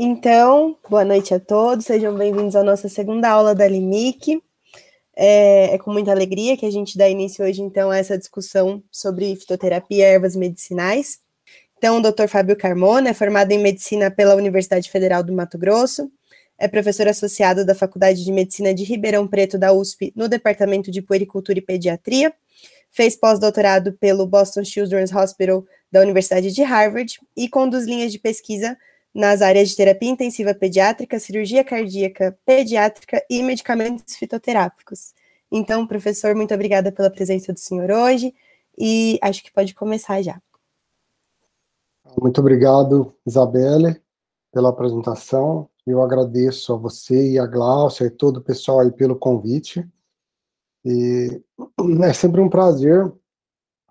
Então, 0.00 0.78
boa 0.88 1.04
noite 1.04 1.34
a 1.34 1.40
todos, 1.40 1.86
sejam 1.86 2.14
bem-vindos 2.14 2.54
à 2.54 2.62
nossa 2.62 2.88
segunda 2.88 3.28
aula 3.28 3.52
da 3.52 3.66
LIMIC. 3.66 4.40
É, 5.16 5.74
é, 5.74 5.78
com 5.78 5.92
muita 5.92 6.12
alegria 6.12 6.56
que 6.56 6.64
a 6.64 6.70
gente 6.70 6.96
dá 6.96 7.08
início 7.08 7.44
hoje, 7.44 7.60
então, 7.62 7.90
a 7.90 7.98
essa 7.98 8.16
discussão 8.16 8.80
sobre 8.92 9.34
fitoterapia 9.34 9.98
e 9.98 10.00
ervas 10.02 10.36
medicinais. 10.36 11.18
Então, 11.76 11.98
o 11.98 12.00
Dr. 12.00 12.28
Fábio 12.28 12.56
Carmona 12.56 13.08
é 13.08 13.12
formado 13.12 13.50
em 13.50 13.58
Medicina 13.58 14.08
pela 14.08 14.36
Universidade 14.36 14.88
Federal 14.88 15.24
do 15.24 15.32
Mato 15.32 15.58
Grosso, 15.58 16.08
é 16.56 16.68
professor 16.68 17.08
associado 17.08 17.66
da 17.66 17.74
Faculdade 17.74 18.24
de 18.24 18.30
Medicina 18.30 18.72
de 18.72 18.84
Ribeirão 18.84 19.26
Preto 19.26 19.58
da 19.58 19.72
USP 19.72 20.12
no 20.14 20.28
Departamento 20.28 20.92
de 20.92 21.02
Puericultura 21.02 21.58
e 21.58 21.62
Pediatria, 21.62 22.32
fez 22.92 23.16
pós-doutorado 23.16 23.94
pelo 23.94 24.28
Boston 24.28 24.62
Children's 24.62 25.12
Hospital 25.12 25.66
da 25.90 26.00
Universidade 26.00 26.52
de 26.52 26.62
Harvard 26.62 27.18
e 27.36 27.48
conduz 27.48 27.84
linhas 27.84 28.12
de 28.12 28.20
pesquisa 28.20 28.78
nas 29.14 29.42
áreas 29.42 29.70
de 29.70 29.76
terapia 29.76 30.10
intensiva 30.10 30.54
pediátrica, 30.54 31.18
cirurgia 31.18 31.64
cardíaca 31.64 32.38
pediátrica 32.44 33.24
e 33.28 33.42
medicamentos 33.42 34.16
fitoterápicos. 34.16 35.12
Então, 35.50 35.86
professor, 35.86 36.34
muito 36.34 36.54
obrigada 36.54 36.92
pela 36.92 37.10
presença 37.10 37.52
do 37.52 37.58
senhor 37.58 37.90
hoje 37.90 38.34
e 38.76 39.18
acho 39.22 39.42
que 39.42 39.52
pode 39.52 39.74
começar 39.74 40.22
já. 40.22 40.40
Muito 42.20 42.40
obrigado, 42.40 43.14
Isabelle, 43.26 44.00
pela 44.52 44.70
apresentação. 44.70 45.68
Eu 45.86 46.02
agradeço 46.02 46.72
a 46.72 46.76
você 46.76 47.32
e 47.32 47.38
a 47.38 47.46
Glaucia 47.46 48.06
e 48.06 48.10
todo 48.10 48.38
o 48.38 48.42
pessoal 48.42 48.80
aí 48.80 48.90
pelo 48.90 49.16
convite. 49.16 49.86
E 50.84 51.42
é 52.04 52.12
sempre 52.12 52.40
um 52.40 52.48
prazer 52.48 53.10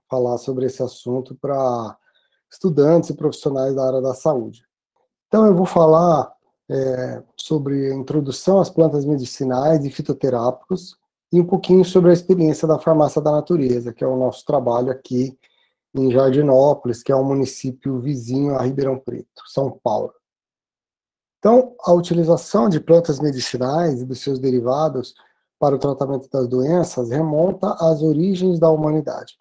falar 0.09 0.37
sobre 0.37 0.65
esse 0.65 0.81
assunto 0.81 1.35
para 1.35 1.97
estudantes 2.51 3.09
e 3.09 3.15
profissionais 3.15 3.75
da 3.75 3.85
área 3.85 4.01
da 4.01 4.13
saúde. 4.13 4.66
Então, 5.27 5.45
eu 5.45 5.55
vou 5.55 5.65
falar 5.65 6.31
é, 6.69 7.23
sobre 7.35 7.91
a 7.91 7.95
introdução 7.95 8.59
às 8.59 8.69
plantas 8.69 9.05
medicinais 9.05 9.85
e 9.85 9.89
fitoterápicos 9.89 10.97
e 11.31 11.41
um 11.41 11.45
pouquinho 11.45 11.83
sobre 11.83 12.11
a 12.11 12.13
experiência 12.13 12.67
da 12.67 12.79
farmácia 12.79 13.21
da 13.21 13.31
natureza, 13.31 13.93
que 13.93 14.03
é 14.03 14.07
o 14.07 14.17
nosso 14.17 14.45
trabalho 14.45 14.91
aqui 14.91 15.37
em 15.93 16.11
Jardinópolis, 16.11 17.03
que 17.03 17.11
é 17.11 17.15
um 17.15 17.23
município 17.23 17.99
vizinho 17.99 18.55
a 18.55 18.63
Ribeirão 18.63 18.99
Preto, 18.99 19.43
São 19.47 19.77
Paulo. 19.83 20.13
Então, 21.39 21.75
a 21.81 21.93
utilização 21.93 22.69
de 22.69 22.79
plantas 22.79 23.19
medicinais 23.19 24.01
e 24.01 24.05
dos 24.05 24.21
seus 24.21 24.39
derivados 24.39 25.13
para 25.59 25.75
o 25.75 25.79
tratamento 25.79 26.29
das 26.29 26.47
doenças 26.47 27.09
remonta 27.09 27.75
às 27.79 28.01
origens 28.01 28.59
da 28.59 28.69
humanidade. 28.69 29.35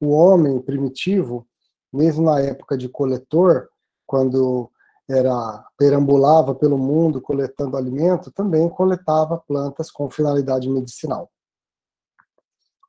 O 0.00 0.10
homem 0.10 0.60
primitivo, 0.60 1.46
mesmo 1.92 2.24
na 2.24 2.40
época 2.40 2.76
de 2.76 2.88
coletor, 2.88 3.68
quando 4.06 4.70
era 5.12 5.64
perambulava 5.76 6.54
pelo 6.54 6.78
mundo 6.78 7.20
coletando 7.20 7.76
alimento, 7.76 8.32
também 8.32 8.68
coletava 8.68 9.36
plantas 9.36 9.90
com 9.90 10.10
finalidade 10.10 10.70
medicinal. 10.70 11.30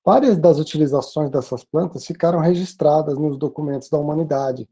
Várias 0.05 0.37
das 0.37 0.57
utilizações 0.57 1.29
dessas 1.29 1.63
plantas 1.63 2.05
ficaram 2.05 2.39
registradas 2.39 3.17
nos 3.17 3.37
documentos 3.37 3.89
da 3.89 3.97
humanidade, 3.97 4.69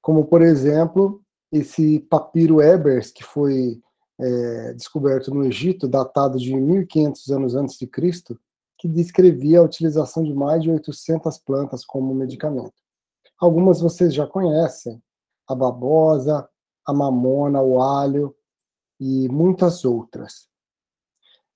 como, 0.00 0.24
por 0.24 0.42
exemplo, 0.42 1.22
esse 1.52 2.00
papiro 2.00 2.62
Ebers, 2.62 3.10
que 3.10 3.24
foi 3.24 3.80
é, 4.18 4.72
descoberto 4.74 5.34
no 5.34 5.44
Egito, 5.44 5.88
datado 5.88 6.38
de 6.38 6.54
1500 6.54 7.30
anos 7.30 7.54
antes 7.54 7.78
de 7.78 7.86
Cristo, 7.86 8.38
que 8.78 8.88
descrevia 8.88 9.60
a 9.60 9.64
utilização 9.64 10.22
de 10.22 10.32
mais 10.32 10.62
de 10.62 10.70
800 10.70 11.36
plantas 11.38 11.84
como 11.84 12.14
medicamento. 12.14 12.72
Algumas 13.38 13.80
vocês 13.80 14.14
já 14.14 14.26
conhecem, 14.26 15.02
a 15.46 15.54
babosa, 15.54 16.48
a 16.86 16.92
mamona, 16.92 17.60
o 17.60 17.80
alho 17.82 18.34
e 18.98 19.28
muitas 19.28 19.84
outras. 19.84 20.48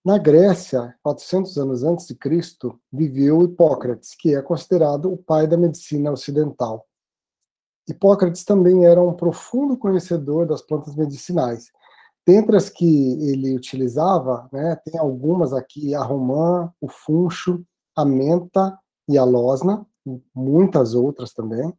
Na 0.05 0.19
Grécia, 0.19 0.94
400 1.03 1.56
anos 1.56 1.83
antes 1.83 2.06
de 2.06 2.14
Cristo, 2.14 2.78
viveu 2.92 3.42
Hipócrates, 3.42 4.14
que 4.14 4.35
é 4.35 4.42
considerado 4.42 5.11
o 5.11 5.17
pai 5.17 5.46
da 5.46 5.57
medicina 5.57 6.12
ocidental. 6.12 6.86
Hipócrates 7.89 8.45
também 8.45 8.85
era 8.85 9.01
um 9.01 9.14
profundo 9.14 9.77
conhecedor 9.77 10.46
das 10.46 10.62
plantas 10.62 10.95
medicinais. 10.95 11.70
Dentre 12.27 12.56
as 12.56 12.70
que 12.70 13.12
ele 13.30 13.55
utilizava, 13.55 14.48
né, 14.52 14.77
tem 14.85 14.98
algumas 14.98 15.52
aqui, 15.52 15.95
a 15.95 16.02
romã, 16.02 16.73
o 16.80 16.89
funcho, 16.89 17.64
a 17.96 18.05
menta 18.05 18.79
e 19.08 19.18
a 19.18 19.24
losna, 19.24 19.86
muitas 20.35 20.95
outras 20.95 21.33
também. 21.33 21.73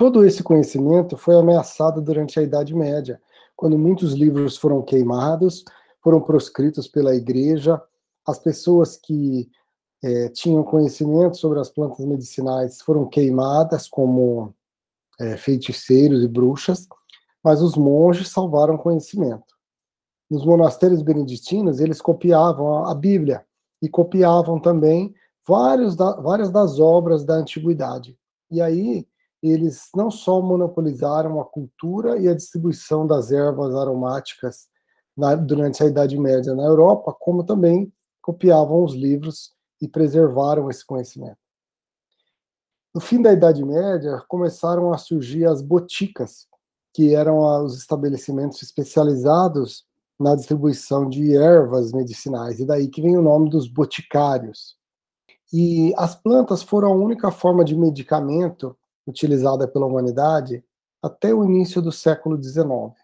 Todo 0.00 0.24
esse 0.24 0.42
conhecimento 0.42 1.14
foi 1.14 1.34
ameaçado 1.34 2.00
durante 2.00 2.40
a 2.40 2.42
Idade 2.42 2.74
Média, 2.74 3.20
quando 3.54 3.76
muitos 3.76 4.14
livros 4.14 4.56
foram 4.56 4.80
queimados, 4.80 5.62
foram 6.02 6.22
proscritos 6.22 6.88
pela 6.88 7.14
igreja, 7.14 7.78
as 8.26 8.38
pessoas 8.38 8.96
que 8.96 9.50
é, 10.02 10.30
tinham 10.30 10.64
conhecimento 10.64 11.36
sobre 11.36 11.60
as 11.60 11.68
plantas 11.68 12.06
medicinais 12.06 12.80
foram 12.80 13.10
queimadas 13.10 13.86
como 13.86 14.54
é, 15.20 15.36
feiticeiros 15.36 16.24
e 16.24 16.28
bruxas, 16.28 16.88
mas 17.44 17.60
os 17.60 17.76
monges 17.76 18.28
salvaram 18.28 18.78
conhecimento. 18.78 19.54
Nos 20.30 20.46
monastérios 20.46 21.02
beneditinos, 21.02 21.78
eles 21.78 22.00
copiavam 22.00 22.86
a 22.86 22.94
Bíblia 22.94 23.44
e 23.82 23.86
copiavam 23.86 24.58
também 24.58 25.14
vários 25.46 25.94
da, 25.94 26.18
várias 26.22 26.50
das 26.50 26.78
obras 26.80 27.22
da 27.22 27.34
antiguidade. 27.34 28.18
E 28.50 28.62
aí 28.62 29.06
eles 29.42 29.88
não 29.94 30.10
só 30.10 30.40
monopolizaram 30.40 31.40
a 31.40 31.44
cultura 31.44 32.18
e 32.18 32.28
a 32.28 32.34
distribuição 32.34 33.06
das 33.06 33.32
ervas 33.32 33.74
aromáticas 33.74 34.68
na, 35.16 35.34
durante 35.34 35.82
a 35.82 35.86
Idade 35.86 36.18
Média 36.18 36.54
na 36.54 36.64
Europa, 36.64 37.14
como 37.18 37.44
também 37.44 37.92
copiavam 38.20 38.84
os 38.84 38.94
livros 38.94 39.52
e 39.80 39.88
preservaram 39.88 40.68
esse 40.68 40.84
conhecimento. 40.84 41.38
No 42.94 43.00
fim 43.00 43.22
da 43.22 43.32
Idade 43.32 43.64
Média, 43.64 44.22
começaram 44.28 44.92
a 44.92 44.98
surgir 44.98 45.46
as 45.46 45.62
boticas, 45.62 46.46
que 46.92 47.14
eram 47.14 47.38
os 47.64 47.78
estabelecimentos 47.78 48.62
especializados 48.62 49.84
na 50.18 50.34
distribuição 50.34 51.08
de 51.08 51.34
ervas 51.34 51.92
medicinais, 51.92 52.58
e 52.58 52.66
daí 52.66 52.88
que 52.88 53.00
vem 53.00 53.16
o 53.16 53.22
nome 53.22 53.48
dos 53.48 53.68
boticários. 53.68 54.76
E 55.52 55.94
as 55.96 56.14
plantas 56.14 56.62
foram 56.62 56.92
a 56.92 56.94
única 56.94 57.30
forma 57.30 57.64
de 57.64 57.76
medicamento 57.76 58.76
utilizada 59.10 59.68
pela 59.68 59.86
humanidade 59.86 60.64
até 61.02 61.34
o 61.34 61.44
início 61.44 61.82
do 61.82 61.92
século 61.92 62.42
XIX. 62.42 62.94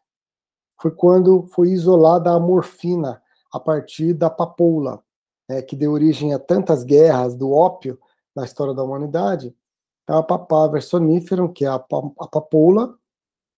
Foi 0.81 0.91
quando 0.91 1.47
foi 1.49 1.71
isolada 1.71 2.31
a 2.31 2.41
morfina 2.41 3.23
a 3.53 3.61
partir 3.61 4.13
da 4.13 4.29
papoula, 4.29 5.03
né, 5.49 5.63
que 5.63 5.77
deu 5.77 5.93
origem 5.93 6.35
a 6.35 6.39
tantas 6.39 6.85
guerras 6.85 7.35
do 7.35 7.53
ópio 7.53 7.99
na 8.35 8.45
história 8.45 8.75
da 8.75 8.83
humanidade. 8.83 9.55
Então, 10.03 10.19
a 10.19 10.23
papaver 10.23 10.83
soníferum, 10.83 11.53
que 11.53 11.65
é 11.65 11.69
a, 11.69 11.79
papoula, 11.79 12.97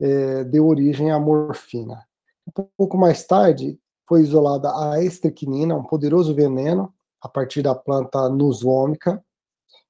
é, 0.00 0.44
deu 0.44 0.66
origem 0.66 1.10
à 1.10 1.18
morfina. 1.18 2.06
Um 2.46 2.64
pouco 2.76 2.96
mais 2.96 3.26
tarde, 3.26 3.78
foi 4.08 4.22
isolada 4.22 4.70
a 4.74 5.02
estricnina, 5.02 5.74
um 5.74 5.84
poderoso 5.84 6.34
veneno, 6.34 6.94
a 7.20 7.28
partir 7.28 7.62
da 7.62 7.74
planta 7.74 8.28
Nus 8.28 8.62
vomica, 8.62 9.22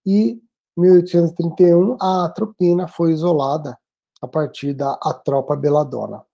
e 0.05 0.43
1831, 0.79 1.97
a 2.01 2.25
atropina 2.25 2.87
foi 2.87 3.13
isolada 3.13 3.77
a 4.23 4.29
partir 4.29 4.73
da 4.73 4.93
atropa 5.03 5.57
beladona. 5.57 6.25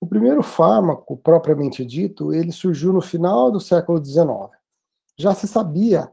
O 0.00 0.06
primeiro 0.06 0.42
fármaco, 0.42 1.16
propriamente 1.16 1.84
dito, 1.84 2.32
ele 2.32 2.52
surgiu 2.52 2.92
no 2.92 3.00
final 3.00 3.50
do 3.50 3.60
século 3.60 4.04
XIX. 4.04 4.50
Já 5.16 5.34
se 5.34 5.46
sabia 5.46 6.10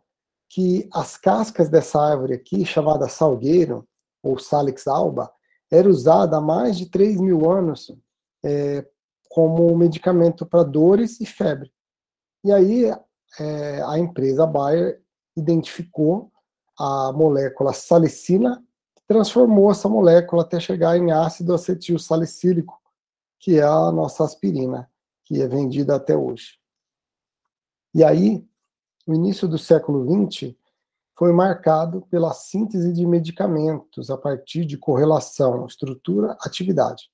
que 0.47 0.88
as 0.94 1.18
cascas 1.18 1.69
dessa 1.69 2.00
árvore 2.00 2.36
aqui, 2.36 2.64
chamada 2.66 3.09
salgueiro, 3.09 3.88
ou 4.22 4.38
Salix 4.38 4.88
alba, 4.88 5.31
era 5.72 5.90
usada 5.90 6.38
há 6.38 6.41
mais 6.41 6.78
de 6.78 6.85
3 6.85 7.20
mil 7.20 7.52
anos 7.52 7.91
é, 8.46 8.88
como 9.28 9.76
medicamento 9.76 10.46
para 10.46 10.64
dores 10.64 11.20
e 11.20 11.26
febre. 11.26 11.73
E 12.44 12.52
aí 12.52 12.85
é, 13.40 13.82
a 13.82 13.97
empresa 13.97 14.46
Bayer 14.46 15.02
identificou 15.35 16.32
a 16.78 17.11
molécula 17.14 17.73
salicina, 17.73 18.64
transformou 19.08 19.72
essa 19.72 19.87
molécula 19.87 20.43
até 20.43 20.59
chegar 20.59 20.97
em 20.97 21.11
ácido 21.11 21.53
acetil 21.53 21.99
salicílico, 21.99 22.81
que 23.40 23.59
é 23.59 23.64
a 23.64 23.91
nossa 23.91 24.23
aspirina, 24.23 24.90
que 25.23 25.41
é 25.41 25.47
vendida 25.47 25.96
até 25.96 26.16
hoje. 26.16 26.58
E 27.93 28.03
aí, 28.03 28.43
o 29.05 29.14
início 29.14 29.47
do 29.47 29.58
século 29.58 30.03
XX 30.05 30.55
foi 31.16 31.31
marcado 31.31 32.02
pela 32.09 32.34
síntese 32.34 32.91
de 32.91 33.05
medicamentos 33.05 34.09
a 34.09 34.17
partir 34.17 34.66
de 34.66 34.78
correlação 34.78 35.66
estrutura-atividade. 35.66 37.11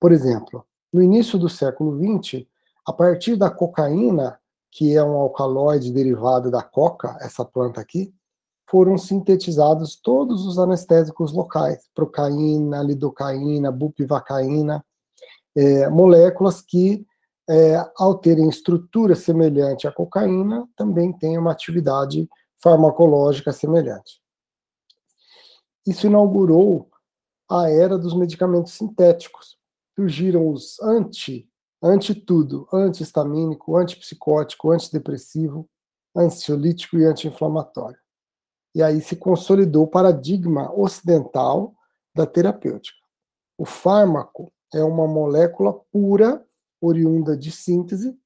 Por 0.00 0.12
exemplo, 0.12 0.66
no 0.92 1.02
início 1.02 1.38
do 1.38 1.48
século 1.48 1.98
XX, 1.98 2.46
a 2.86 2.92
partir 2.92 3.36
da 3.36 3.50
cocaína, 3.50 4.40
que 4.70 4.96
é 4.96 5.04
um 5.04 5.14
alcaloide 5.14 5.92
derivado 5.92 6.50
da 6.50 6.62
coca, 6.62 7.16
essa 7.20 7.44
planta 7.44 7.80
aqui, 7.80 8.14
foram 8.72 8.96
sintetizados 8.96 9.96
todos 9.96 10.46
os 10.46 10.58
anestésicos 10.58 11.30
locais, 11.30 11.90
procaína, 11.94 12.82
lidocaína, 12.82 13.70
bupivacaína, 13.70 14.82
é, 15.54 15.90
moléculas 15.90 16.62
que, 16.62 17.06
é, 17.50 17.76
ao 17.98 18.14
terem 18.14 18.48
estrutura 18.48 19.14
semelhante 19.14 19.86
à 19.86 19.92
cocaína, 19.92 20.66
também 20.74 21.12
têm 21.12 21.36
uma 21.36 21.52
atividade 21.52 22.26
farmacológica 22.62 23.52
semelhante. 23.52 24.22
Isso 25.86 26.06
inaugurou 26.06 26.88
a 27.50 27.68
era 27.68 27.98
dos 27.98 28.14
medicamentos 28.14 28.72
sintéticos. 28.72 29.58
Surgiram 29.94 30.48
os 30.48 30.80
anti, 30.80 31.46
anti 31.82 32.14
tudo, 32.14 32.66
antihistamínico, 32.72 33.76
antipsicótico, 33.76 34.70
antidepressivo, 34.70 35.68
ansiolítico 36.16 36.96
e 36.96 37.04
anti-inflamatório. 37.04 38.01
E 38.74 38.82
aí 38.82 39.00
se 39.00 39.16
consolidou 39.16 39.84
o 39.84 39.88
paradigma 39.88 40.72
ocidental 40.74 41.74
da 42.14 42.26
terapêutica. 42.26 42.98
O 43.58 43.64
fármaco 43.64 44.52
é 44.72 44.82
uma 44.82 45.06
molécula 45.06 45.74
pura, 45.92 46.44
oriunda 46.80 47.36
de 47.36 47.50
síntese, 47.50 48.18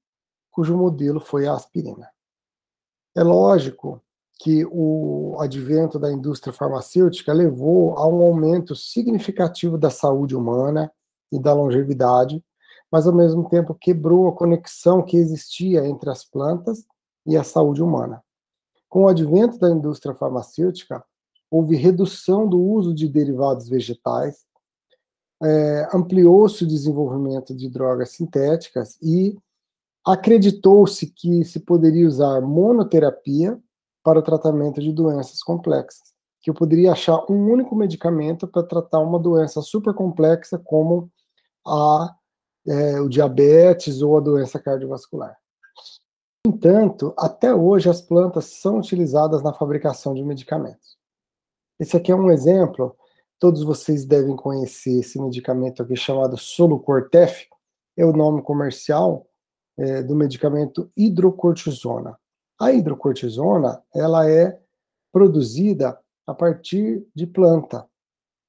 cujo 0.50 0.76
modelo 0.76 1.20
foi 1.20 1.46
a 1.46 1.52
aspirina. 1.52 2.08
É 3.14 3.22
lógico 3.22 4.02
que 4.38 4.64
o 4.66 5.36
advento 5.40 5.98
da 5.98 6.12
indústria 6.12 6.52
farmacêutica 6.52 7.32
levou 7.32 7.96
a 7.96 8.06
um 8.06 8.22
aumento 8.22 8.74
significativo 8.74 9.78
da 9.78 9.90
saúde 9.90 10.36
humana 10.36 10.92
e 11.32 11.38
da 11.38 11.52
longevidade, 11.52 12.44
mas 12.90 13.06
ao 13.06 13.14
mesmo 13.14 13.48
tempo 13.48 13.74
quebrou 13.74 14.28
a 14.28 14.32
conexão 14.32 15.02
que 15.02 15.16
existia 15.16 15.86
entre 15.86 16.10
as 16.10 16.24
plantas 16.24 16.86
e 17.26 17.36
a 17.36 17.42
saúde 17.42 17.82
humana. 17.82 18.22
Com 18.96 19.02
o 19.02 19.08
advento 19.08 19.58
da 19.58 19.68
indústria 19.68 20.14
farmacêutica, 20.14 21.04
houve 21.50 21.76
redução 21.76 22.48
do 22.48 22.58
uso 22.58 22.94
de 22.94 23.06
derivados 23.06 23.68
vegetais, 23.68 24.46
é, 25.42 25.86
ampliou-se 25.92 26.64
o 26.64 26.66
desenvolvimento 26.66 27.54
de 27.54 27.68
drogas 27.68 28.12
sintéticas 28.12 28.96
e 29.02 29.36
acreditou-se 30.02 31.08
que 31.08 31.44
se 31.44 31.60
poderia 31.60 32.08
usar 32.08 32.40
monoterapia 32.40 33.60
para 34.02 34.18
o 34.18 34.22
tratamento 34.22 34.80
de 34.80 34.90
doenças 34.90 35.42
complexas, 35.42 36.14
que 36.40 36.48
eu 36.48 36.54
poderia 36.54 36.92
achar 36.92 37.22
um 37.30 37.52
único 37.52 37.76
medicamento 37.76 38.48
para 38.48 38.62
tratar 38.62 39.00
uma 39.00 39.18
doença 39.18 39.60
super 39.60 39.92
complexa 39.92 40.58
como 40.58 41.12
a, 41.66 42.14
é, 42.66 42.98
o 43.02 43.10
diabetes 43.10 44.00
ou 44.00 44.16
a 44.16 44.20
doença 44.20 44.58
cardiovascular. 44.58 45.36
Entanto, 46.46 47.12
até 47.18 47.52
hoje 47.52 47.90
as 47.90 48.00
plantas 48.00 48.44
são 48.44 48.78
utilizadas 48.78 49.42
na 49.42 49.52
fabricação 49.52 50.14
de 50.14 50.22
medicamentos. 50.22 50.96
Esse 51.76 51.96
aqui 51.96 52.12
é 52.12 52.14
um 52.14 52.30
exemplo, 52.30 52.96
todos 53.36 53.64
vocês 53.64 54.04
devem 54.04 54.36
conhecer 54.36 55.00
esse 55.00 55.20
medicamento 55.20 55.82
aqui 55.82 55.96
chamado 55.96 56.38
Solucortef, 56.38 57.48
é 57.96 58.06
o 58.06 58.12
nome 58.12 58.42
comercial 58.42 59.26
é, 59.76 60.04
do 60.04 60.14
medicamento 60.14 60.88
hidrocortisona. 60.96 62.16
A 62.60 62.70
hidrocortisona, 62.70 63.82
ela 63.92 64.30
é 64.30 64.56
produzida 65.10 65.98
a 66.28 66.32
partir 66.32 67.04
de 67.12 67.26
planta. 67.26 67.88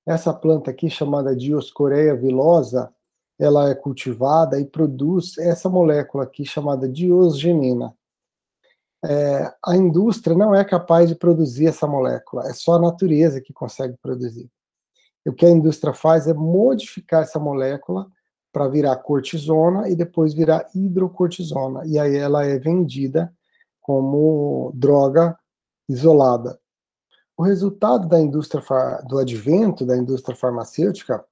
Essa 0.06 0.32
planta 0.32 0.70
aqui, 0.70 0.88
chamada 0.88 1.36
Dioscorea 1.36 2.16
vilosa, 2.16 2.94
ela 3.40 3.70
é 3.70 3.76
cultivada 3.76 4.60
e 4.60 4.66
produz 4.66 5.38
essa 5.38 5.70
molécula 5.70 6.24
aqui 6.24 6.46
chamada 6.46 6.88
diosgenina. 6.88 7.94
É, 9.06 9.54
a 9.64 9.76
indústria 9.76 10.36
não 10.36 10.56
é 10.56 10.66
capaz 10.66 11.08
de 11.08 11.16
produzir 11.16 11.68
essa 11.68 11.86
molécula, 11.86 12.48
é 12.48 12.54
só 12.54 12.76
a 12.76 12.82
natureza 12.82 13.40
que 13.40 13.54
consegue 13.54 13.96
produzir. 14.02 14.50
E 15.26 15.30
o 15.30 15.34
que 15.34 15.46
a 15.46 15.52
indústria 15.52 15.94
faz 15.94 16.28
é 16.28 16.34
modificar 16.34 17.24
essa 17.24 17.40
molécula 17.40 18.08
para 18.52 18.68
virar 18.68 18.96
cortisona 18.98 19.88
e 19.88 19.96
depois 19.96 20.34
virar 20.34 20.68
hidrocortisona. 20.74 21.86
E 21.86 22.00
aí 22.00 22.16
ela 22.16 22.46
é 22.46 22.58
vendida 22.58 23.32
como 23.82 24.72
droga 24.74 25.38
isolada. 25.88 26.60
O 27.38 27.44
resultado 27.44 28.08
da 28.08 28.20
indústria 28.20 28.64
do 29.08 29.20
advento 29.20 29.86
da 29.86 29.96
indústria 29.96 30.36
farmacêutica 30.36 31.24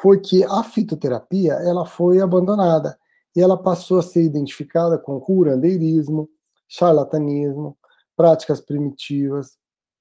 foi 0.00 0.20
que 0.20 0.44
a 0.44 0.62
fitoterapia 0.62 1.54
ela 1.54 1.86
foi 1.86 2.20
abandonada 2.20 2.98
e 3.34 3.40
ela 3.40 3.60
passou 3.60 3.98
a 3.98 4.02
ser 4.02 4.22
identificada 4.22 4.98
com 4.98 5.20
curandeirismo, 5.20 6.28
charlatanismo, 6.68 7.76
práticas 8.16 8.60
primitivas, 8.60 9.56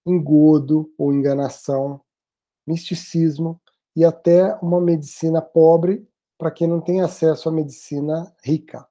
engodo 0.06 0.92
ou 0.98 1.14
enganação, 1.14 2.02
misticismo 2.66 3.60
e 3.96 4.04
até 4.04 4.56
uma 4.62 4.80
medicina 4.80 5.42
pobre 5.42 6.08
para 6.38 6.52
quem 6.52 6.68
não 6.68 6.82
tem 6.82 7.02
acesso 7.02 7.48
à 7.48 7.52
medicina 7.52 8.34
rica. 8.44 8.86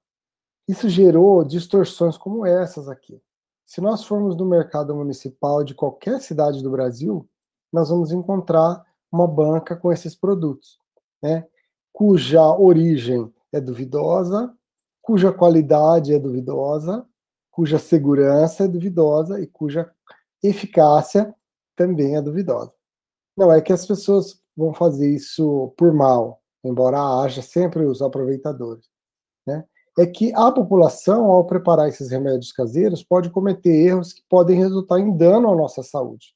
Isso 0.66 0.88
gerou 0.88 1.44
distorções 1.44 2.16
como 2.16 2.46
essas 2.46 2.88
aqui. 2.88 3.20
Se 3.66 3.80
nós 3.80 4.04
formos 4.04 4.36
no 4.36 4.44
mercado 4.44 4.94
municipal 4.94 5.64
de 5.64 5.74
qualquer 5.74 6.20
cidade 6.20 6.62
do 6.62 6.70
Brasil, 6.70 7.28
nós 7.72 7.88
vamos 7.88 8.12
encontrar 8.12 8.84
uma 9.10 9.26
banca 9.26 9.76
com 9.76 9.92
esses 9.92 10.14
produtos, 10.14 10.78
né? 11.22 11.46
cuja 11.92 12.42
origem 12.56 13.32
é 13.52 13.60
duvidosa, 13.60 14.52
cuja 15.00 15.32
qualidade 15.32 16.14
é 16.14 16.18
duvidosa, 16.18 17.06
cuja 17.50 17.78
segurança 17.78 18.64
é 18.64 18.68
duvidosa 18.68 19.40
e 19.40 19.46
cuja 19.46 19.90
eficácia 20.42 21.34
também 21.76 22.16
é 22.16 22.22
duvidosa. 22.22 22.72
Não 23.36 23.52
é 23.52 23.60
que 23.60 23.72
as 23.72 23.86
pessoas 23.86 24.40
vão 24.56 24.72
fazer 24.72 25.08
isso 25.14 25.72
por 25.76 25.92
mal, 25.92 26.42
embora 26.64 26.98
haja 27.22 27.42
sempre 27.42 27.84
os 27.84 28.02
aproveitadores. 28.02 28.86
Né? 29.46 29.64
é 29.98 30.06
que 30.06 30.32
a 30.34 30.50
população, 30.50 31.30
ao 31.30 31.44
preparar 31.46 31.88
esses 31.88 32.10
remédios 32.10 32.52
caseiros, 32.52 33.02
pode 33.02 33.30
cometer 33.30 33.70
erros 33.70 34.12
que 34.12 34.22
podem 34.28 34.58
resultar 34.58 34.98
em 34.98 35.14
dano 35.16 35.50
à 35.50 35.56
nossa 35.56 35.82
saúde. 35.82 36.34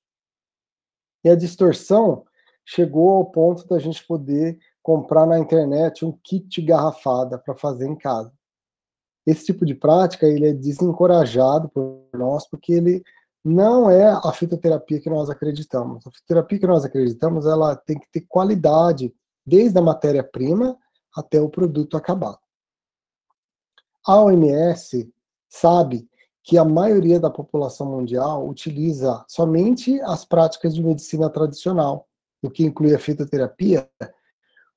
E 1.24 1.30
a 1.30 1.34
distorção 1.34 2.24
chegou 2.64 3.10
ao 3.10 3.24
ponto 3.26 3.66
da 3.66 3.78
gente 3.78 4.06
poder 4.06 4.58
comprar 4.86 5.26
na 5.26 5.36
internet 5.36 6.04
um 6.04 6.12
kit 6.22 6.62
garrafada 6.62 7.36
para 7.36 7.56
fazer 7.56 7.88
em 7.88 7.96
casa. 7.96 8.32
Esse 9.26 9.46
tipo 9.46 9.66
de 9.66 9.74
prática 9.74 10.28
ele 10.28 10.46
é 10.46 10.52
desencorajado 10.52 11.68
por 11.70 12.06
nós 12.14 12.48
porque 12.48 12.72
ele 12.72 13.02
não 13.44 13.90
é 13.90 14.06
a 14.06 14.32
fitoterapia 14.32 15.00
que 15.00 15.10
nós 15.10 15.28
acreditamos. 15.28 16.06
A 16.06 16.10
fitoterapia 16.12 16.60
que 16.60 16.66
nós 16.68 16.84
acreditamos, 16.84 17.46
ela 17.46 17.74
tem 17.74 17.98
que 17.98 18.08
ter 18.12 18.20
qualidade 18.28 19.12
desde 19.44 19.76
a 19.76 19.82
matéria-prima 19.82 20.78
até 21.16 21.40
o 21.40 21.48
produto 21.48 21.96
acabado. 21.96 22.38
A 24.06 24.22
OMS 24.22 25.12
sabe 25.48 26.08
que 26.44 26.56
a 26.56 26.64
maioria 26.64 27.18
da 27.18 27.28
população 27.28 27.88
mundial 27.88 28.48
utiliza 28.48 29.24
somente 29.26 30.00
as 30.02 30.24
práticas 30.24 30.72
de 30.72 30.84
medicina 30.84 31.28
tradicional, 31.28 32.06
o 32.40 32.48
que 32.48 32.64
inclui 32.64 32.94
a 32.94 33.00
fitoterapia, 33.00 33.90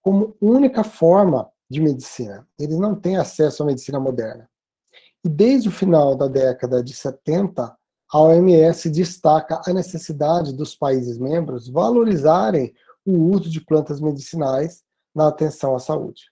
como 0.09 0.35
única 0.41 0.83
forma 0.83 1.47
de 1.69 1.79
medicina. 1.79 2.47
Eles 2.57 2.79
não 2.79 2.95
têm 2.95 3.17
acesso 3.17 3.61
à 3.61 3.65
medicina 3.67 3.99
moderna. 3.99 4.49
E 5.23 5.29
desde 5.29 5.69
o 5.69 5.71
final 5.71 6.15
da 6.15 6.27
década 6.27 6.83
de 6.83 6.95
70, 6.95 7.77
a 8.11 8.19
OMS 8.19 8.89
destaca 8.89 9.61
a 9.63 9.71
necessidade 9.71 10.51
dos 10.51 10.73
países 10.73 11.19
membros 11.19 11.69
valorizarem 11.69 12.73
o 13.05 13.11
uso 13.11 13.51
de 13.51 13.61
plantas 13.61 14.01
medicinais 14.01 14.83
na 15.13 15.27
atenção 15.27 15.75
à 15.75 15.79
saúde. 15.79 16.23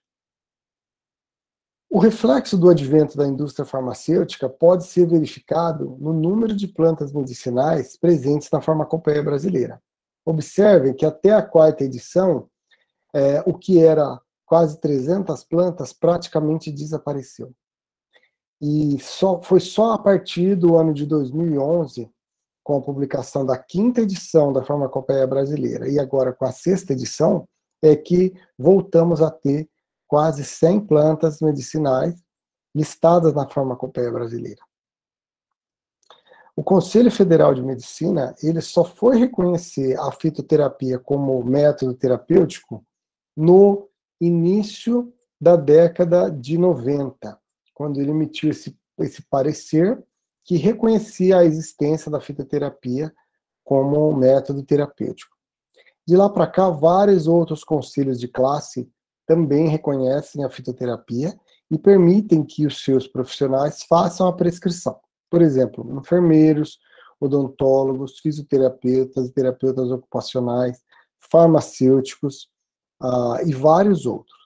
O 1.88 2.00
reflexo 2.00 2.58
do 2.58 2.72
advento 2.72 3.16
da 3.16 3.28
indústria 3.28 3.64
farmacêutica 3.64 4.50
pode 4.50 4.88
ser 4.88 5.08
verificado 5.08 5.96
no 6.00 6.14
número 6.14 6.56
de 6.56 6.68
plantas 6.68 7.14
medicinais 7.14 7.96
presentes 7.96 8.50
na 8.50 8.60
farmacopeia 8.60 9.22
brasileira. 9.22 9.80
Observem 10.26 10.96
que 10.96 11.06
até 11.06 11.30
a 11.30 11.44
quarta 11.44 11.84
edição, 11.84 12.50
é, 13.18 13.42
o 13.48 13.54
que 13.58 13.84
era 13.84 14.22
quase 14.46 14.80
300 14.80 15.44
plantas 15.44 15.92
praticamente 15.92 16.72
desapareceu. 16.72 17.52
E 18.62 19.00
só, 19.00 19.42
foi 19.42 19.60
só 19.60 19.94
a 19.94 19.98
partir 19.98 20.56
do 20.56 20.78
ano 20.78 20.94
de 20.94 21.04
2011, 21.04 22.12
com 22.64 22.78
a 22.78 22.82
publicação 22.82 23.44
da 23.44 23.58
quinta 23.58 24.02
edição 24.02 24.54
da 24.54 24.64
Farmacopeia 24.64 25.26
Brasileira 25.26 25.90
e 25.90 26.00
agora 26.00 26.32
com 26.32 26.46
a 26.46 26.52
sexta 26.52 26.94
edição, 26.94 27.48
é 27.82 27.96
que 27.96 28.34
voltamos 28.58 29.22
a 29.22 29.32
ter 29.32 29.68
quase 30.08 30.44
100 30.44 30.82
plantas 30.82 31.42
medicinais 31.42 32.16
listadas 32.76 33.34
na 33.34 33.48
farmacopeia 33.48 34.12
brasileira. 34.12 34.62
O 36.56 36.64
Conselho 36.64 37.12
Federal 37.12 37.54
de 37.54 37.62
Medicina, 37.62 38.36
ele 38.42 38.62
só 38.62 38.84
foi 38.84 39.18
reconhecer 39.18 40.00
a 40.00 40.12
fitoterapia 40.12 41.00
como 41.00 41.44
método 41.44 41.94
terapêutico 41.94 42.84
no 43.38 43.88
início 44.20 45.14
da 45.40 45.56
década 45.56 46.32
de 46.32 46.58
90, 46.58 47.40
quando 47.76 48.02
ele 48.02 48.10
emitiu 48.10 48.50
esse, 48.50 48.76
esse 49.00 49.22
parecer 49.22 50.04
que 50.44 50.58
reconhecia 50.58 51.38
a 51.38 51.46
existência 51.46 52.10
da 52.10 52.20
fitoterapia 52.20 53.14
como 53.64 54.12
método 54.16 54.64
terapêutico. 54.64 55.38
De 56.08 56.16
lá 56.16 56.30
para 56.30 56.48
cá, 56.48 56.70
vários 56.70 57.28
outros 57.28 57.64
conselhos 57.64 58.20
de 58.20 58.28
classe 58.28 58.90
também 59.28 59.68
reconhecem 59.68 60.44
a 60.44 60.50
fitoterapia 60.50 61.38
e 61.70 61.78
permitem 61.78 62.44
que 62.44 62.66
os 62.66 62.84
seus 62.84 63.08
profissionais 63.08 63.84
façam 63.84 64.26
a 64.26 64.34
prescrição. 64.34 64.98
Por 65.30 65.42
exemplo, 65.42 66.00
enfermeiros, 66.00 66.80
odontólogos, 67.20 68.20
fisioterapeutas, 68.20 69.30
terapeutas 69.32 69.92
ocupacionais, 69.92 70.82
farmacêuticos 71.30 72.50
uh, 73.02 73.46
e 73.46 73.54
vários 73.54 74.06
outros. 74.06 74.38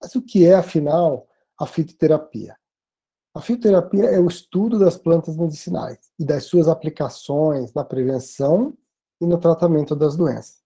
Mas 0.00 0.14
o 0.14 0.22
que 0.22 0.46
é, 0.46 0.54
afinal, 0.54 1.28
a 1.58 1.66
fitoterapia? 1.66 2.56
A 3.34 3.40
fitoterapia 3.40 4.04
é 4.04 4.18
o 4.18 4.26
estudo 4.26 4.78
das 4.78 4.96
plantas 4.96 5.36
medicinais 5.36 5.98
e 6.18 6.24
das 6.24 6.44
suas 6.44 6.68
aplicações 6.68 7.72
na 7.74 7.84
prevenção 7.84 8.76
e 9.20 9.26
no 9.26 9.38
tratamento 9.38 9.94
das 9.94 10.16
doenças. 10.16 10.62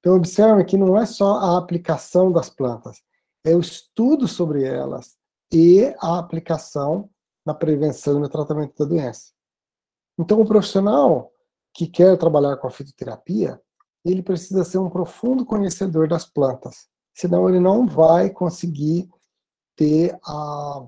Então, 0.00 0.16
observe 0.16 0.64
que 0.64 0.76
não 0.76 0.96
é 0.96 1.06
só 1.06 1.36
a 1.36 1.58
aplicação 1.58 2.32
das 2.32 2.50
plantas, 2.50 3.02
é 3.44 3.54
o 3.54 3.60
estudo 3.60 4.26
sobre 4.26 4.64
elas 4.64 5.16
e 5.52 5.94
a 6.00 6.18
aplicação 6.18 7.08
na 7.46 7.54
prevenção 7.54 8.18
e 8.18 8.20
no 8.20 8.28
tratamento 8.28 8.76
da 8.78 8.84
doença. 8.84 9.32
Então, 10.18 10.40
o 10.40 10.46
profissional 10.46 11.32
que 11.74 11.86
quer 11.86 12.16
trabalhar 12.18 12.56
com 12.56 12.66
a 12.66 12.70
fitoterapia, 12.70 13.60
ele 14.04 14.22
precisa 14.22 14.64
ser 14.64 14.78
um 14.78 14.90
profundo 14.90 15.44
conhecedor 15.44 16.08
das 16.08 16.24
plantas, 16.24 16.88
senão 17.14 17.48
ele 17.48 17.60
não 17.60 17.86
vai 17.86 18.30
conseguir 18.30 19.08
ter 19.76 20.18
a 20.24 20.86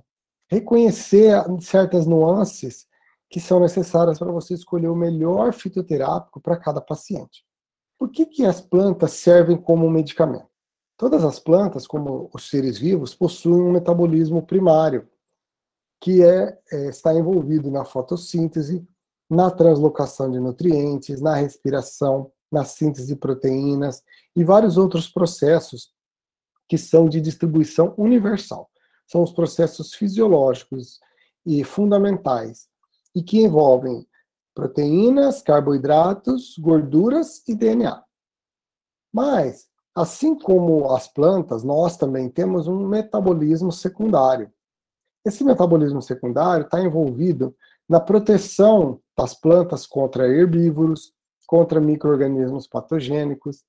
reconhecer 0.50 1.42
certas 1.61 2.06
nuances 2.06 2.87
que 3.30 3.40
são 3.40 3.59
necessárias 3.59 4.18
para 4.18 4.30
você 4.30 4.54
escolher 4.54 4.88
o 4.88 4.97
melhor 4.97 5.52
fitoterápico 5.52 6.40
para 6.40 6.56
cada 6.56 6.80
paciente. 6.80 7.44
Por 7.99 8.11
que, 8.11 8.26
que 8.26 8.44
as 8.44 8.61
plantas 8.61 9.12
servem 9.12 9.56
como 9.56 9.90
medicamento? 9.90 10.49
Todas 10.97 11.25
as 11.25 11.40
plantas, 11.40 11.87
como 11.87 12.30
os 12.33 12.49
seres 12.49 12.78
vivos, 12.78 13.14
possuem 13.14 13.62
um 13.62 13.73
metabolismo 13.73 14.47
primário, 14.47 15.09
que 16.00 16.23
é, 16.23 16.56
é, 16.71 16.88
está 16.88 17.12
envolvido 17.14 17.71
na 17.71 17.85
fotossíntese, 17.85 18.87
na 19.28 19.50
translocação 19.50 20.30
de 20.30 20.38
nutrientes, 20.38 21.21
na 21.21 21.35
respiração, 21.35 22.30
na 22.54 22.64
síntese 22.64 23.08
de 23.08 23.16
proteínas 23.16 24.02
e 24.34 24.44
vários 24.44 24.78
outros 24.78 25.08
processos 25.08 25.92
que 26.68 26.78
são 26.78 27.08
de 27.08 27.20
distribuição 27.20 27.92
universal. 27.99 28.70
São 29.06 29.23
os 29.23 29.32
processos 29.32 29.92
fisiológicos 29.92 31.00
e 31.44 31.64
fundamentais 31.64 32.68
e 33.14 33.23
que 33.23 33.42
envolvem 33.42 34.06
proteínas, 34.54 35.42
carboidratos, 35.42 36.56
gorduras 36.58 37.42
e 37.49 37.54
DNA. 37.54 38.02
Mas, 39.12 39.66
assim 39.94 40.34
como 40.38 40.92
as 40.94 41.08
plantas, 41.08 41.64
nós 41.64 41.96
também 41.96 42.30
temos 42.30 42.68
um 42.68 42.87
metabolismo 42.87 43.73
secundário. 43.73 44.50
Esse 45.25 45.42
metabolismo 45.42 46.00
secundário 46.00 46.64
está 46.64 46.80
envolvido 46.80 47.54
na 47.88 47.99
proteção 47.99 49.00
das 49.16 49.34
plantas 49.34 49.87
contra 49.87 50.28
herbívoros, 50.28 51.12
contra 51.54 51.80
micro-organismos 51.80 52.66
patogênicos. 52.66 53.62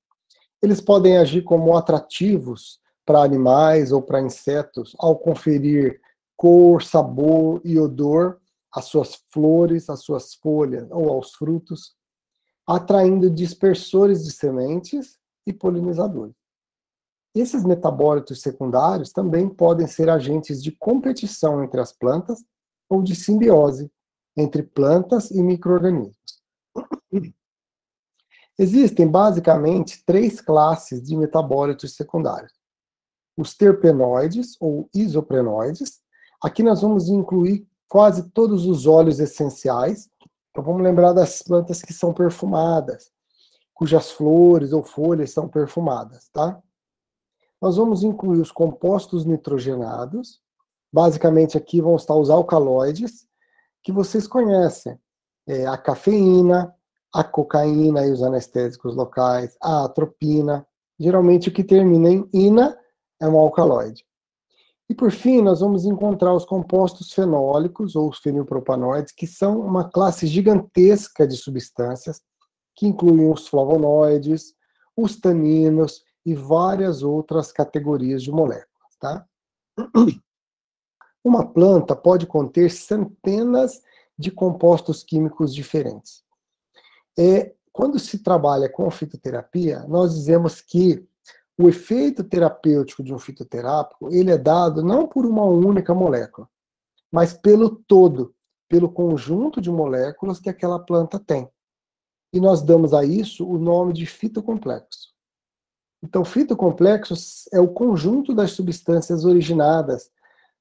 Eles 0.60 0.82
podem 0.82 1.18
agir 1.18 1.44
como 1.44 1.78
atrativos 1.78 2.80
para 3.06 3.22
animais 3.22 3.92
ou 3.92 4.02
para 4.02 4.20
insetos 4.20 4.96
ao 4.98 5.16
conferir 5.16 6.02
cor, 6.36 6.82
sabor 6.82 7.62
e 7.64 7.78
odor 7.78 8.40
às 8.74 8.86
suas 8.86 9.24
flores, 9.30 9.88
às 9.88 10.00
suas 10.00 10.34
folhas 10.34 10.90
ou 10.90 11.12
aos 11.12 11.36
frutos, 11.36 11.96
atraindo 12.66 13.30
dispersores 13.30 14.26
de 14.26 14.32
sementes 14.32 15.20
e 15.46 15.54
polinizadores. 15.54 16.34
Esses 17.36 17.64
metabólitos 17.64 18.42
secundários 18.42 19.12
também 19.12 19.48
podem 19.48 19.86
ser 19.86 20.10
agentes 20.10 20.64
de 20.64 20.72
competição 20.72 21.64
entre 21.64 21.80
as 21.80 21.94
plantas 21.94 22.44
ou 22.90 23.04
de 23.04 23.16
simbiose 23.16 23.92
entre 24.36 24.64
plantas 24.64 25.30
e 25.30 25.44
microorganismos. 25.44 26.42
Existem 28.58 29.08
basicamente 29.08 30.04
três 30.06 30.40
classes 30.40 31.04
de 31.04 31.16
metabólitos 31.16 31.96
secundários: 31.96 32.54
os 33.38 33.56
terpenoides 33.56 34.56
ou 34.60 34.90
isoprenoides. 34.94 36.00
Aqui 36.42 36.64
nós 36.64 36.82
vamos 36.82 37.10
incluir 37.10 37.68
quase 37.88 38.30
todos 38.30 38.66
os 38.66 38.88
óleos 38.88 39.20
essenciais. 39.20 40.10
Então 40.52 40.64
vamos 40.64 40.82
lembrar 40.82 41.12
das 41.12 41.42
plantas 41.42 41.82
que 41.82 41.94
são 41.94 42.14
perfumadas, 42.14 43.12
cujas 43.74 44.12
flores 44.12 44.72
ou 44.72 44.84
folhas 44.84 45.32
são 45.32 45.50
perfumadas, 45.50 46.30
tá? 46.30 46.62
Nós 47.62 47.76
vamos 47.76 48.04
incluir 48.04 48.40
os 48.40 48.52
compostos 48.52 49.26
nitrogenados. 49.26 50.42
Basicamente 50.94 51.58
aqui 51.58 51.82
vão 51.82 51.98
estar 51.98 52.16
os 52.16 52.30
alcaloides, 52.30 53.28
que 53.84 53.92
vocês 53.92 54.28
conhecem. 54.28 54.98
É 55.46 55.68
a 55.68 55.78
cafeína, 55.78 56.74
a 57.16 57.24
cocaína 57.24 58.06
e 58.06 58.12
os 58.12 58.22
anestésicos 58.22 58.94
locais, 58.94 59.56
a 59.64 59.86
atropina. 59.86 60.68
Geralmente 61.00 61.48
o 61.48 61.52
que 61.52 61.64
termina 61.64 62.10
em 62.10 62.30
ina 62.34 62.78
é 63.22 63.26
um 63.26 63.38
alcaloide. 63.38 64.06
E 64.90 64.94
por 64.94 65.12
fim, 65.12 65.42
nós 65.42 65.62
vamos 65.62 65.86
encontrar 65.86 66.34
os 66.34 66.44
compostos 66.44 67.14
fenólicos 67.14 67.96
ou 67.96 68.10
os 68.10 68.20
fenilpropanoides, 68.20 69.14
que 69.14 69.26
são 69.26 69.62
uma 69.62 69.90
classe 69.90 70.28
gigantesca 70.28 71.26
de 71.26 71.38
substâncias 71.38 72.22
que 72.76 72.86
incluem 72.86 73.32
os 73.32 73.48
flavonoides, 73.48 74.54
os 74.96 75.16
taninos 75.16 76.04
e 76.26 76.36
várias 76.36 77.02
outras 77.02 77.50
categorias 77.50 78.22
de 78.22 78.30
moléculas, 78.30 78.98
tá? 79.00 79.26
Uma 81.24 81.48
planta 81.48 81.96
pode 81.96 82.28
conter 82.28 82.70
centenas 82.70 83.82
de 84.20 84.30
compostos 84.32 85.02
químicos 85.02 85.56
diferentes. 85.56 86.25
É, 87.18 87.54
quando 87.72 88.00
se 88.00 88.20
trabalha 88.20 88.70
com 88.70 88.90
fitoterapia, 88.90 89.86
nós 89.88 90.14
dizemos 90.14 90.62
que 90.62 91.08
o 91.58 91.70
efeito 91.70 92.24
terapêutico 92.24 93.04
de 93.04 93.14
um 93.14 93.20
fitoterápico, 93.20 94.10
ele 94.14 94.32
é 94.32 94.38
dado 94.38 94.84
não 94.84 95.08
por 95.08 95.26
uma 95.26 95.44
única 95.44 95.94
molécula, 95.94 96.50
mas 97.12 97.34
pelo 97.34 97.70
todo, 97.70 98.36
pelo 98.68 98.90
conjunto 98.90 99.62
de 99.62 99.72
moléculas 99.72 100.40
que 100.40 100.50
aquela 100.50 100.80
planta 100.80 101.18
tem. 101.18 101.50
E 102.34 102.40
nós 102.40 102.62
damos 102.62 102.94
a 102.94 103.06
isso 103.06 103.48
o 103.48 103.58
nome 103.58 103.94
de 103.94 104.06
fitocomplexo. 104.06 105.14
Então, 106.04 106.26
fitocomplexo 106.26 107.16
é 107.54 107.60
o 107.60 107.70
conjunto 107.70 108.34
das 108.34 108.52
substâncias 108.52 109.24
originadas 109.24 110.12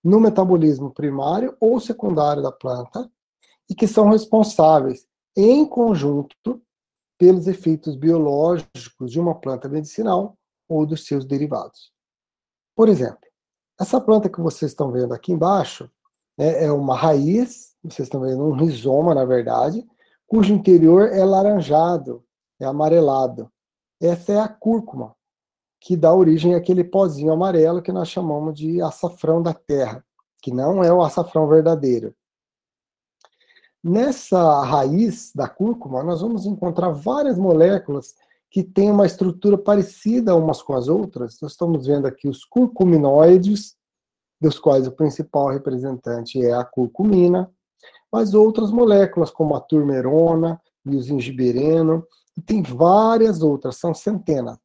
no 0.03 0.21
metabolismo 0.21 0.93
primário 0.93 1.57
ou 1.59 1.81
secundário 1.81 2.43
da 2.43 2.53
planta 2.53 3.11
e 3.69 3.75
que 3.75 3.87
são 3.89 4.11
responsáveis, 4.11 5.07
em 5.37 5.67
conjunto, 5.67 6.63
pelos 7.19 7.47
efeitos 7.47 7.97
biológicos 7.97 9.11
de 9.11 9.21
uma 9.21 9.35
planta 9.35 9.69
medicinal 9.69 10.37
ou 10.69 10.85
dos 10.85 11.07
seus 11.07 11.25
derivados. 11.25 11.93
Por 12.75 12.89
exemplo, 12.89 13.21
essa 13.81 14.01
planta 14.01 14.29
que 14.29 14.41
vocês 14.41 14.73
estão 14.73 14.91
vendo 14.91 15.15
aqui 15.15 15.33
embaixo 15.33 15.91
né, 16.37 16.65
é 16.65 16.73
uma 16.73 16.97
raiz, 16.97 17.75
vocês 17.83 18.07
estão 18.07 18.21
vendo 18.21 18.43
um 18.43 18.53
rizoma, 18.53 19.15
na 19.15 19.25
verdade, 19.25 19.87
cujo 20.27 20.53
interior 20.53 21.09
é 21.13 21.25
laranjado, 21.25 22.25
é 22.61 22.65
amarelado. 22.65 23.51
Essa 24.01 24.33
é 24.33 24.41
a 24.41 24.49
cúrcuma, 24.49 25.15
que 25.81 25.97
dá 25.97 26.13
origem 26.13 26.55
àquele 26.55 26.83
pozinho 26.83 27.33
amarelo 27.33 27.83
que 27.83 27.93
nós 27.93 28.09
chamamos 28.09 28.55
de 28.55 28.81
açafrão 28.81 29.43
da 29.43 29.55
terra, 29.55 30.05
que 30.43 30.53
não 30.53 30.83
é 30.83 30.93
o 30.93 31.03
açafrão 31.03 31.47
verdadeiro. 31.49 32.15
Nessa 33.85 34.65
raiz 34.65 35.31
da 35.35 35.47
cúrcuma, 35.47 36.03
nós 36.03 36.23
vamos 36.23 36.47
encontrar 36.47 36.89
várias 36.89 37.37
moléculas 37.37 38.15
que 38.51 38.63
têm 38.63 38.91
uma 38.91 39.05
estrutura 39.05 39.59
parecida 39.59 40.35
umas 40.35 40.63
com 40.63 40.73
as 40.73 40.89
outras. 40.89 41.39
Nós 41.43 41.53
estamos 41.53 41.87
vendo 41.87 42.07
aqui 42.07 42.27
os 42.27 42.47
curcuminoides, 42.47 43.77
dos 44.41 44.59
quais 44.59 44.87
o 44.87 44.93
principal 44.93 45.49
representante 45.49 46.43
é 46.43 46.55
a 46.55 46.65
curcumina, 46.65 47.51
mas 48.11 48.33
outras 48.33 48.71
moléculas, 48.71 49.31
como 49.31 49.55
a 49.55 49.61
turmerona 49.61 50.59
e 50.87 50.97
o 50.97 51.03
zingibereno, 51.03 52.07
e 52.39 52.41
tem 52.41 52.63
várias 52.63 53.43
outras, 53.43 53.77
são 53.77 53.93
centenas. 53.93 54.57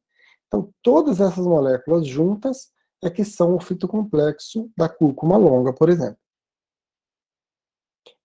Então, 0.46 0.72
todas 0.82 1.20
essas 1.20 1.44
moléculas 1.44 2.06
juntas 2.06 2.70
é 3.04 3.10
que 3.10 3.24
são 3.24 3.54
o 3.54 3.60
fitocomplexo 3.60 4.70
da 4.74 4.88
cúrcuma 4.88 5.36
longa, 5.36 5.74
por 5.74 5.90
exemplo. 5.90 6.19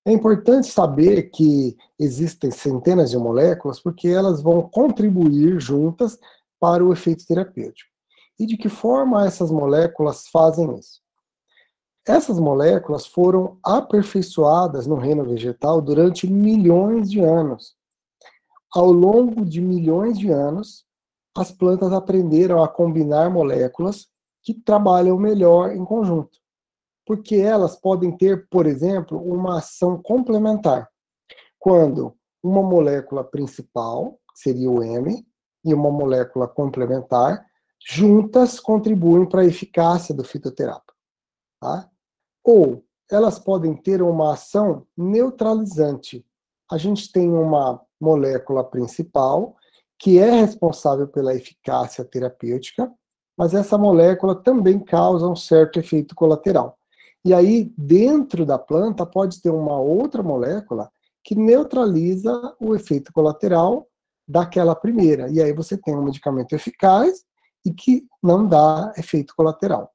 É 0.05 0.11
importante 0.11 0.67
saber 0.67 1.31
que 1.31 1.75
existem 1.97 2.51
centenas 2.51 3.09
de 3.09 3.17
moléculas 3.17 3.79
porque 3.79 4.07
elas 4.07 4.41
vão 4.41 4.61
contribuir 4.61 5.59
juntas 5.59 6.19
para 6.59 6.85
o 6.85 6.93
efeito 6.93 7.25
terapêutico. 7.25 7.89
E 8.39 8.45
de 8.45 8.55
que 8.57 8.69
forma 8.69 9.25
essas 9.25 9.49
moléculas 9.49 10.27
fazem 10.27 10.77
isso? 10.77 11.01
Essas 12.07 12.39
moléculas 12.39 13.07
foram 13.07 13.57
aperfeiçoadas 13.63 14.85
no 14.85 14.95
reino 14.95 15.23
vegetal 15.23 15.81
durante 15.81 16.27
milhões 16.27 17.09
de 17.09 17.19
anos 17.19 17.75
ao 18.75 18.91
longo 18.91 19.45
de 19.45 19.61
milhões 19.61 20.19
de 20.19 20.29
anos, 20.29 20.85
as 21.33 21.49
plantas 21.49 21.93
aprenderam 21.93 22.61
a 22.61 22.67
combinar 22.67 23.29
moléculas 23.29 24.09
que 24.43 24.53
trabalham 24.53 25.17
melhor 25.17 25.71
em 25.71 25.85
conjunto. 25.85 26.37
Porque 27.05 27.35
elas 27.35 27.75
podem 27.75 28.15
ter, 28.15 28.47
por 28.49 28.65
exemplo, 28.65 29.21
uma 29.21 29.59
ação 29.59 30.01
complementar. 30.01 30.89
Quando 31.59 32.15
uma 32.43 32.63
molécula 32.63 33.23
principal, 33.23 34.19
que 34.33 34.39
seria 34.39 34.69
o 34.69 34.83
M, 34.83 35.25
e 35.63 35.73
uma 35.73 35.91
molécula 35.91 36.47
complementar, 36.47 37.45
juntas 37.83 38.59
contribuem 38.59 39.27
para 39.27 39.41
a 39.41 39.45
eficácia 39.45 40.13
do 40.13 40.23
fitoterápico. 40.23 40.93
Tá? 41.59 41.89
Ou 42.43 42.83
elas 43.09 43.39
podem 43.39 43.75
ter 43.75 44.01
uma 44.01 44.33
ação 44.33 44.85
neutralizante. 44.95 46.25
A 46.71 46.77
gente 46.77 47.11
tem 47.11 47.29
uma 47.29 47.81
molécula 47.99 48.63
principal 48.63 49.55
que 49.97 50.19
é 50.19 50.29
responsável 50.29 51.07
pela 51.07 51.33
eficácia 51.33 52.03
terapêutica, 52.03 52.91
mas 53.37 53.53
essa 53.53 53.77
molécula 53.77 54.35
também 54.35 54.79
causa 54.79 55.27
um 55.27 55.35
certo 55.35 55.79
efeito 55.79 56.13
colateral. 56.13 56.77
E 57.25 57.33
aí, 57.33 57.73
dentro 57.75 58.45
da 58.45 58.59
planta, 58.59 59.03
pode 59.03 59.41
ter 59.41 59.49
uma 59.49 59.79
outra 59.79 60.21
molécula 60.21 60.91
que 61.23 61.33
neutraliza 61.33 62.55
o 62.59 62.75
efeito 62.75 63.11
colateral 63.11 63.87
daquela 64.27 64.75
primeira. 64.75 65.27
E 65.31 65.41
aí 65.41 65.51
você 65.51 65.75
tem 65.75 65.95
um 65.95 66.03
medicamento 66.03 66.53
eficaz 66.53 67.25
e 67.65 67.73
que 67.73 68.05
não 68.21 68.47
dá 68.47 68.93
efeito 68.95 69.33
colateral. 69.35 69.91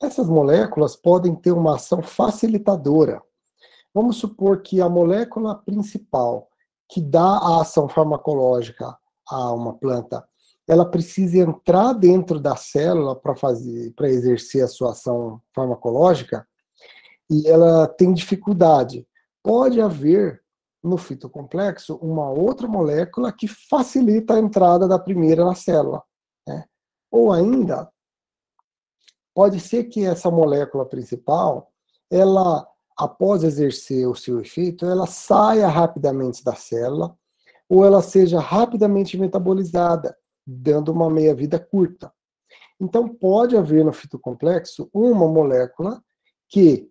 Essas 0.00 0.28
moléculas 0.28 0.94
podem 0.94 1.34
ter 1.34 1.50
uma 1.50 1.74
ação 1.74 2.00
facilitadora. 2.00 3.20
Vamos 3.92 4.18
supor 4.18 4.62
que 4.62 4.80
a 4.80 4.88
molécula 4.88 5.56
principal 5.56 6.48
que 6.88 7.00
dá 7.00 7.38
a 7.38 7.60
ação 7.60 7.88
farmacológica 7.88 8.96
a 9.28 9.52
uma 9.52 9.74
planta, 9.76 10.26
ela 10.70 10.88
precisa 10.88 11.36
entrar 11.38 11.92
dentro 11.94 12.38
da 12.38 12.54
célula 12.54 13.16
para 13.16 13.34
fazer, 13.34 13.92
para 13.94 14.08
exercer 14.08 14.62
a 14.62 14.68
sua 14.68 14.92
ação 14.92 15.42
farmacológica, 15.52 16.46
e 17.28 17.44
ela 17.48 17.88
tem 17.88 18.12
dificuldade. 18.12 19.04
Pode 19.42 19.80
haver 19.80 20.40
no 20.80 20.96
fitocomplexo 20.96 21.96
uma 21.96 22.30
outra 22.30 22.68
molécula 22.68 23.32
que 23.32 23.48
facilita 23.48 24.34
a 24.34 24.38
entrada 24.38 24.86
da 24.86 24.96
primeira 24.96 25.44
na 25.44 25.56
célula. 25.56 26.04
Né? 26.46 26.64
Ou 27.10 27.32
ainda, 27.32 27.90
pode 29.34 29.58
ser 29.58 29.84
que 29.84 30.06
essa 30.06 30.30
molécula 30.30 30.86
principal, 30.86 31.72
ela 32.08 32.64
após 32.96 33.42
exercer 33.42 34.06
o 34.06 34.14
seu 34.14 34.40
efeito, 34.40 34.86
ela 34.86 35.06
saia 35.08 35.66
rapidamente 35.66 36.44
da 36.44 36.54
célula 36.54 37.16
ou 37.68 37.84
ela 37.84 38.02
seja 38.02 38.38
rapidamente 38.38 39.18
metabolizada, 39.18 40.16
dando 40.50 40.90
uma 40.90 41.08
meia-vida 41.08 41.58
curta. 41.58 42.12
Então, 42.80 43.08
pode 43.08 43.56
haver 43.56 43.84
no 43.84 43.92
fitocomplexo 43.92 44.90
uma 44.92 45.28
molécula 45.28 46.02
que 46.48 46.90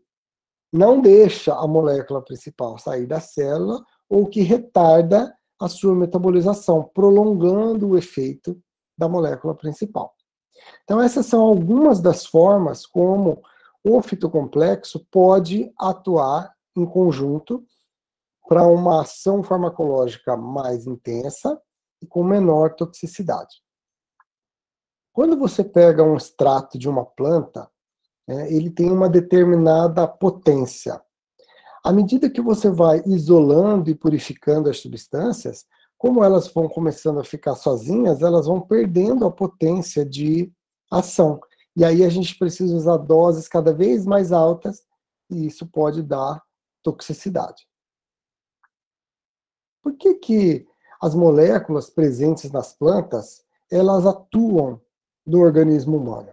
não 0.71 1.01
deixa 1.01 1.53
a 1.53 1.67
molécula 1.67 2.23
principal 2.23 2.77
sair 2.77 3.05
da 3.05 3.19
célula 3.19 3.83
ou 4.07 4.27
que 4.27 4.41
retarda 4.41 5.33
a 5.59 5.67
sua 5.67 5.93
metabolização, 5.93 6.83
prolongando 6.93 7.89
o 7.89 7.97
efeito 7.97 8.57
da 8.97 9.09
molécula 9.09 9.55
principal. 9.55 10.13
Então, 10.83 11.01
essas 11.01 11.25
são 11.25 11.41
algumas 11.41 11.99
das 11.99 12.25
formas 12.25 12.85
como 12.85 13.41
o 13.83 14.01
fitocomplexo 14.01 15.05
pode 15.11 15.71
atuar 15.77 16.53
em 16.77 16.85
conjunto 16.85 17.65
para 18.47 18.65
uma 18.65 19.01
ação 19.01 19.43
farmacológica 19.43 20.37
mais 20.37 20.87
intensa 20.87 21.59
e 22.01 22.07
com 22.07 22.23
menor 22.23 22.75
toxicidade. 22.75 23.61
Quando 25.11 25.37
você 25.37 25.63
pega 25.63 26.03
um 26.03 26.15
extrato 26.15 26.77
de 26.77 26.87
uma 26.87 27.05
planta, 27.05 27.69
né, 28.27 28.51
ele 28.53 28.69
tem 28.69 28.91
uma 28.91 29.09
determinada 29.09 30.07
potência. 30.07 31.01
À 31.83 31.91
medida 31.91 32.29
que 32.29 32.41
você 32.41 32.69
vai 32.69 33.01
isolando 33.05 33.89
e 33.89 33.95
purificando 33.95 34.69
as 34.69 34.79
substâncias, 34.79 35.65
como 35.97 36.23
elas 36.23 36.47
vão 36.47 36.69
começando 36.69 37.19
a 37.19 37.23
ficar 37.23 37.55
sozinhas, 37.55 38.21
elas 38.21 38.45
vão 38.45 38.61
perdendo 38.61 39.25
a 39.25 39.31
potência 39.31 40.05
de 40.05 40.51
ação. 40.89 41.39
E 41.75 41.83
aí 41.83 42.03
a 42.03 42.09
gente 42.09 42.37
precisa 42.37 42.75
usar 42.75 42.97
doses 42.97 43.47
cada 43.47 43.73
vez 43.73 44.05
mais 44.05 44.31
altas 44.31 44.83
e 45.29 45.47
isso 45.47 45.67
pode 45.67 46.01
dar 46.01 46.41
toxicidade. 46.83 47.67
Por 49.81 49.97
que, 49.97 50.15
que 50.15 50.67
as 51.01 51.15
moléculas 51.15 51.89
presentes 51.89 52.51
nas 52.51 52.73
plantas 52.73 53.43
elas 53.71 54.05
atuam 54.05 54.81
no 55.25 55.39
organismo 55.39 55.97
humano? 55.97 56.29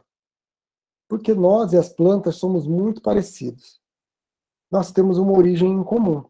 Porque 1.09 1.35
nós 1.35 1.73
e 1.73 1.77
as 1.77 1.89
plantas 1.89 2.37
somos 2.37 2.67
muito 2.67 3.01
parecidos. 3.01 3.81
Nós 4.71 4.91
temos 4.91 5.19
uma 5.19 5.33
origem 5.33 5.71
em 5.71 5.85
comum. 5.85 6.25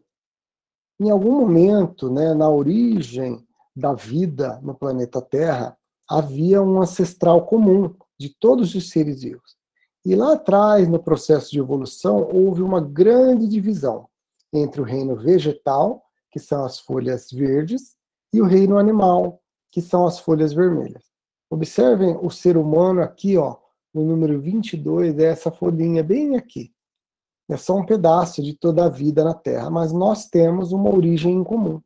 Em 0.99 1.09
algum 1.09 1.31
momento, 1.31 2.09
né, 2.09 2.33
na 2.33 2.49
origem 2.49 3.45
da 3.75 3.93
vida 3.93 4.59
no 4.61 4.73
planeta 4.73 5.21
Terra, 5.21 5.77
havia 6.09 6.61
um 6.61 6.81
ancestral 6.81 7.45
comum 7.45 7.93
de 8.19 8.29
todos 8.29 8.73
os 8.73 8.89
seres 8.89 9.21
vivos. 9.21 9.57
E 10.05 10.15
lá 10.15 10.33
atrás, 10.33 10.87
no 10.87 11.03
processo 11.03 11.51
de 11.51 11.59
evolução, 11.59 12.29
houve 12.31 12.61
uma 12.61 12.79
grande 12.79 13.47
divisão 13.47 14.07
entre 14.53 14.79
o 14.79 14.83
reino 14.83 15.15
vegetal, 15.15 16.03
que 16.31 16.39
são 16.39 16.63
as 16.63 16.79
folhas 16.79 17.29
verdes, 17.29 17.96
e 18.33 18.41
o 18.41 18.45
reino 18.45 18.77
animal, 18.77 19.41
que 19.71 19.81
são 19.81 20.05
as 20.05 20.19
folhas 20.19 20.53
vermelhas. 20.53 21.03
Observem 21.49 22.17
o 22.21 22.29
ser 22.29 22.57
humano 22.57 23.01
aqui, 23.01 23.37
ó, 23.37 23.57
no 23.93 24.03
número 24.03 24.39
22, 24.39 25.17
é 25.17 25.25
essa 25.25 25.51
folhinha 25.51 26.03
bem 26.03 26.35
aqui. 26.35 26.73
É 27.49 27.55
só 27.55 27.75
um 27.75 27.85
pedaço 27.85 28.43
de 28.43 28.53
toda 28.53 28.85
a 28.85 28.89
vida 28.89 29.23
na 29.23 29.33
Terra, 29.33 29.69
mas 29.69 29.93
nós 29.93 30.27
temos 30.27 30.73
uma 30.73 30.93
origem 30.93 31.33
em 31.33 31.43
comum. 31.43 31.81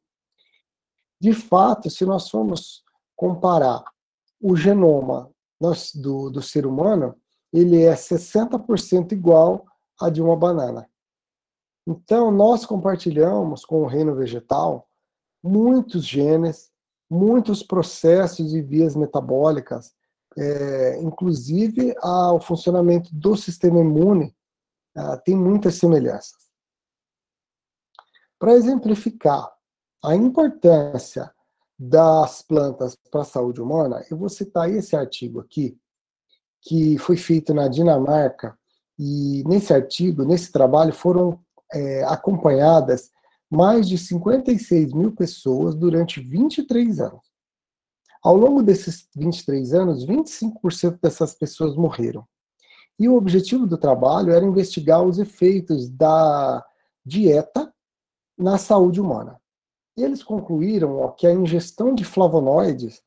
De 1.19 1.34
fato, 1.34 1.89
se 1.89 2.04
nós 2.04 2.30
formos 2.30 2.84
comparar 3.15 3.84
o 4.41 4.56
genoma 4.56 5.30
do, 5.93 6.32
do 6.32 6.41
ser 6.41 6.65
humano, 6.65 7.15
ele 7.54 7.84
é 7.84 7.93
60% 7.93 9.12
igual 9.12 9.65
a 9.99 10.10
de 10.10 10.21
uma 10.21 10.36
banana. 10.36 10.89
Então, 11.86 12.32
nós 12.32 12.65
compartilhamos 12.65 13.63
com 13.63 13.84
o 13.84 13.88
reino 13.88 14.15
vegetal 14.15 14.88
muitos 15.43 16.06
genes, 16.06 16.71
muitos 17.10 17.63
processos 17.63 18.54
e 18.54 18.62
vias 18.62 18.95
metabólicas, 18.95 19.93
é, 20.38 21.01
inclusive 21.01 21.93
ao 21.99 22.39
funcionamento 22.39 23.10
do 23.13 23.36
sistema 23.36 23.80
imune, 23.80 24.36
é, 24.95 25.17
tem 25.17 25.36
muitas 25.36 25.75
semelhanças. 25.75 26.49
Para 28.39 28.54
exemplificar 28.54 29.51
a 30.04 30.15
importância 30.15 31.32
das 31.77 32.41
plantas 32.41 32.95
para 33.10 33.21
a 33.21 33.25
saúde 33.25 33.62
humana, 33.62 34.06
eu 34.10 34.17
vou 34.17 34.30
citar 34.30 34.69
esse 34.69 34.95
artigo 34.95 35.39
aqui, 35.39 35.77
que 36.62 36.97
foi 36.97 37.17
feito 37.17 37.54
na 37.54 37.67
Dinamarca, 37.67 38.58
e 38.97 39.43
nesse 39.47 39.73
artigo, 39.73 40.23
nesse 40.23 40.51
trabalho, 40.51 40.93
foram 40.93 41.39
é, 41.73 42.04
acompanhadas 42.04 43.12
mais 43.51 43.89
de 43.89 43.97
56 43.97 44.93
mil 44.93 45.11
pessoas 45.11 45.75
durante 45.75 46.21
23 46.21 47.01
anos. 47.01 47.29
Ao 48.23 48.35
longo 48.35 48.63
desses 48.63 49.09
23 49.13 49.73
anos, 49.73 50.05
25% 50.05 50.99
dessas 51.01 51.33
pessoas 51.33 51.75
morreram. 51.75 52.25
E 52.97 53.09
o 53.09 53.15
objetivo 53.15 53.67
do 53.67 53.77
trabalho 53.77 54.31
era 54.31 54.45
investigar 54.45 55.03
os 55.03 55.19
efeitos 55.19 55.89
da 55.89 56.63
dieta 57.05 57.73
na 58.37 58.57
saúde 58.57 59.01
humana. 59.01 59.41
Eles 59.97 60.23
concluíram 60.23 60.99
ó, 60.99 61.09
que 61.09 61.27
a 61.27 61.33
ingestão 61.33 61.93
de 61.93 62.05
flavonoides, 62.05 63.01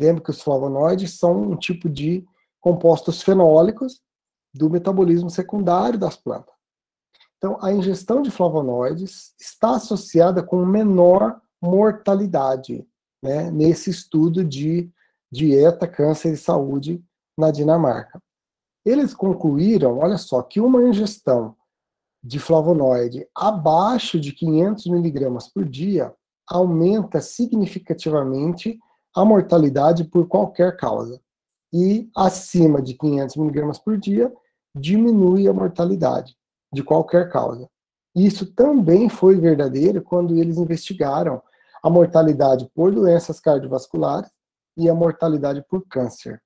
lembra 0.00 0.22
que 0.22 0.30
os 0.30 0.40
flavonoides 0.40 1.18
são 1.18 1.42
um 1.42 1.56
tipo 1.56 1.90
de 1.90 2.24
compostos 2.58 3.22
fenólicos 3.22 4.00
do 4.54 4.70
metabolismo 4.70 5.28
secundário 5.28 5.98
das 5.98 6.16
plantas. 6.16 6.59
Então, 7.40 7.56
a 7.62 7.72
ingestão 7.72 8.20
de 8.20 8.30
flavonoides 8.30 9.34
está 9.40 9.76
associada 9.76 10.42
com 10.42 10.62
menor 10.66 11.40
mortalidade, 11.58 12.86
né, 13.22 13.50
nesse 13.50 13.88
estudo 13.88 14.44
de 14.44 14.90
dieta, 15.32 15.88
câncer 15.88 16.34
e 16.34 16.36
saúde 16.36 17.02
na 17.38 17.50
Dinamarca. 17.50 18.20
Eles 18.84 19.14
concluíram, 19.14 20.00
olha 20.00 20.18
só, 20.18 20.42
que 20.42 20.60
uma 20.60 20.82
ingestão 20.82 21.56
de 22.22 22.38
flavonoide 22.38 23.26
abaixo 23.34 24.20
de 24.20 24.32
500 24.32 24.86
miligramas 24.88 25.48
por 25.48 25.66
dia 25.66 26.14
aumenta 26.46 27.22
significativamente 27.22 28.78
a 29.16 29.24
mortalidade 29.24 30.04
por 30.04 30.28
qualquer 30.28 30.76
causa. 30.76 31.18
E 31.72 32.10
acima 32.14 32.82
de 32.82 32.92
500 32.92 33.36
miligramas 33.36 33.78
por 33.78 33.96
dia, 33.96 34.30
diminui 34.74 35.48
a 35.48 35.54
mortalidade 35.54 36.38
de 36.72 36.82
qualquer 36.82 37.30
causa. 37.30 37.68
Isso 38.14 38.52
também 38.54 39.08
foi 39.08 39.36
verdadeiro 39.36 40.02
quando 40.02 40.36
eles 40.36 40.58
investigaram 40.58 41.42
a 41.82 41.88
mortalidade 41.88 42.68
por 42.74 42.92
doenças 42.92 43.40
cardiovasculares 43.40 44.30
e 44.76 44.88
a 44.88 44.94
mortalidade 44.94 45.64
por 45.68 45.86
câncer. 45.86 46.42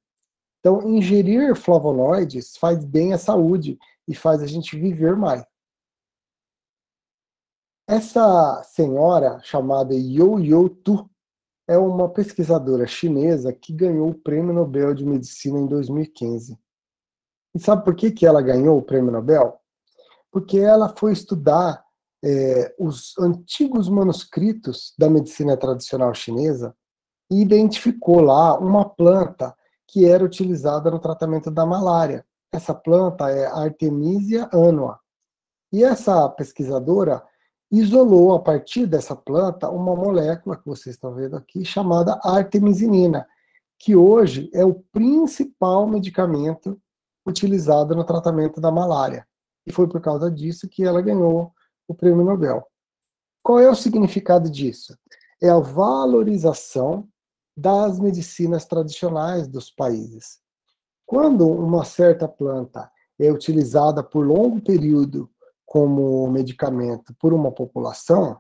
Então, 0.61 0.83
ingerir 0.89 1.55
flavonoides 1.55 2.57
faz 2.57 2.85
bem 2.85 3.13
à 3.13 3.19
saúde 3.19 3.79
e 4.09 4.15
faz 4.15 4.43
a 4.43 4.47
gente 4.47 4.79
viver 4.79 5.17
mais. 5.17 5.45
Essa 7.87 8.63
senhora 8.63 9.41
chamada 9.43 9.95
Yo-Yo 9.95 10.71
Tu 10.71 11.11
é 11.69 11.77
uma 11.77 12.09
pesquisadora 12.09 12.87
chinesa 12.87 13.53
que 13.53 13.73
ganhou 13.75 14.09
o 14.11 14.15
Prêmio 14.15 14.55
Nobel 14.55 14.95
de 14.95 15.05
Medicina 15.05 15.59
em 15.59 15.67
2015. 15.67 16.59
E 17.55 17.61
sabe 17.61 17.85
por 17.85 17.95
que, 17.95 18.11
que 18.11 18.27
ela 18.27 18.41
ganhou 18.43 18.79
o 18.79 18.83
Prêmio 18.83 19.13
Nobel? 19.13 19.61
Porque 20.35 20.59
ela 20.59 20.93
foi 20.99 21.13
estudar 21.13 21.81
é, 22.25 22.75
os 22.77 23.17
antigos 23.21 23.89
manuscritos 23.89 24.93
da 24.99 25.09
medicina 25.09 25.57
tradicional 25.57 26.13
chinesa 26.13 26.75
e 27.31 27.41
identificou 27.41 28.21
lá 28.21 28.59
uma 28.59 28.85
planta 28.85 29.55
que 29.87 30.05
era 30.05 30.25
utilizada 30.25 30.91
no 30.91 30.99
tratamento 30.99 31.53
da 31.53 31.65
malária. 31.65 32.27
Essa 32.53 32.75
planta 32.75 33.31
é 33.31 33.47
Artemisia 33.47 34.51
annua. 34.53 34.99
E 35.73 35.85
essa 35.85 36.29
pesquisadora 36.31 37.23
isolou 37.71 38.35
a 38.35 38.41
partir 38.41 38.87
dessa 38.87 39.15
planta 39.15 39.71
uma 39.71 39.95
molécula 39.95 40.57
que 40.57 40.67
vocês 40.67 40.97
estão 40.97 41.15
vendo 41.15 41.37
aqui 41.37 41.65
chamada 41.65 42.19
artemisinina, 42.25 43.25
que 43.79 43.95
hoje 43.95 44.51
é 44.53 44.65
o 44.65 44.83
principal 44.91 45.87
medicamento 45.87 46.77
utilizado 47.25 47.95
no 47.95 48.03
tratamento 48.03 48.61
da 48.61 48.73
malária. 48.73 49.25
E 49.67 49.73
foi 49.73 49.89
por 49.89 50.01
causa 50.01 50.31
disso 50.31 50.69
que 50.69 50.85
ela 50.85 51.01
ganhou 51.01 51.53
o 51.89 51.95
prêmio 51.95 52.25
Nobel. 52.25 52.67
Qual 53.43 53.59
é 53.61 53.69
o 53.71 53.75
significado 53.75 54.51
disso? 54.51 54.97
É 55.43 55.51
a 55.51 55.59
valorização 55.59 57.09
das 57.57 57.99
medicinas 57.99 58.65
tradicionais 58.65 59.47
dos 59.47 59.71
países. 59.71 60.39
Quando 61.07 61.47
uma 61.47 61.85
certa 61.85 62.27
planta 62.27 62.91
é 63.19 63.31
utilizada 63.31 64.03
por 64.03 64.27
longo 64.27 64.61
período 64.61 65.31
como 65.65 66.27
medicamento 66.29 67.15
por 67.19 67.33
uma 67.33 67.53
população, 67.53 68.39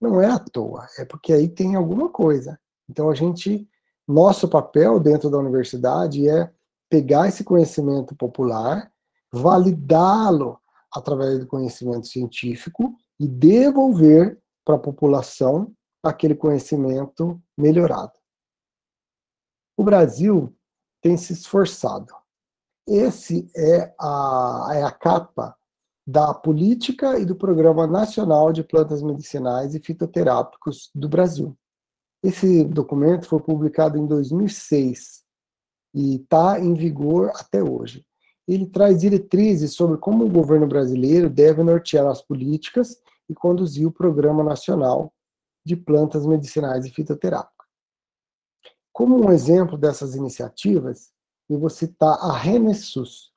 não 0.00 0.20
é 0.20 0.26
à 0.26 0.38
toa, 0.38 0.86
é 0.98 1.04
porque 1.04 1.32
aí 1.32 1.48
tem 1.48 1.74
alguma 1.74 2.08
coisa. 2.08 2.58
Então 2.88 3.10
a 3.10 3.14
gente, 3.14 3.68
nosso 4.06 4.48
papel 4.48 4.98
dentro 4.98 5.28
da 5.28 5.38
universidade 5.38 6.28
é 6.28 6.50
pegar 6.88 7.28
esse 7.28 7.44
conhecimento 7.44 8.14
popular, 8.16 8.90
validá-lo 9.32 10.58
através 10.92 11.38
do 11.38 11.46
conhecimento 11.46 12.06
científico 12.06 12.94
e 13.18 13.26
devolver 13.26 14.40
para 14.64 14.76
a 14.76 14.80
população 14.80 15.72
aquele 16.02 16.34
conhecimento 16.34 17.40
melhorado. 17.56 18.12
O 19.76 19.84
Brasil 19.84 20.54
tem 21.02 21.16
se 21.16 21.32
esforçado. 21.32 22.12
Esse 22.86 23.50
é 23.54 23.94
a, 23.98 24.70
é 24.72 24.82
a 24.82 24.90
capa 24.90 25.56
da 26.06 26.32
política 26.32 27.18
e 27.18 27.26
do 27.26 27.36
Programa 27.36 27.86
Nacional 27.86 28.50
de 28.52 28.64
Plantas 28.64 29.02
Medicinais 29.02 29.74
e 29.74 29.80
Fitoterápicos 29.80 30.90
do 30.94 31.08
Brasil. 31.08 31.56
Esse 32.22 32.64
documento 32.64 33.28
foi 33.28 33.40
publicado 33.40 33.98
em 33.98 34.06
2006 34.06 35.22
e 35.94 36.16
está 36.16 36.58
em 36.58 36.72
vigor 36.74 37.30
até 37.34 37.62
hoje 37.62 38.07
ele 38.48 38.66
traz 38.66 38.98
diretrizes 38.98 39.74
sobre 39.74 39.98
como 39.98 40.24
o 40.24 40.30
governo 40.30 40.66
brasileiro 40.66 41.28
deve 41.28 41.62
nortear 41.62 42.06
as 42.06 42.22
políticas 42.22 42.96
e 43.28 43.34
conduzir 43.34 43.86
o 43.86 43.92
Programa 43.92 44.42
Nacional 44.42 45.12
de 45.64 45.76
Plantas 45.76 46.24
Medicinais 46.24 46.86
e 46.86 46.90
Fitoterápicas. 46.90 47.68
Como 48.90 49.22
um 49.22 49.30
exemplo 49.30 49.76
dessas 49.76 50.14
iniciativas, 50.14 51.10
eu 51.48 51.58
vou 51.58 51.68
citar 51.68 52.18
a 52.20 52.32
ReneSUS, 52.32 53.30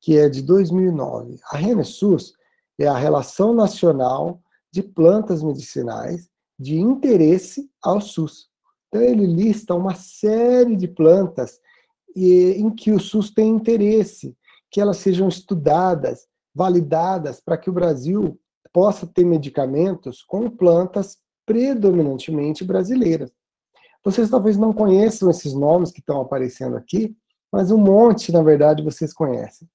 que 0.00 0.16
é 0.16 0.28
de 0.28 0.42
2009. 0.42 1.40
A 1.50 1.56
ReneSUS 1.56 2.34
é 2.78 2.86
a 2.86 2.96
Relação 2.96 3.52
Nacional 3.52 4.40
de 4.70 4.82
Plantas 4.82 5.42
Medicinais 5.42 6.30
de 6.58 6.78
interesse 6.78 7.68
ao 7.82 8.00
SUS. 8.00 8.48
Então, 8.88 9.02
ele 9.02 9.26
lista 9.26 9.74
uma 9.74 9.94
série 9.94 10.76
de 10.76 10.86
plantas 10.86 11.60
em 12.14 12.70
que 12.70 12.92
o 12.92 13.00
SUS 13.00 13.30
tem 13.30 13.48
interesse 13.48 14.36
que 14.72 14.80
elas 14.80 14.96
sejam 14.96 15.28
estudadas, 15.28 16.26
validadas, 16.54 17.40
para 17.40 17.58
que 17.58 17.68
o 17.68 17.72
Brasil 17.72 18.40
possa 18.72 19.06
ter 19.06 19.24
medicamentos 19.24 20.22
com 20.22 20.48
plantas 20.48 21.18
predominantemente 21.44 22.64
brasileiras. 22.64 23.30
Vocês 24.02 24.30
talvez 24.30 24.56
não 24.56 24.72
conheçam 24.72 25.30
esses 25.30 25.52
nomes 25.52 25.92
que 25.92 26.00
estão 26.00 26.22
aparecendo 26.22 26.76
aqui, 26.76 27.14
mas 27.52 27.70
um 27.70 27.76
monte, 27.76 28.32
na 28.32 28.42
verdade, 28.42 28.82
vocês 28.82 29.12
conhecem. 29.12 29.68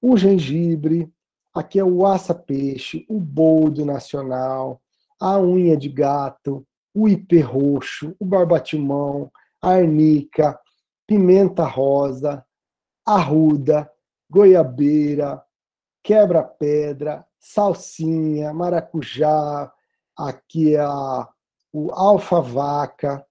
O 0.00 0.16
gengibre, 0.16 1.08
aqui 1.54 1.78
é 1.78 1.84
o 1.84 2.04
aça-peixe, 2.04 3.06
o 3.08 3.20
boldo 3.20 3.84
nacional, 3.84 4.82
a 5.20 5.38
unha 5.40 5.76
de 5.76 5.88
gato, 5.88 6.66
o 6.92 7.08
ipê 7.08 7.40
roxo, 7.40 8.16
o 8.18 8.24
barbatimão, 8.24 9.30
a 9.62 9.70
arnica, 9.70 10.58
pimenta 11.06 11.64
rosa, 11.64 12.44
arruda, 13.06 13.88
goiabeira, 14.32 15.44
quebra-pedra, 16.02 17.24
salsinha, 17.38 18.54
maracujá, 18.54 19.70
aqui 20.16 20.74
a, 20.74 21.28
o 21.70 21.92
alfa-vaca, 21.92 23.24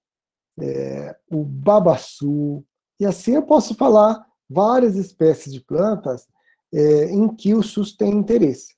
é, 0.60 1.18
o 1.32 1.44
babaçu, 1.44 2.64
e 3.00 3.06
assim 3.06 3.34
eu 3.34 3.42
posso 3.42 3.74
falar 3.74 4.24
várias 4.48 4.96
espécies 4.96 5.52
de 5.52 5.60
plantas 5.60 6.28
é, 6.72 7.06
em 7.06 7.28
que 7.36 7.56
o 7.56 7.64
SUS 7.64 7.96
tem 7.98 8.12
interesse. 8.12 8.76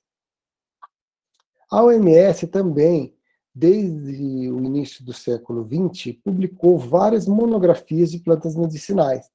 A 1.70 1.82
OMS 1.82 2.46
também, 2.46 3.14
desde 3.54 4.50
o 4.50 4.64
início 4.64 5.04
do 5.04 5.12
século 5.12 5.68
XX, 5.68 6.16
publicou 6.24 6.78
várias 6.78 7.28
monografias 7.28 8.10
de 8.10 8.18
plantas 8.18 8.56
medicinais. 8.56 9.28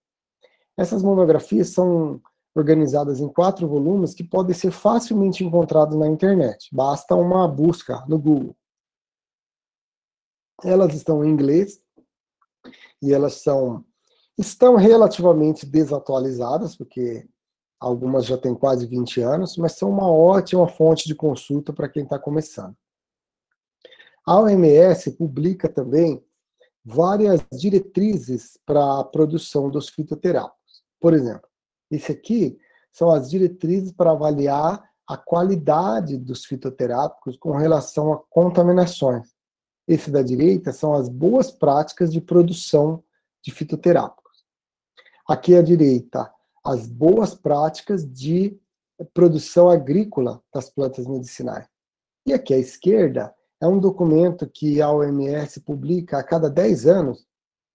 Essas 0.76 1.04
monografias 1.04 1.70
são 1.70 2.20
organizadas 2.60 3.20
em 3.20 3.28
quatro 3.28 3.68
volumes 3.68 4.14
que 4.14 4.24
podem 4.24 4.54
ser 4.54 4.72
facilmente 4.72 5.44
encontrados 5.44 5.98
na 5.98 6.08
internet. 6.08 6.70
Basta 6.72 7.16
uma 7.16 7.48
busca 7.48 8.06
no 8.08 8.20
Google. 8.20 8.56
Elas 10.64 10.94
estão 10.94 11.24
em 11.24 11.30
inglês 11.30 11.82
e 13.02 13.14
elas 13.14 13.36
são 13.36 13.86
estão 14.38 14.78
relativamente 14.78 15.66
desatualizadas, 15.66 16.76
porque 16.76 17.28
algumas 17.78 18.26
já 18.26 18.38
têm 18.38 18.56
quase 18.56 18.88
20 18.88 19.20
anos, 19.20 19.58
mas 19.58 19.74
são 19.74 19.90
uma 19.90 20.10
ótima 20.10 20.68
fonte 20.68 21.08
de 21.08 21.16
consulta 21.16 21.74
para 21.74 21.90
quem 21.90 22.04
está 22.04 22.18
começando. 22.18 22.76
A 24.26 24.40
OMS 24.40 25.12
publica 25.12 25.68
também 25.68 26.24
várias 26.86 27.42
diretrizes 27.52 28.58
para 28.66 29.00
a 29.00 29.04
produção 29.04 29.70
dos 29.70 29.90
fitoterápicos. 29.90 30.84
Por 31.02 31.14
exemplo, 31.14 31.49
esse 31.90 32.12
aqui 32.12 32.60
são 32.92 33.10
as 33.12 33.30
diretrizes 33.30 33.92
para 33.92 34.12
avaliar 34.12 34.84
a 35.08 35.18
qualidade 35.18 36.18
dos 36.18 36.46
fitoterápicos 36.46 37.36
com 37.38 37.52
relação 37.58 38.14
a 38.14 38.20
contaminações. 38.30 39.28
Esse 39.88 40.12
da 40.12 40.22
direita 40.22 40.72
são 40.72 40.94
as 40.94 41.10
boas 41.10 41.50
práticas 41.50 42.12
de 42.12 42.22
produção 42.22 43.04
de 43.42 43.52
fitoterápicos. 43.52 44.46
Aqui 45.28 45.56
à 45.56 45.62
direita, 45.62 46.32
as 46.64 46.86
boas 46.86 47.34
práticas 47.34 48.08
de 48.08 48.60
produção 49.14 49.70
agrícola 49.70 50.44
das 50.54 50.70
plantas 50.70 51.08
medicinais. 51.08 51.68
E 52.26 52.34
aqui 52.34 52.54
à 52.54 52.58
esquerda 52.58 53.34
é 53.62 53.68
um 53.68 53.80
documento 53.80 54.48
que 54.48 54.82
a 54.82 54.92
OMS 54.92 55.62
publica 55.62 56.20
a 56.20 56.24
cada 56.24 56.50
10 56.50 56.86
anos, 56.86 57.26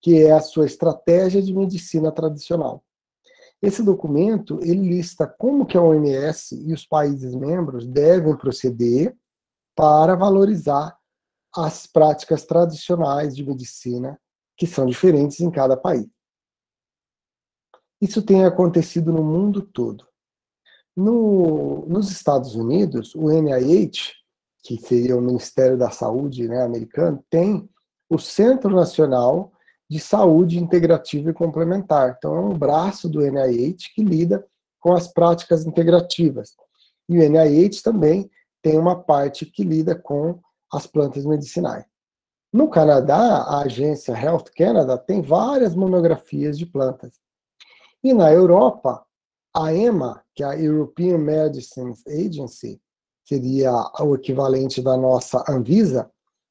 que 0.01 0.23
é 0.23 0.33
a 0.33 0.41
sua 0.41 0.67
estratégia 0.67 1.43
de 1.43 1.53
medicina 1.53 2.13
tradicional. 2.13 2.85
Esse 3.65 3.83
documento 3.83 4.61
ele 4.61 4.87
lista 4.87 5.27
como 5.27 5.65
que 5.65 5.79
a 5.79 5.81
OMS 5.81 6.55
e 6.69 6.75
os 6.75 6.85
países 6.85 7.35
membros 7.35 7.87
devem 7.87 8.37
proceder 8.37 9.17
para 9.75 10.15
valorizar 10.15 10.95
as 11.57 11.87
práticas 11.87 12.45
tradicionais 12.45 13.35
de 13.35 13.43
medicina 13.43 14.21
que 14.55 14.67
são 14.67 14.85
diferentes 14.85 15.41
em 15.41 15.51
cada 15.51 15.79
país. 15.79 16.07
Isso 18.03 18.21
tem 18.21 18.45
acontecido 18.45 19.11
no 19.11 19.25
mundo 19.25 19.63
todo. 19.63 20.07
No, 20.95 21.87
nos 21.87 22.11
Estados 22.11 22.55
Unidos, 22.55 23.15
o 23.15 23.31
NIH, 23.31 24.13
que 24.63 24.77
seria 24.77 25.17
o 25.17 25.23
Ministério 25.23 25.79
da 25.79 25.91
Saúde 25.91 26.47
né, 26.47 26.63
americano, 26.63 27.25
tem 27.31 27.67
o 28.11 28.19
Centro 28.19 28.77
Nacional 28.77 29.55
de 29.89 30.01
saúde 30.01 30.59
integrativa 30.59 31.31
e 31.31 31.35
complementar. 31.35 32.15
Então, 32.17 32.35
é 32.37 32.41
um 32.41 32.57
braço 32.57 33.09
do 33.09 33.21
NIH 33.21 33.77
que 33.95 34.03
lida 34.03 34.45
com 34.81 34.93
as 34.93 35.09
práticas 35.09 35.67
integrativas. 35.67 36.55
E 37.09 37.19
o 37.19 37.23
NIH 37.23 37.83
também 37.83 38.31
tem 38.63 38.79
uma 38.79 39.03
parte 39.03 39.45
que 39.45 39.63
lida 39.63 39.95
com 39.95 40.41
as 40.73 40.87
plantas 40.87 41.25
medicinais. 41.25 41.85
No 42.53 42.69
Canadá, 42.69 43.43
a 43.43 43.63
agência 43.63 44.13
Health 44.13 44.45
Canada 44.57 44.97
tem 44.97 45.21
várias 45.21 45.75
monografias 45.75 46.57
de 46.57 46.65
plantas. 46.65 47.15
E 48.03 48.15
na 48.15 48.33
Europa, 48.33 49.05
a 49.55 49.75
EMA, 49.75 50.23
que 50.35 50.43
é 50.43 50.47
a 50.47 50.59
European 50.59 51.19
Medicines 51.19 52.03
Agency, 52.07 52.81
seria 53.25 53.73
o 54.01 54.15
equivalente 54.15 54.83
da 54.83 54.97
nossa 54.97 55.45
Anvisa, 55.49 56.11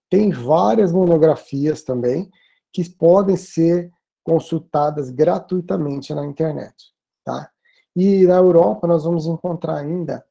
tem 0.10 0.32
várias 0.32 0.92
monografias 0.92 1.84
também 1.84 2.30
que 2.74 2.90
podem 2.90 3.38
ser 3.38 3.92
consultadas 4.24 5.10
gratuitamente 5.12 6.14
na 6.14 6.26
internet, 6.26 6.92
tá? 7.24 7.50
E 7.96 8.26
na 8.26 8.38
Europa 8.38 8.88
nós 8.88 9.04
vamos 9.04 9.28
encontrar 9.28 9.78
ainda 9.78 10.26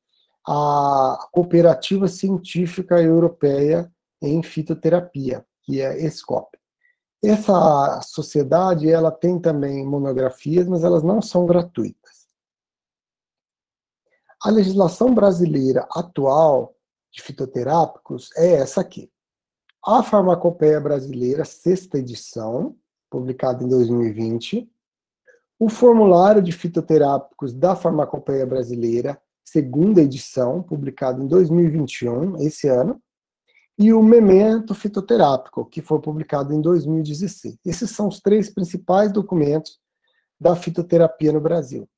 a 0.44 1.28
Cooperativa 1.30 2.08
Científica 2.08 3.00
Europeia 3.00 3.90
em 4.20 4.42
Fitoterapia, 4.42 5.46
que 5.62 5.80
é 5.80 6.04
ESCOP. 6.04 6.58
Essa 7.24 8.00
sociedade, 8.02 8.90
ela 8.90 9.12
tem 9.12 9.38
também 9.38 9.86
monografias, 9.86 10.66
mas 10.66 10.82
elas 10.82 11.04
não 11.04 11.22
são 11.22 11.46
gratuitas. 11.46 12.26
A 14.42 14.50
legislação 14.50 15.14
brasileira 15.14 15.86
atual 15.92 16.74
de 17.12 17.22
fitoterápicos 17.22 18.30
é 18.36 18.54
essa 18.54 18.80
aqui. 18.80 19.11
A 19.84 20.00
Farmacopeia 20.00 20.80
Brasileira, 20.80 21.44
sexta 21.44 21.98
edição, 21.98 22.76
publicada 23.10 23.64
em 23.64 23.68
2020. 23.68 24.70
O 25.58 25.68
Formulário 25.68 26.40
de 26.40 26.52
Fitoterápicos 26.52 27.52
da 27.52 27.74
Farmacopeia 27.74 28.46
Brasileira, 28.46 29.20
segunda 29.44 30.00
edição, 30.00 30.62
publicado 30.62 31.20
em 31.20 31.26
2021, 31.26 32.36
esse 32.38 32.68
ano 32.68 33.02
e 33.76 33.92
o 33.92 34.00
Memento 34.00 34.72
Fitoterápico, 34.72 35.66
que 35.66 35.82
foi 35.82 36.00
publicado 36.00 36.54
em 36.54 36.60
2016. 36.60 37.58
Esses 37.64 37.90
são 37.90 38.06
os 38.06 38.20
três 38.20 38.50
principais 38.50 39.10
documentos 39.10 39.80
da 40.40 40.54
fitoterapia 40.54 41.32
no 41.32 41.40
Brasil. 41.40 41.88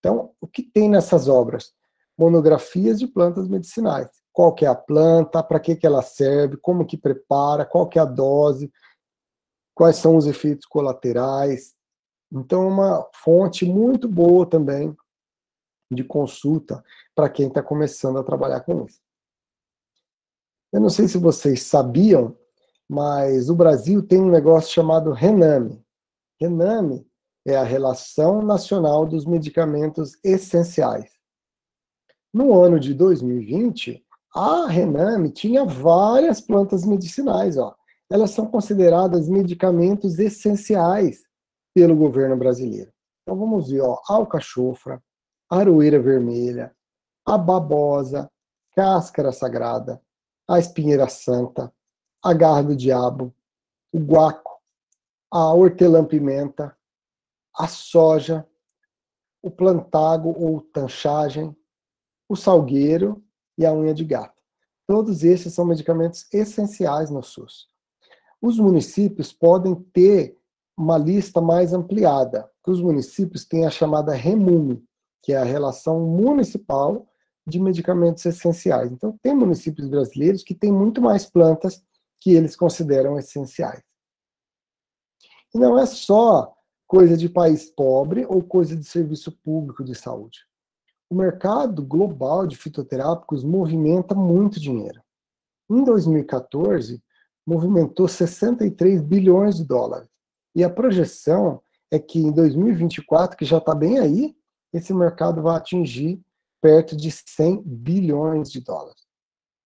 Então, 0.00 0.32
o 0.38 0.46
que 0.46 0.62
tem 0.62 0.86
nessas 0.86 1.28
obras? 1.28 1.72
Monografias 2.18 2.98
de 2.98 3.06
plantas 3.06 3.48
medicinais. 3.48 4.21
Qual 4.32 4.54
que 4.54 4.64
é 4.64 4.68
a 4.68 4.74
planta, 4.74 5.42
para 5.42 5.60
que, 5.60 5.76
que 5.76 5.86
ela 5.86 6.02
serve, 6.02 6.56
como 6.56 6.86
que 6.86 6.96
prepara, 6.96 7.66
qual 7.66 7.88
que 7.88 7.98
é 7.98 8.02
a 8.02 8.06
dose, 8.06 8.72
quais 9.74 9.96
são 9.96 10.16
os 10.16 10.26
efeitos 10.26 10.66
colaterais. 10.66 11.74
Então, 12.30 12.64
é 12.64 12.66
uma 12.66 13.10
fonte 13.14 13.64
muito 13.64 14.08
boa 14.08 14.48
também 14.48 14.96
de 15.92 16.02
consulta 16.02 16.82
para 17.14 17.28
quem 17.28 17.48
está 17.48 17.62
começando 17.62 18.18
a 18.18 18.24
trabalhar 18.24 18.60
com 18.60 18.84
isso. 18.84 19.00
Eu 20.72 20.80
não 20.80 20.88
sei 20.88 21.06
se 21.06 21.18
vocês 21.18 21.64
sabiam, 21.64 22.36
mas 22.88 23.50
o 23.50 23.54
Brasil 23.54 24.06
tem 24.06 24.20
um 24.20 24.30
negócio 24.30 24.72
chamado 24.72 25.12
RENAME. 25.12 25.84
RENAME 26.40 27.06
é 27.46 27.56
a 27.56 27.62
Relação 27.62 28.40
Nacional 28.40 29.04
dos 29.04 29.26
Medicamentos 29.26 30.16
Essenciais. 30.24 31.12
No 32.32 32.58
ano 32.58 32.80
de 32.80 32.94
2020, 32.94 34.02
a 34.34 34.66
RENAME 34.66 35.30
tinha 35.30 35.64
várias 35.64 36.40
plantas 36.40 36.84
medicinais, 36.84 37.56
ó. 37.56 37.74
Elas 38.10 38.30
são 38.30 38.46
consideradas 38.46 39.28
medicamentos 39.28 40.18
essenciais 40.18 41.22
pelo 41.74 41.96
governo 41.96 42.36
brasileiro. 42.36 42.92
Então 43.22 43.38
vamos 43.38 43.70
ver, 43.70 43.80
ó, 43.80 44.00
alcachofra, 44.06 45.02
aroeira 45.48 46.00
vermelha, 46.00 46.74
a 47.24 47.38
babosa, 47.38 48.30
cáscara 48.74 49.32
sagrada, 49.32 50.00
a 50.48 50.58
espinheira 50.58 51.08
santa, 51.08 51.72
a 52.22 52.32
garra 52.32 52.62
do 52.62 52.76
diabo, 52.76 53.34
o 53.92 53.98
guaco, 53.98 54.60
a 55.30 55.52
hortelã-pimenta, 55.52 56.76
a 57.54 57.66
soja, 57.66 58.46
o 59.42 59.50
plantago 59.50 60.34
ou 60.38 60.60
tanchagem, 60.60 61.54
o 62.28 62.36
salgueiro 62.36 63.22
e 63.62 63.66
a 63.66 63.72
unha 63.72 63.94
de 63.94 64.04
gato. 64.04 64.42
Todos 64.86 65.22
esses 65.22 65.54
são 65.54 65.64
medicamentos 65.64 66.26
essenciais 66.32 67.10
no 67.10 67.22
SUS. 67.22 67.68
Os 68.40 68.58
municípios 68.58 69.32
podem 69.32 69.74
ter 69.74 70.36
uma 70.76 70.98
lista 70.98 71.40
mais 71.40 71.72
ampliada. 71.72 72.50
Os 72.66 72.80
municípios 72.80 73.44
têm 73.44 73.64
a 73.64 73.70
chamada 73.70 74.12
REMUME, 74.12 74.84
que 75.22 75.32
é 75.32 75.36
a 75.36 75.44
relação 75.44 76.00
municipal 76.00 77.06
de 77.46 77.60
medicamentos 77.60 78.24
essenciais. 78.26 78.90
Então, 78.90 79.16
tem 79.22 79.34
municípios 79.34 79.88
brasileiros 79.88 80.42
que 80.42 80.54
têm 80.54 80.72
muito 80.72 81.00
mais 81.00 81.24
plantas 81.24 81.82
que 82.20 82.32
eles 82.32 82.56
consideram 82.56 83.18
essenciais. 83.18 83.82
E 85.54 85.58
não 85.58 85.78
é 85.78 85.86
só 85.86 86.52
coisa 86.86 87.16
de 87.16 87.28
país 87.28 87.70
pobre 87.70 88.26
ou 88.26 88.42
coisa 88.42 88.76
de 88.76 88.84
serviço 88.84 89.32
público 89.32 89.84
de 89.84 89.94
saúde. 89.94 90.40
O 91.12 91.14
mercado 91.14 91.82
global 91.82 92.46
de 92.46 92.56
fitoterápicos 92.56 93.44
movimenta 93.44 94.14
muito 94.14 94.58
dinheiro. 94.58 95.02
Em 95.68 95.84
2014, 95.84 97.02
movimentou 97.46 98.08
63 98.08 99.02
bilhões 99.02 99.58
de 99.58 99.64
dólares. 99.66 100.08
E 100.56 100.64
a 100.64 100.70
projeção 100.70 101.60
é 101.90 101.98
que 101.98 102.18
em 102.18 102.32
2024, 102.32 103.36
que 103.36 103.44
já 103.44 103.58
está 103.58 103.74
bem 103.74 103.98
aí, 103.98 104.34
esse 104.72 104.94
mercado 104.94 105.42
vai 105.42 105.54
atingir 105.54 106.18
perto 106.62 106.96
de 106.96 107.10
100 107.10 107.60
bilhões 107.62 108.50
de 108.50 108.62
dólares. 108.62 109.02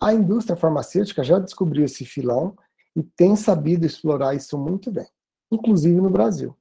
A 0.02 0.12
indústria 0.12 0.56
farmacêutica 0.56 1.22
já 1.22 1.38
descobriu 1.38 1.85
esse 1.85 2.04
filão 2.04 2.56
e 2.96 3.04
tem 3.04 3.37
sabido 3.37 3.87
explorar 3.87 4.35
isso 4.35 4.59
muito 4.59 4.90
bem, 4.90 5.06
inclusive 5.52 6.00
no 6.00 6.11
Brasil. 6.11 6.56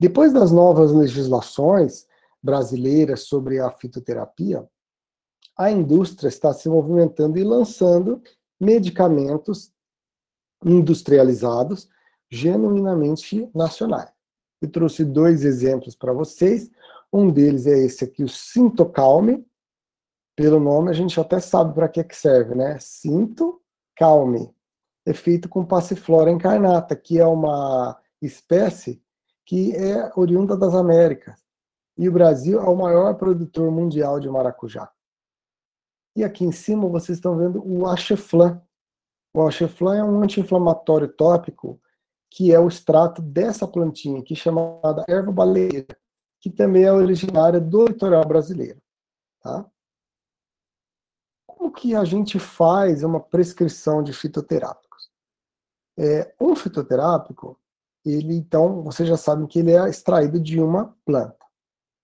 Depois 0.00 0.32
das 0.32 0.50
novas 0.50 0.90
legislações 0.90 2.08
brasileiras 2.42 3.24
sobre 3.24 3.58
a 3.58 3.70
fitoterapia, 3.70 4.68
a 5.56 5.70
indústria 5.70 6.28
está 6.28 6.52
se 6.52 6.68
movimentando 6.68 7.38
e 7.38 7.44
lançando 7.44 8.22
medicamentos 8.58 9.72
industrializados 10.64 11.88
genuinamente 12.30 13.50
nacionais. 13.54 14.10
Eu 14.60 14.70
trouxe 14.70 15.04
dois 15.04 15.44
exemplos 15.44 15.94
para 15.96 16.12
vocês. 16.12 16.70
Um 17.12 17.30
deles 17.30 17.66
é 17.66 17.78
esse 17.78 18.04
aqui, 18.04 18.22
o 18.22 18.28
Sintocalme. 18.28 19.46
Pelo 20.36 20.60
nome 20.60 20.90
a 20.90 20.92
gente 20.92 21.18
até 21.18 21.40
sabe 21.40 21.74
para 21.74 21.88
que, 21.88 22.02
que 22.04 22.16
serve, 22.16 22.54
né? 22.54 22.78
Sinto 22.78 23.60
calme. 23.96 24.54
É 25.04 25.12
feito 25.12 25.48
com 25.48 25.64
passiflora 25.64 26.30
incarnata, 26.30 26.94
que 26.94 27.18
é 27.18 27.26
uma 27.26 27.98
espécie 28.22 29.02
que 29.44 29.74
é 29.74 30.12
oriunda 30.14 30.56
das 30.56 30.74
Américas. 30.74 31.39
E 32.00 32.08
o 32.08 32.12
Brasil 32.12 32.58
é 32.58 32.64
o 32.64 32.74
maior 32.74 33.14
produtor 33.16 33.70
mundial 33.70 34.18
de 34.18 34.26
maracujá. 34.26 34.90
E 36.16 36.24
aqui 36.24 36.44
em 36.44 36.50
cima 36.50 36.88
vocês 36.88 37.18
estão 37.18 37.36
vendo 37.36 37.62
o 37.62 37.86
Acheflan. 37.86 38.60
O 39.34 39.46
Acheflan 39.46 39.98
é 39.98 40.02
um 40.02 40.22
anti-inflamatório 40.22 41.08
tópico 41.08 41.78
que 42.30 42.54
é 42.54 42.58
o 42.58 42.68
extrato 42.68 43.20
dessa 43.20 43.68
plantinha 43.68 44.20
aqui 44.20 44.34
chamada 44.34 45.04
erva 45.06 45.30
baleeira 45.30 45.94
que 46.40 46.48
também 46.48 46.84
é 46.84 46.92
originária 46.92 47.60
do 47.60 47.84
litoral 47.84 48.26
brasileiro. 48.26 48.80
Tá? 49.42 49.70
Como 51.46 51.70
que 51.70 51.94
a 51.94 52.02
gente 52.02 52.38
faz 52.38 53.04
uma 53.04 53.20
prescrição 53.20 54.02
de 54.02 54.14
fitoterápicos? 54.14 55.10
É, 55.98 56.34
um 56.40 56.56
fitoterápico, 56.56 57.60
ele 58.02 58.34
então, 58.34 58.82
vocês 58.82 59.06
já 59.06 59.18
sabem 59.18 59.46
que 59.46 59.58
ele 59.58 59.72
é 59.72 59.86
extraído 59.90 60.40
de 60.40 60.58
uma 60.58 60.96
planta. 61.04 61.39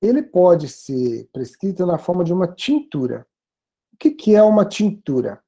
Ele 0.00 0.22
pode 0.22 0.68
ser 0.68 1.28
prescrito 1.32 1.86
na 1.86 1.98
forma 1.98 2.22
de 2.22 2.32
uma 2.32 2.48
tintura. 2.48 3.26
O 3.92 3.96
que, 3.96 4.10
que 4.10 4.34
é 4.34 4.42
uma 4.42 4.64
tintura? 4.64 5.42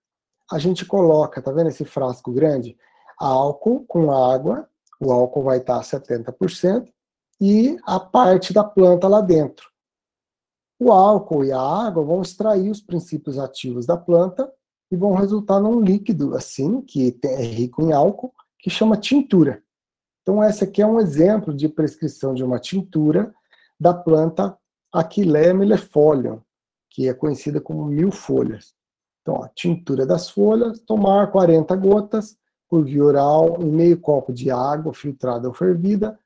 A 0.50 0.58
gente 0.58 0.86
coloca, 0.86 1.42
tá 1.42 1.52
vendo 1.52 1.68
esse 1.68 1.84
frasco 1.84 2.32
grande? 2.32 2.76
Álcool 3.18 3.84
com 3.84 4.10
água, 4.10 4.68
o 5.00 5.12
álcool 5.12 5.42
vai 5.42 5.58
estar 5.58 5.76
a 5.76 5.82
70%, 5.82 6.88
e 7.40 7.76
a 7.84 8.00
parte 8.00 8.52
da 8.52 8.64
planta 8.64 9.06
lá 9.06 9.20
dentro. 9.20 9.68
O 10.80 10.92
álcool 10.92 11.44
e 11.44 11.52
a 11.52 11.60
água 11.60 12.04
vão 12.04 12.22
extrair 12.22 12.70
os 12.70 12.80
princípios 12.80 13.38
ativos 13.38 13.84
da 13.84 13.96
planta 13.96 14.50
e 14.90 14.96
vão 14.96 15.14
resultar 15.14 15.60
num 15.60 15.80
líquido 15.80 16.34
assim, 16.34 16.80
que 16.80 17.18
é 17.24 17.42
rico 17.42 17.82
em 17.82 17.92
álcool, 17.92 18.32
que 18.58 18.70
chama 18.70 18.96
tintura. 18.96 19.62
Então, 20.22 20.42
essa 20.42 20.64
aqui 20.64 20.80
é 20.82 20.86
um 20.86 21.00
exemplo 21.00 21.54
de 21.54 21.68
prescrição 21.68 22.34
de 22.34 22.44
uma 22.44 22.58
tintura 22.58 23.34
da 23.78 23.94
planta 23.94 24.56
Aquilea 24.92 25.52
millefolium, 25.52 26.40
que 26.90 27.08
é 27.08 27.14
conhecida 27.14 27.60
como 27.60 27.84
mil 27.84 28.10
folhas. 28.10 28.74
Então, 29.22 29.42
a 29.42 29.48
tintura 29.48 30.06
das 30.06 30.30
folhas, 30.30 30.80
tomar 30.80 31.30
40 31.30 31.76
gotas 31.76 32.36
por 32.68 32.84
via 32.84 33.04
oral 33.04 33.60
em 33.60 33.70
meio 33.70 34.00
copo 34.00 34.32
de 34.32 34.50
água 34.50 34.92
filtrada 34.94 35.46
ou 35.48 35.54
fervida, 35.54 36.18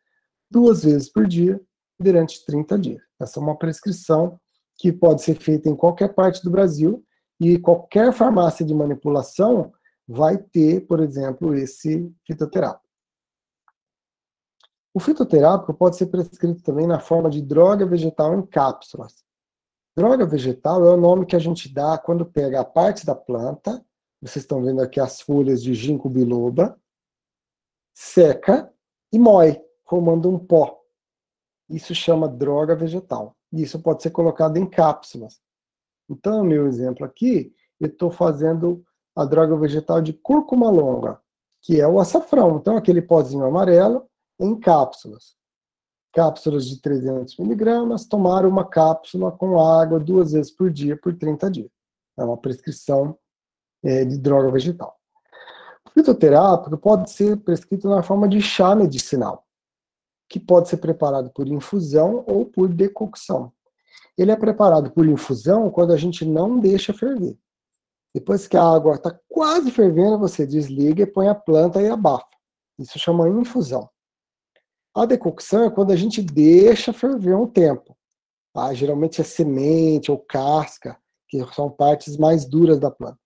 duas 0.50 0.84
vezes 0.84 1.08
por 1.08 1.26
dia 1.26 1.60
durante 1.98 2.44
30 2.44 2.78
dias. 2.78 3.02
Essa 3.20 3.40
é 3.40 3.42
uma 3.42 3.56
prescrição 3.56 4.38
que 4.76 4.92
pode 4.92 5.22
ser 5.22 5.34
feita 5.36 5.68
em 5.68 5.76
qualquer 5.76 6.14
parte 6.14 6.42
do 6.42 6.50
Brasil 6.50 7.04
e 7.40 7.58
qualquer 7.58 8.12
farmácia 8.12 8.64
de 8.64 8.74
manipulação 8.74 9.72
vai 10.06 10.36
ter, 10.36 10.86
por 10.86 11.00
exemplo, 11.00 11.54
esse 11.54 12.12
fitoterápico. 12.26 12.84
O 14.94 15.00
fitoterápico 15.00 15.72
pode 15.72 15.96
ser 15.96 16.06
prescrito 16.06 16.62
também 16.62 16.86
na 16.86 17.00
forma 17.00 17.30
de 17.30 17.40
droga 17.40 17.86
vegetal 17.86 18.34
em 18.34 18.44
cápsulas. 18.44 19.24
Droga 19.96 20.26
vegetal 20.26 20.84
é 20.84 20.90
o 20.90 20.96
nome 20.96 21.26
que 21.26 21.36
a 21.36 21.38
gente 21.38 21.72
dá 21.72 21.96
quando 21.98 22.26
pega 22.26 22.60
a 22.60 22.64
parte 22.64 23.04
da 23.04 23.14
planta, 23.14 23.84
vocês 24.20 24.44
estão 24.44 24.62
vendo 24.62 24.80
aqui 24.80 25.00
as 25.00 25.20
folhas 25.20 25.62
de 25.62 25.74
ginkgo 25.74 26.08
biloba, 26.08 26.78
seca 27.92 28.72
e 29.12 29.18
moe, 29.18 29.60
formando 29.84 30.30
um 30.30 30.38
pó. 30.38 30.80
Isso 31.68 31.94
chama 31.94 32.28
droga 32.28 32.76
vegetal. 32.76 33.36
E 33.52 33.62
isso 33.62 33.80
pode 33.80 34.02
ser 34.02 34.10
colocado 34.10 34.56
em 34.56 34.68
cápsulas. 34.68 35.40
Então, 36.08 36.38
no 36.38 36.44
meu 36.44 36.66
exemplo 36.66 37.04
aqui, 37.04 37.54
eu 37.80 37.88
estou 37.88 38.10
fazendo 38.10 38.84
a 39.14 39.24
droga 39.24 39.56
vegetal 39.56 40.00
de 40.00 40.12
cúrcuma 40.12 40.70
longa, 40.70 41.20
que 41.60 41.80
é 41.80 41.86
o 41.86 41.98
açafrão. 41.98 42.56
Então, 42.56 42.76
aquele 42.76 43.02
pozinho 43.02 43.44
amarelo 43.44 44.08
em 44.38 44.58
cápsulas. 44.58 45.34
Cápsulas 46.12 46.66
de 46.66 46.80
300 46.80 47.36
miligramas, 47.38 48.04
tomar 48.04 48.44
uma 48.44 48.64
cápsula 48.64 49.32
com 49.32 49.58
água 49.60 49.98
duas 49.98 50.32
vezes 50.32 50.50
por 50.50 50.70
dia 50.70 50.96
por 50.96 51.16
30 51.16 51.50
dias. 51.50 51.70
É 52.18 52.24
uma 52.24 52.36
prescrição 52.36 53.18
é, 53.82 54.04
de 54.04 54.18
droga 54.18 54.50
vegetal. 54.50 54.96
O 55.86 55.90
fitoterápico 55.90 56.76
pode 56.76 57.10
ser 57.10 57.36
prescrito 57.38 57.88
na 57.88 58.02
forma 58.02 58.28
de 58.28 58.40
chá 58.40 58.74
medicinal, 58.74 59.46
que 60.28 60.38
pode 60.38 60.68
ser 60.68 60.78
preparado 60.78 61.30
por 61.30 61.46
infusão 61.46 62.24
ou 62.26 62.46
por 62.46 62.68
decocção. 62.68 63.52
Ele 64.16 64.30
é 64.30 64.36
preparado 64.36 64.90
por 64.90 65.06
infusão 65.06 65.70
quando 65.70 65.92
a 65.92 65.96
gente 65.96 66.24
não 66.24 66.58
deixa 66.58 66.92
ferver. 66.92 67.38
Depois 68.14 68.46
que 68.46 68.56
a 68.56 68.62
água 68.62 68.94
está 68.94 69.18
quase 69.28 69.70
fervendo, 69.70 70.18
você 70.18 70.46
desliga 70.46 71.02
e 71.02 71.06
põe 71.06 71.28
a 71.28 71.34
planta 71.34 71.80
e 71.80 71.88
abafa. 71.88 72.26
Isso 72.78 72.98
chama 72.98 73.28
infusão. 73.28 73.88
A 74.94 75.06
decocção 75.06 75.64
é 75.64 75.70
quando 75.70 75.90
a 75.90 75.96
gente 75.96 76.20
deixa 76.20 76.92
ferver 76.92 77.34
um 77.34 77.46
tempo. 77.46 77.96
Tá? 78.52 78.74
Geralmente 78.74 79.20
é 79.20 79.24
semente 79.24 80.10
ou 80.10 80.18
casca, 80.18 80.98
que 81.28 81.42
são 81.54 81.70
partes 81.70 82.16
mais 82.16 82.44
duras 82.44 82.78
da 82.78 82.90
planta. 82.90 83.18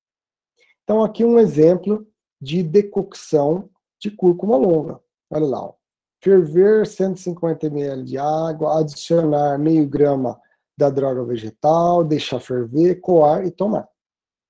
Então, 0.85 1.03
aqui 1.03 1.25
um 1.25 1.39
exemplo 1.39 2.07
de 2.41 2.63
decocção 2.63 3.69
de 4.01 4.11
cúrcuma 4.11 4.57
longa. 4.57 5.01
Olha 5.31 5.47
lá. 5.47 5.65
Ó. 5.65 5.75
Ferver 6.23 6.87
150 6.87 7.67
ml 7.67 8.05
de 8.05 8.19
água, 8.19 8.81
adicionar 8.81 9.59
meio 9.59 9.89
grama 9.89 10.41
da 10.79 10.89
droga 10.91 11.25
vegetal, 11.25 12.05
deixar 12.05 12.39
ferver, 12.39 13.01
coar 13.01 13.45
e 13.45 13.51
tomar. 13.51 13.89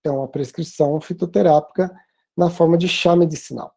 Então, 0.01 0.23
a 0.23 0.29
prescrição 0.29 1.01
fitoterápica 1.01 1.95
na 2.37 2.51
forma 2.51 2.77
de 2.77 2.89
chá 2.89 3.17
medicinal. 3.17 3.76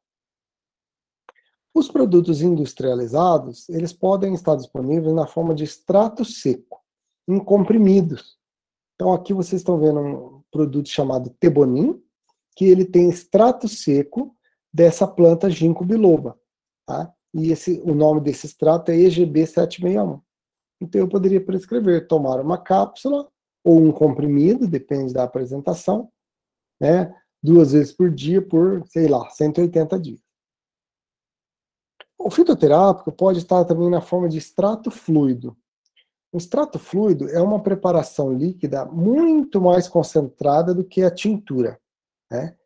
Os 1.79 1.87
produtos 1.87 2.41
industrializados, 2.41 3.69
eles 3.69 3.93
podem 3.93 4.33
estar 4.33 4.53
disponíveis 4.57 5.15
na 5.15 5.25
forma 5.25 5.55
de 5.55 5.63
extrato 5.63 6.25
seco, 6.25 6.81
em 7.25 7.39
comprimidos. 7.39 8.37
Então, 8.95 9.13
aqui 9.13 9.33
vocês 9.33 9.61
estão 9.61 9.79
vendo 9.79 10.01
um 10.01 10.43
produto 10.51 10.89
chamado 10.89 11.29
Tebonin, 11.39 11.97
que 12.53 12.65
ele 12.65 12.83
tem 12.83 13.09
extrato 13.09 13.69
seco 13.69 14.35
dessa 14.73 15.07
planta 15.07 15.49
ginkgo 15.49 15.85
biloba, 15.85 16.37
tá? 16.85 17.13
E 17.33 17.49
esse, 17.49 17.81
o 17.85 17.95
nome 17.95 18.19
desse 18.19 18.45
extrato 18.45 18.91
é 18.91 18.97
EGB 18.97 19.47
761. 19.47 20.19
Então, 20.81 20.99
eu 20.99 21.07
poderia 21.07 21.39
prescrever 21.39 22.09
tomar 22.09 22.41
uma 22.41 22.57
cápsula 22.57 23.25
ou 23.63 23.79
um 23.81 23.93
comprimido, 23.93 24.67
depende 24.67 25.13
da 25.13 25.23
apresentação, 25.23 26.11
né? 26.77 27.15
Duas 27.41 27.71
vezes 27.71 27.93
por 27.93 28.11
dia 28.11 28.41
por, 28.41 28.85
sei 28.89 29.07
lá, 29.07 29.29
180 29.29 29.97
dias. 29.97 30.28
O 32.19 32.29
fitoterápico 32.29 33.13
pode 33.13 33.39
estar 33.39 33.63
também 33.63 33.89
na 33.89 34.01
forma 34.01 34.27
de 34.27 34.37
extrato 34.37 34.91
fluido. 34.91 35.55
O 36.33 36.37
extrato 36.37 36.77
fluido 36.77 37.29
é 37.29 37.41
uma 37.41 37.63
preparação 37.63 38.33
líquida 38.33 38.85
muito 38.85 39.61
mais 39.61 39.87
concentrada 39.87 40.75
do 40.75 40.83
que 40.83 41.01
a 41.01 41.09
tintura. 41.09 41.79
Né? 42.29 42.57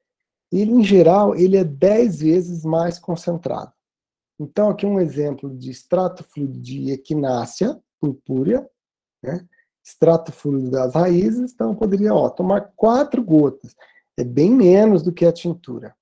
Ele, 0.51 0.71
em 0.71 0.83
geral, 0.83 1.35
ele 1.35 1.55
é 1.55 1.63
10 1.63 2.21
vezes 2.21 2.65
mais 2.65 2.97
concentrado. 2.97 3.71
Então, 4.39 4.69
aqui 4.69 4.87
um 4.87 4.99
exemplo 4.99 5.55
de 5.55 5.69
extrato 5.69 6.23
fluido 6.23 6.59
de 6.59 6.91
equinácea 6.91 7.79
purpúrea, 8.01 8.67
né? 9.21 9.47
extrato 9.85 10.31
fluido 10.31 10.71
das 10.71 10.95
raízes, 10.95 11.53
então 11.53 11.69
eu 11.69 11.75
poderia 11.75 12.13
ó, 12.13 12.27
tomar 12.27 12.73
quatro 12.75 13.23
gotas. 13.23 13.75
É 14.17 14.23
bem 14.23 14.49
menos 14.49 15.03
do 15.03 15.13
que 15.13 15.25
a 15.25 15.31
tintura 15.31 15.95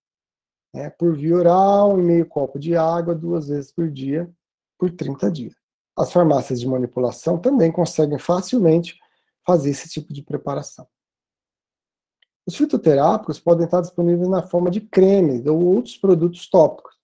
né, 0.73 0.89
por 0.89 1.15
via 1.15 1.35
oral, 1.35 1.99
em 1.99 2.03
meio 2.03 2.25
copo 2.25 2.57
de 2.57 2.75
água, 2.75 3.13
duas 3.13 3.47
vezes 3.47 3.71
por 3.71 3.89
dia, 3.89 4.29
por 4.77 4.89
30 4.91 5.31
dias. 5.31 5.53
As 5.97 6.11
farmácias 6.11 6.59
de 6.59 6.67
manipulação 6.67 7.37
também 7.37 7.71
conseguem 7.71 8.17
facilmente 8.17 8.97
fazer 9.45 9.71
esse 9.71 9.89
tipo 9.89 10.13
de 10.13 10.23
preparação. 10.23 10.87
Os 12.45 12.55
fitoterápicos 12.55 13.39
podem 13.39 13.65
estar 13.65 13.81
disponíveis 13.81 14.27
na 14.27 14.41
forma 14.41 14.71
de 14.71 14.81
creme 14.81 15.47
ou 15.47 15.63
outros 15.63 15.97
produtos 15.97 16.49
tópicos. 16.49 16.95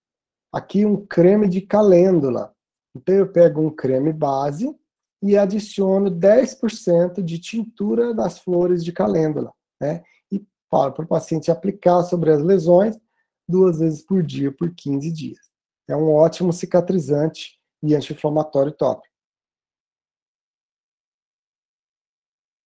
Aqui 0.51 0.85
um 0.85 1.05
creme 1.05 1.47
de 1.47 1.61
calêndula. 1.61 2.53
Então 2.95 3.13
eu 3.13 3.31
pego 3.31 3.61
um 3.61 3.69
creme 3.69 4.11
base 4.11 4.75
e 5.21 5.37
adiciono 5.37 6.09
10% 6.09 7.21
de 7.21 7.39
tintura 7.39 8.13
das 8.13 8.39
flores 8.39 8.83
de 8.83 8.91
calêndula, 8.91 9.53
né? 9.79 10.03
E 10.31 10.43
falo 10.69 10.93
para 10.93 11.05
o 11.05 11.07
paciente 11.07 11.51
aplicar 11.51 12.03
sobre 12.03 12.31
as 12.31 12.41
lesões 12.41 12.99
duas 13.47 13.79
vezes 13.79 14.01
por 14.01 14.23
dia 14.23 14.51
por 14.51 14.73
15 14.73 15.11
dias. 15.11 15.39
É 15.87 15.95
um 15.95 16.13
ótimo 16.13 16.51
cicatrizante 16.51 17.59
e 17.81 17.95
anti-inflamatório 17.95 18.71
top. 18.71 19.07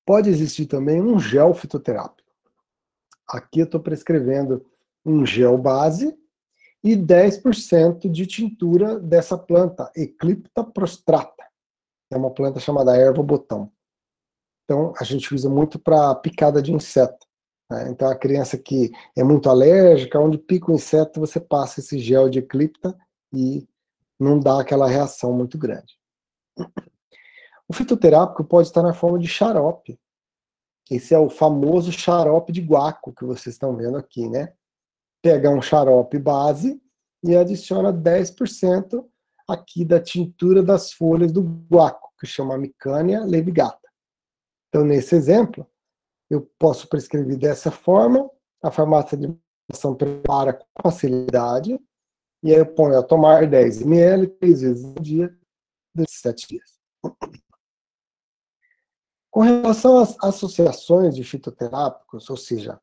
Pode 0.05 0.29
existir 0.29 0.65
também 0.65 1.01
um 1.01 1.19
gel 1.19 1.53
fitoterápico. 1.53 2.29
Aqui 3.27 3.59
eu 3.59 3.65
estou 3.65 3.79
prescrevendo 3.79 4.65
um 5.05 5.25
gel 5.25 5.57
base 5.57 6.17
e 6.83 6.95
10% 6.95 8.09
de 8.09 8.25
tintura 8.25 8.99
dessa 8.99 9.37
planta, 9.37 9.91
Eclipta 9.95 10.63
prostrata. 10.63 11.45
É 12.11 12.17
uma 12.17 12.33
planta 12.33 12.59
chamada 12.59 12.97
erva 12.97 13.21
botão. 13.21 13.71
Então, 14.65 14.93
a 14.99 15.03
gente 15.03 15.33
usa 15.33 15.49
muito 15.49 15.79
para 15.79 16.13
picada 16.15 16.61
de 16.61 16.73
inseto. 16.73 17.25
Né? 17.71 17.89
Então, 17.89 18.09
a 18.09 18.15
criança 18.15 18.57
que 18.57 18.91
é 19.15 19.23
muito 19.23 19.49
alérgica, 19.49 20.19
onde 20.19 20.37
pica 20.37 20.69
o 20.69 20.75
inseto, 20.75 21.21
você 21.21 21.39
passa 21.39 21.79
esse 21.79 21.97
gel 21.97 22.29
de 22.29 22.39
eclipta 22.39 22.93
e 23.33 23.65
não 24.19 24.37
dá 24.37 24.59
aquela 24.59 24.87
reação 24.87 25.31
muito 25.31 25.57
grande. 25.57 25.97
O 27.67 27.73
fitoterápico 27.73 28.43
pode 28.43 28.67
estar 28.67 28.83
na 28.83 28.93
forma 28.93 29.17
de 29.17 29.27
xarope. 29.27 29.97
Esse 30.89 31.13
é 31.13 31.17
o 31.17 31.29
famoso 31.29 31.89
xarope 31.93 32.51
de 32.51 32.59
guaco 32.59 33.13
que 33.13 33.23
vocês 33.23 33.55
estão 33.55 33.73
vendo 33.77 33.95
aqui, 33.95 34.27
né? 34.27 34.51
Pega 35.21 35.49
um 35.49 35.61
xarope 35.61 36.19
base 36.19 36.81
e 37.23 37.33
adiciona 37.33 37.93
10% 37.93 39.05
aqui 39.47 39.85
da 39.85 40.01
tintura 40.01 40.61
das 40.61 40.91
folhas 40.91 41.31
do 41.31 41.41
guaco, 41.41 42.11
que 42.19 42.27
chama 42.27 42.57
Micânia 42.57 43.23
levigata. 43.23 43.79
Então, 44.67 44.83
nesse 44.83 45.15
exemplo, 45.15 45.65
eu 46.31 46.49
posso 46.57 46.87
prescrever 46.87 47.37
dessa 47.37 47.69
forma, 47.69 48.31
a 48.63 48.71
farmácia 48.71 49.17
de 49.17 49.27
medicação 49.27 49.93
prepara 49.93 50.53
com 50.53 50.65
facilidade, 50.81 51.77
e 52.41 52.53
aí 52.53 52.59
eu 52.59 52.65
ponho 52.65 52.97
a 52.97 53.03
tomar 53.03 53.45
10 53.45 53.81
ml 53.81 54.27
três 54.27 54.61
vezes 54.61 54.81
no 54.81 54.95
dia, 54.95 55.37
durante 55.93 56.13
7 56.13 56.47
dias. 56.47 56.79
Com 59.29 59.41
relação 59.41 59.99
às 59.99 60.15
associações 60.23 61.15
de 61.15 61.23
fitoterápicos, 61.25 62.29
ou 62.29 62.37
seja, 62.37 62.79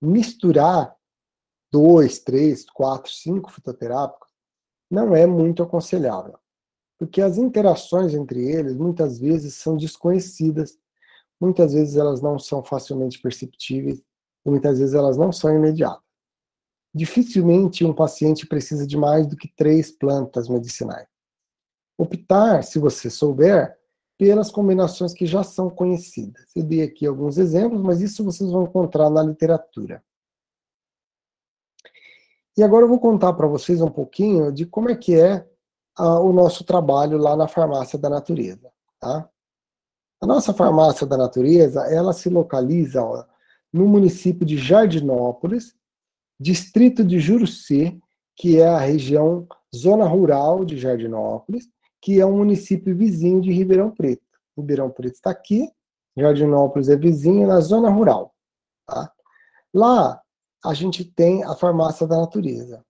misturar 0.00 0.96
dois, 1.72 2.20
três, 2.20 2.64
quatro, 2.64 3.10
cinco 3.10 3.50
fitoterápicos, 3.50 4.30
não 4.88 5.16
é 5.16 5.26
muito 5.26 5.64
aconselhável, 5.64 6.38
porque 6.96 7.20
as 7.20 7.38
interações 7.38 8.14
entre 8.14 8.48
eles 8.48 8.76
muitas 8.76 9.18
vezes 9.18 9.56
são 9.56 9.76
desconhecidas 9.76 10.78
muitas 11.40 11.72
vezes 11.72 11.96
elas 11.96 12.20
não 12.20 12.38
são 12.38 12.62
facilmente 12.62 13.20
perceptíveis 13.20 14.02
e 14.44 14.50
muitas 14.50 14.78
vezes 14.78 14.94
elas 14.94 15.16
não 15.16 15.32
são 15.32 15.54
imediatas. 15.54 16.02
Dificilmente 16.94 17.84
um 17.84 17.92
paciente 17.92 18.46
precisa 18.46 18.86
de 18.86 18.96
mais 18.96 19.26
do 19.26 19.36
que 19.36 19.52
três 19.56 19.90
plantas 19.90 20.48
medicinais. 20.48 21.08
Optar, 21.98 22.62
se 22.62 22.78
você 22.78 23.10
souber, 23.10 23.76
pelas 24.16 24.50
combinações 24.50 25.12
que 25.12 25.26
já 25.26 25.42
são 25.42 25.68
conhecidas. 25.68 26.44
Eu 26.54 26.62
dei 26.62 26.82
aqui 26.82 27.06
alguns 27.06 27.36
exemplos, 27.36 27.82
mas 27.82 28.00
isso 28.00 28.24
vocês 28.24 28.50
vão 28.50 28.64
encontrar 28.64 29.10
na 29.10 29.22
literatura. 29.22 30.02
E 32.56 32.62
agora 32.62 32.84
eu 32.84 32.88
vou 32.88 33.00
contar 33.00 33.32
para 33.32 33.48
vocês 33.48 33.80
um 33.80 33.90
pouquinho 33.90 34.52
de 34.52 34.64
como 34.64 34.88
é 34.88 34.94
que 34.94 35.14
é 35.14 35.44
uh, 35.98 36.20
o 36.20 36.32
nosso 36.32 36.62
trabalho 36.62 37.18
lá 37.18 37.36
na 37.36 37.48
farmácia 37.48 37.98
da 37.98 38.08
natureza. 38.08 38.70
Tá? 39.00 39.28
A 40.20 40.26
nossa 40.26 40.54
farmácia 40.54 41.06
da 41.06 41.16
natureza, 41.16 41.80
ela 41.92 42.12
se 42.12 42.28
localiza 42.28 43.02
ó, 43.02 43.24
no 43.72 43.86
município 43.86 44.46
de 44.46 44.56
Jardinópolis, 44.56 45.74
distrito 46.38 47.04
de 47.04 47.18
Jurucê, 47.18 47.98
que 48.36 48.58
é 48.58 48.66
a 48.66 48.78
região 48.78 49.46
zona 49.74 50.04
rural 50.04 50.64
de 50.64 50.78
Jardinópolis, 50.78 51.68
que 52.00 52.20
é 52.20 52.26
um 52.26 52.36
município 52.36 52.96
vizinho 52.96 53.40
de 53.40 53.52
Ribeirão 53.52 53.90
Preto. 53.90 54.22
Ribeirão 54.56 54.90
Preto 54.90 55.14
está 55.14 55.30
aqui, 55.30 55.68
Jardinópolis 56.16 56.88
é 56.88 56.96
vizinho, 56.96 57.46
na 57.46 57.60
zona 57.60 57.90
rural. 57.90 58.34
Tá? 58.86 59.12
Lá, 59.72 60.20
a 60.64 60.74
gente 60.74 61.04
tem 61.04 61.44
a 61.44 61.54
Farmácia 61.54 62.06
da 62.06 62.16
Natureza. 62.16 62.84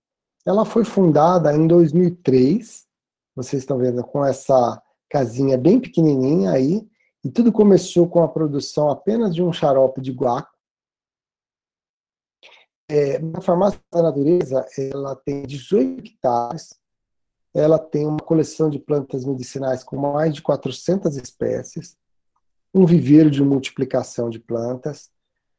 Ela 0.46 0.64
foi 0.64 0.84
fundada 0.84 1.54
em 1.54 1.66
2003, 1.66 2.86
vocês 3.34 3.62
estão 3.62 3.78
vendo 3.78 4.04
com 4.04 4.24
essa 4.24 4.80
casinha 5.08 5.56
bem 5.56 5.80
pequenininha 5.80 6.50
aí, 6.50 6.86
e 7.24 7.30
tudo 7.30 7.50
começou 7.50 8.06
com 8.06 8.22
a 8.22 8.28
produção 8.28 8.90
apenas 8.90 9.34
de 9.34 9.42
um 9.42 9.52
xarope 9.52 10.00
de 10.00 10.12
guaco. 10.12 10.52
É, 12.90 13.16
a 13.32 13.40
Farmácia 13.40 13.80
da 13.90 14.02
Natureza, 14.02 14.66
ela 14.76 15.16
tem 15.16 15.42
18 15.44 16.06
hectares, 16.06 16.78
ela 17.54 17.78
tem 17.78 18.06
uma 18.06 18.18
coleção 18.18 18.68
de 18.68 18.78
plantas 18.78 19.24
medicinais 19.24 19.82
com 19.82 19.96
mais 19.96 20.34
de 20.34 20.42
400 20.42 21.16
espécies, 21.16 21.96
um 22.74 22.84
viveiro 22.84 23.30
de 23.30 23.42
multiplicação 23.42 24.28
de 24.28 24.38
plantas, 24.38 25.08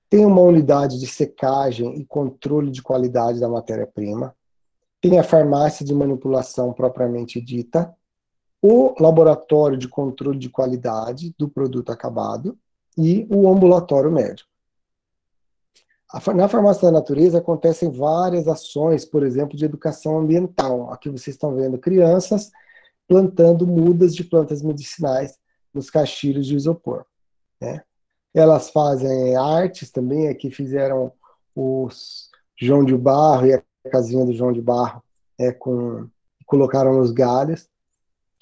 tem 0.07 0.24
uma 0.24 0.41
unidade 0.41 0.99
de 0.99 1.07
secagem 1.07 1.99
e 1.99 2.05
controle 2.05 2.70
de 2.70 2.84
qualidade 2.84 3.39
da 3.39 3.49
matéria-prima, 3.49 4.36
tem 5.01 5.18
a 5.18 5.24
farmácia 5.24 5.84
de 5.84 5.95
manipulação 5.95 6.74
propriamente 6.74 7.41
dita, 7.41 7.91
o 8.62 8.95
laboratório 8.99 9.78
de 9.78 9.88
controle 9.88 10.39
de 10.39 10.49
qualidade 10.49 11.34
do 11.38 11.47
produto 11.47 11.91
acabado 11.91 12.58
e 12.97 13.28
o 13.30 13.49
ambulatório 13.51 14.12
médico. 14.12 14.49
Na 16.34 16.47
farmácia 16.47 16.84
da 16.84 16.91
natureza 16.91 17.39
acontecem 17.39 17.91
várias 17.91 18.47
ações, 18.47 19.03
por 19.03 19.24
exemplo, 19.24 19.58
de 19.58 19.66
educação 19.66 20.18
ambiental. 20.18 20.91
Aqui 20.93 21.10
vocês 21.10 21.36
estão 21.36 21.53
vendo 21.53 21.78
crianças 21.78 22.51
plantando 23.08 23.68
mudas 23.68 24.16
de 24.16 24.24
plantas 24.24 24.62
medicinais 24.62 25.38
nos 25.74 25.89
caixilhos 25.89 26.47
de 26.47 26.56
isopor. 26.56 27.06
Né? 27.60 27.84
Elas 28.34 28.70
fazem 28.70 29.36
artes 29.36 29.91
também, 29.91 30.30
aqui 30.30 30.49
fizeram 30.49 31.12
os 31.56 32.30
João 32.58 32.86
de 32.86 32.95
Barro 32.97 33.47
e 33.47 33.53
a 33.53 33.64
casinha 33.91 34.26
do 34.26 34.34
João 34.34 34.53
de 34.53 34.62
Barro 34.62 35.03
é, 35.38 35.51
com, 35.51 36.08
colocaram 36.45 36.93
nos 36.93 37.12
galhos. 37.12 37.68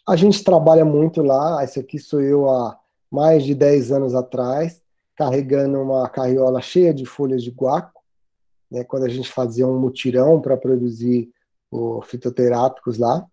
A 0.06 0.16
gente 0.18 0.44
trabalha 0.44 0.84
muito 0.84 1.22
lá, 1.22 1.64
esse 1.64 1.80
aqui 1.80 1.98
sou 1.98 2.22
eu 2.22 2.50
há 2.50 2.78
mais 3.10 3.44
de 3.44 3.56
10 3.56 3.92
anos 3.92 4.14
atrás, 4.14 4.82
carregando 5.16 5.80
uma 5.80 6.10
carriola 6.10 6.62
cheia 6.62 6.94
de 6.94 7.06
folhas 7.06 7.42
de 7.42 7.52
guaco, 7.52 8.02
né, 8.70 8.84
quando 8.84 9.04
a 9.06 9.10
gente 9.10 9.32
fazia 9.32 9.66
um 9.66 9.80
mutirão 9.80 10.42
para 10.42 10.58
produzir 10.58 11.32
os 11.72 12.06
fitoterápicos 12.08 12.98
lá. 12.98 13.26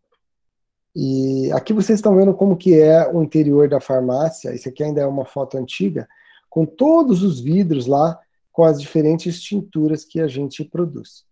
E 0.95 1.51
aqui 1.53 1.73
vocês 1.73 1.99
estão 1.99 2.15
vendo 2.15 2.35
como 2.35 2.57
que 2.57 2.79
é 2.79 3.11
o 3.13 3.23
interior 3.23 3.69
da 3.69 3.81
farmácia. 3.81 4.55
Isso 4.55 4.69
aqui 4.69 4.83
ainda 4.85 5.01
é 5.01 5.07
uma 5.07 5.25
foto 5.25 5.57
antiga, 5.57 6.09
com 6.49 6.65
todos 6.67 7.23
os 7.23 7.41
vidros 7.41 7.87
lá, 7.87 8.19
com 8.53 8.65
as 8.65 8.81
diferentes 8.81 9.41
tinturas 9.41 10.05
que 10.05 10.21
a 10.21 10.29
gente 10.29 10.65
produz. 10.65 11.25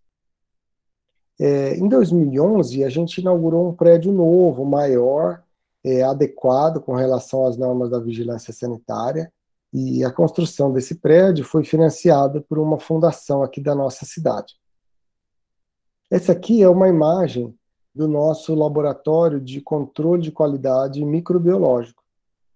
É, 1.38 1.76
em 1.76 1.88
2011, 1.88 2.82
a 2.82 2.88
gente 2.88 3.20
inaugurou 3.20 3.68
um 3.68 3.74
prédio 3.74 4.12
novo, 4.12 4.64
maior, 4.64 5.42
é, 5.84 6.02
adequado 6.02 6.80
com 6.80 6.94
relação 6.94 7.46
às 7.46 7.56
normas 7.56 7.90
da 7.90 8.00
vigilância 8.00 8.52
sanitária, 8.52 9.32
e 9.72 10.02
a 10.02 10.10
construção 10.10 10.72
desse 10.72 10.96
prédio 10.96 11.44
foi 11.44 11.62
financiada 11.62 12.40
por 12.40 12.58
uma 12.58 12.78
fundação 12.78 13.42
aqui 13.42 13.60
da 13.60 13.74
nossa 13.74 14.04
cidade. 14.04 14.54
Essa 16.10 16.32
aqui 16.32 16.62
é 16.62 16.68
uma 16.68 16.88
imagem 16.88 17.54
do 17.94 18.08
nosso 18.08 18.54
laboratório 18.54 19.40
de 19.40 19.60
controle 19.60 20.22
de 20.22 20.32
qualidade 20.32 21.04
microbiológico. 21.04 22.02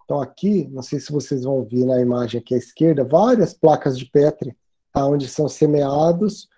Então 0.04 0.20
aqui, 0.20 0.68
não 0.68 0.82
sei 0.82 0.98
se 1.00 1.12
vocês 1.12 1.44
vão 1.44 1.64
ver 1.64 1.84
na 1.84 2.00
imagem 2.00 2.40
aqui 2.40 2.54
à 2.54 2.58
esquerda, 2.58 3.04
várias 3.04 3.52
placas 3.52 3.98
de 3.98 4.06
Petri, 4.06 4.56
onde 4.94 5.28
são 5.28 5.48
semeados 5.48 6.48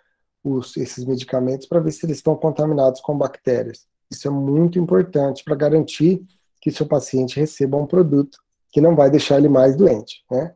os, 0.44 0.76
esses 0.76 1.04
medicamentos 1.04 1.66
para 1.66 1.80
ver 1.80 1.90
se 1.90 2.04
eles 2.04 2.18
estão 2.18 2.36
contaminados 2.36 3.00
com 3.00 3.16
bactérias. 3.16 3.86
Isso 4.10 4.28
é 4.28 4.30
muito 4.30 4.78
importante 4.78 5.42
para 5.42 5.56
garantir 5.56 6.22
que 6.60 6.70
seu 6.70 6.86
paciente 6.86 7.40
receba 7.40 7.76
um 7.76 7.86
produto 7.86 8.38
que 8.70 8.80
não 8.80 8.94
vai 8.94 9.10
deixar 9.10 9.38
ele 9.38 9.48
mais 9.48 9.74
doente, 9.74 10.22
né? 10.30 10.54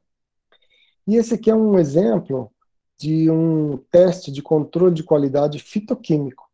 E 1.06 1.16
esse 1.16 1.34
aqui 1.34 1.50
é 1.50 1.54
um 1.54 1.78
exemplo 1.78 2.52
de 2.98 3.30
um 3.30 3.78
teste 3.90 4.30
de 4.30 4.42
controle 4.42 4.94
de 4.94 5.02
qualidade 5.02 5.58
fitoquímico. 5.58 6.46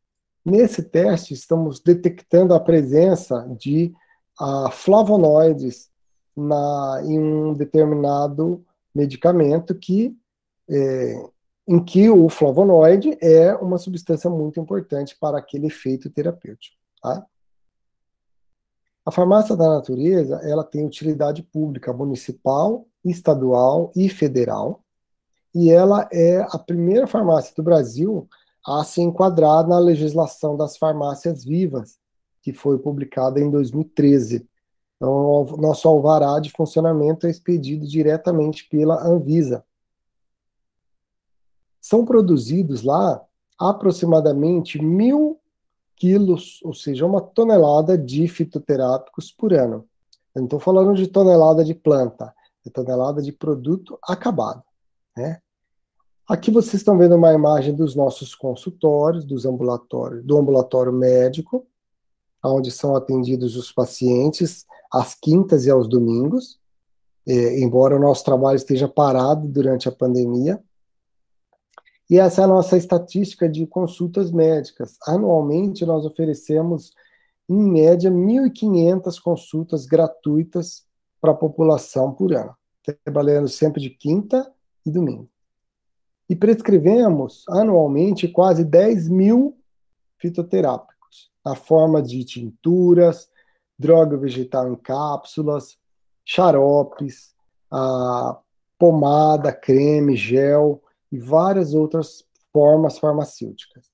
Nesse 0.45 0.83
teste, 0.83 1.35
estamos 1.35 1.81
detectando 1.81 2.55
a 2.55 2.61
presença 2.61 3.49
de 3.59 3.93
uh, 4.41 4.71
flavonoides 4.71 5.91
na, 6.37 7.01
em 7.05 7.19
um 7.19 7.55
determinado 7.55 8.65
medicamento 8.95 9.75
que, 9.75 10.17
é, 10.69 11.27
em 11.67 11.83
que 11.83 12.11
o 12.11 12.29
flavonoide 12.29 13.17
é 13.21 13.55
uma 13.55 13.79
substância 13.79 14.29
muito 14.29 14.61
importante 14.61 15.17
para 15.19 15.39
aquele 15.39 15.67
efeito 15.69 16.11
terapêutico. 16.11 16.77
Tá? 17.03 17.25
A 19.07 19.11
farmácia 19.11 19.57
da 19.57 19.69
natureza 19.69 20.37
ela 20.43 20.65
tem 20.65 20.87
utilidade 20.87 21.43
pública 21.43 21.93
municipal, 21.93 22.87
estadual 23.05 23.93
e 23.95 24.09
federal, 24.09 24.83
e 25.55 25.71
ela 25.71 26.09
é 26.13 26.41
a 26.51 26.59
primeira 26.59 27.07
farmácia 27.07 27.55
do 27.55 27.63
Brasil 27.63 28.29
a 28.67 28.83
se 28.83 29.03
enquadrar 29.03 29.67
na 29.69 29.79
legislação 29.79 30.57
das 30.57 30.77
farmácias 30.77 31.45
vivas, 31.45 31.99
que 32.43 32.53
foi 32.53 32.79
publicada 32.79 33.39
em 33.39 33.51
2013. 33.51 34.49
Então, 34.97 35.45
nosso 35.59 35.87
alvará 35.87 36.41
de 36.41 36.51
funcionamento 36.51 37.27
é 37.27 37.31
expedido 37.31 37.87
diretamente 37.87 38.67
pela 38.69 39.07
Anvisa. 39.07 39.65
São 41.85 42.03
produzidos 42.03 42.83
lá 42.83 43.23
aproximadamente 43.59 44.83
mil 44.83 45.39
quilos, 45.95 46.59
ou 46.65 46.73
seja, 46.73 47.05
uma 47.05 47.21
tonelada 47.21 47.99
de 47.99 48.27
fitoterápicos 48.27 49.31
por 49.31 49.53
ano. 49.53 49.85
Eu 50.35 50.41
não 50.41 50.45
estou 50.45 50.59
falando 50.59 50.95
de 50.95 51.07
tonelada 51.07 51.63
de 51.63 51.75
planta, 51.75 52.35
é 52.67 52.71
tonelada 52.71 53.21
de 53.21 53.31
produto 53.33 53.99
acabado. 54.03 54.63
Né? 55.15 55.43
Aqui 56.27 56.51
vocês 56.51 56.77
estão 56.77 56.97
vendo 56.97 57.17
uma 57.17 57.35
imagem 57.35 57.75
dos 57.75 57.95
nossos 57.95 58.35
consultórios, 58.35 59.27
dos 59.27 59.45
ambulatórios, 59.45 60.25
do 60.25 60.39
ambulatório 60.39 60.91
médico, 60.91 61.67
onde 62.43 62.71
são 62.71 62.97
atendidos 62.97 63.57
os 63.57 63.71
pacientes 63.71 64.65
às 64.91 65.15
quintas 65.15 65.67
e 65.67 65.71
aos 65.71 65.87
domingos, 65.87 66.59
é, 67.29 67.61
embora 67.61 67.95
o 67.95 68.01
nosso 68.01 68.25
trabalho 68.25 68.57
esteja 68.57 68.89
parado 68.89 69.47
durante 69.47 69.87
a 69.87 69.93
pandemia. 69.93 70.65
E 72.09 72.19
essa 72.19 72.43
é 72.43 72.45
a 72.45 72.49
nossa 72.49 72.77
estatística 72.77 73.49
de 73.49 73.67
consultas 73.67 74.31
médicas. 74.31 74.97
Anualmente, 75.07 75.87
nós 75.87 76.05
oferecemos, 76.05 76.93
em 77.49 77.63
média, 77.63 78.11
1.500 78.11 79.21
consultas 79.21 79.87
gratuitas 79.87 80.87
para 81.21 81.33
a 81.33 81.37
população 81.37 82.13
por 82.13 82.33
ano, 82.35 82.55
trabalhando 83.05 83.49
sempre 83.49 83.81
de 83.81 83.91
quinta 83.91 84.53
e 84.85 84.91
domingo 84.91 85.29
e 86.29 86.35
prescrevemos 86.35 87.45
anualmente 87.49 88.29
quase 88.29 88.65
10 88.65 89.09
mil 89.09 89.57
fitoterápicos, 90.19 91.31
na 91.45 91.55
forma 91.55 92.03
de 92.03 92.25
tinturas, 92.25 93.29
droga 93.79 94.17
vegetal 94.17 94.73
em 94.73 94.77
cápsulas, 94.77 95.77
xaropes, 96.25 97.35
a 97.71 98.39
pomada, 98.79 99.53
creme, 99.53 100.17
gel 100.17 100.83
e 101.15 101.19
várias 101.19 101.75
outras 101.75 102.25
formas 102.53 102.99
farmacêuticas. 102.99 103.91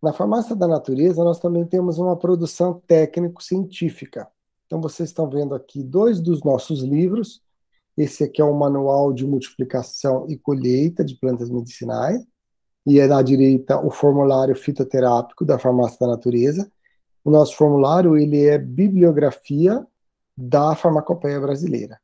Na 0.00 0.12
farmácia 0.12 0.54
da 0.54 0.68
natureza, 0.68 1.24
nós 1.24 1.40
também 1.40 1.64
temos 1.64 1.98
uma 1.98 2.16
produção 2.16 2.80
técnico-científica. 2.86 4.28
Então, 4.66 4.80
vocês 4.80 5.08
estão 5.08 5.28
vendo 5.28 5.54
aqui 5.54 5.82
dois 5.82 6.20
dos 6.20 6.44
nossos 6.44 6.80
livros, 6.82 7.42
esse 7.96 8.24
aqui 8.24 8.40
é 8.40 8.44
um 8.44 8.56
manual 8.56 9.12
de 9.12 9.26
multiplicação 9.26 10.26
e 10.28 10.38
colheita 10.38 11.04
de 11.04 11.16
plantas 11.16 11.50
medicinais. 11.50 12.24
E 12.86 12.98
é 12.98 13.06
na 13.06 13.20
direita 13.20 13.78
o 13.84 13.90
formulário 13.90 14.54
fitoterápico 14.54 15.44
da 15.44 15.58
Farmácia 15.58 15.98
da 16.00 16.06
Natureza. 16.06 16.70
O 17.24 17.30
nosso 17.30 17.56
formulário 17.56 18.16
ele 18.16 18.46
é 18.46 18.56
bibliografia 18.56 19.84
da 20.36 20.74
farmacopeia 20.74 21.38
brasileira. 21.40 22.00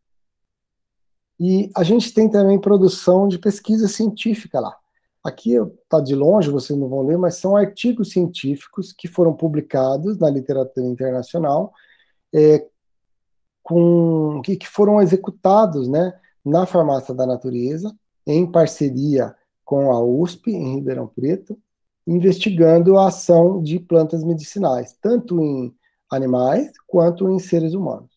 E 1.38 1.70
a 1.76 1.82
gente 1.82 2.12
tem 2.12 2.28
também 2.28 2.58
produção 2.58 3.28
de 3.28 3.38
pesquisa 3.38 3.88
científica 3.88 4.58
lá. 4.58 4.76
Aqui 5.22 5.54
está 5.54 6.00
de 6.00 6.14
longe, 6.14 6.50
vocês 6.50 6.78
não 6.78 6.88
vão 6.88 7.02
ler, 7.02 7.18
mas 7.18 7.36
são 7.36 7.56
artigos 7.56 8.10
científicos 8.10 8.92
que 8.92 9.08
foram 9.08 9.34
publicados 9.34 10.18
na 10.18 10.30
literatura 10.30 10.86
internacional 10.86 11.72
é, 12.32 12.64
com 13.62 14.40
que, 14.44 14.56
que 14.56 14.68
foram 14.68 15.02
executados 15.02 15.88
né, 15.88 16.14
na 16.44 16.64
farmácia 16.64 17.12
da 17.12 17.26
natureza, 17.26 17.92
em 18.24 18.46
parceria 18.50 19.34
com 19.64 19.90
a 19.90 20.00
USP, 20.00 20.52
em 20.52 20.76
Ribeirão 20.76 21.08
Preto, 21.08 21.58
investigando 22.06 22.96
a 22.96 23.08
ação 23.08 23.60
de 23.60 23.80
plantas 23.80 24.22
medicinais, 24.22 24.96
tanto 25.02 25.42
em 25.42 25.74
animais 26.08 26.70
quanto 26.86 27.28
em 27.28 27.40
seres 27.40 27.74
humanos, 27.74 28.10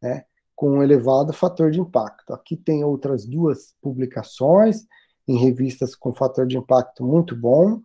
né, 0.00 0.24
com 0.62 0.78
um 0.78 0.82
elevado 0.84 1.32
fator 1.32 1.72
de 1.72 1.80
impacto. 1.80 2.32
Aqui 2.32 2.56
tem 2.56 2.84
outras 2.84 3.26
duas 3.26 3.74
publicações 3.82 4.86
em 5.26 5.36
revistas 5.36 5.96
com 5.96 6.14
fator 6.14 6.46
de 6.46 6.56
impacto 6.56 7.04
muito 7.04 7.34
bom. 7.34 7.82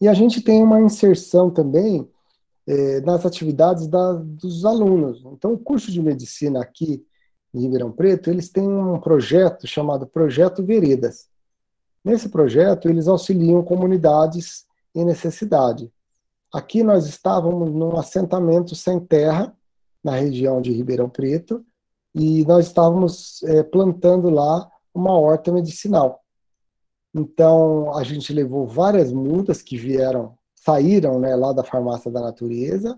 E 0.00 0.06
a 0.06 0.14
gente 0.14 0.40
tem 0.40 0.62
uma 0.62 0.80
inserção 0.80 1.50
também 1.50 2.08
é, 2.68 3.00
nas 3.00 3.26
atividades 3.26 3.88
da, 3.88 4.12
dos 4.12 4.64
alunos. 4.64 5.24
Então, 5.32 5.54
o 5.54 5.58
curso 5.58 5.90
de 5.90 6.00
medicina 6.00 6.62
aqui 6.62 7.04
em 7.52 7.62
Ribeirão 7.62 7.90
Preto, 7.90 8.30
eles 8.30 8.48
têm 8.48 8.68
um 8.68 9.00
projeto 9.00 9.66
chamado 9.66 10.06
Projeto 10.06 10.64
Veredas. 10.64 11.26
Nesse 12.04 12.28
projeto, 12.28 12.88
eles 12.88 13.08
auxiliam 13.08 13.60
comunidades 13.64 14.66
em 14.94 15.04
necessidade. 15.04 15.92
Aqui 16.52 16.84
nós 16.84 17.06
estávamos 17.06 17.72
num 17.72 17.98
assentamento 17.98 18.76
sem 18.76 19.00
terra, 19.00 19.52
na 20.06 20.14
região 20.14 20.62
de 20.62 20.70
Ribeirão 20.70 21.08
Preto, 21.10 21.66
e 22.14 22.44
nós 22.44 22.68
estávamos 22.68 23.42
é, 23.42 23.64
plantando 23.64 24.30
lá 24.30 24.70
uma 24.94 25.18
horta 25.18 25.50
medicinal. 25.50 26.22
Então, 27.12 27.92
a 27.92 28.04
gente 28.04 28.32
levou 28.32 28.68
várias 28.68 29.12
mudas 29.12 29.60
que 29.62 29.76
vieram, 29.76 30.38
saíram 30.54 31.18
né, 31.18 31.34
lá 31.34 31.52
da 31.52 31.64
farmácia 31.64 32.08
da 32.08 32.20
natureza, 32.20 32.96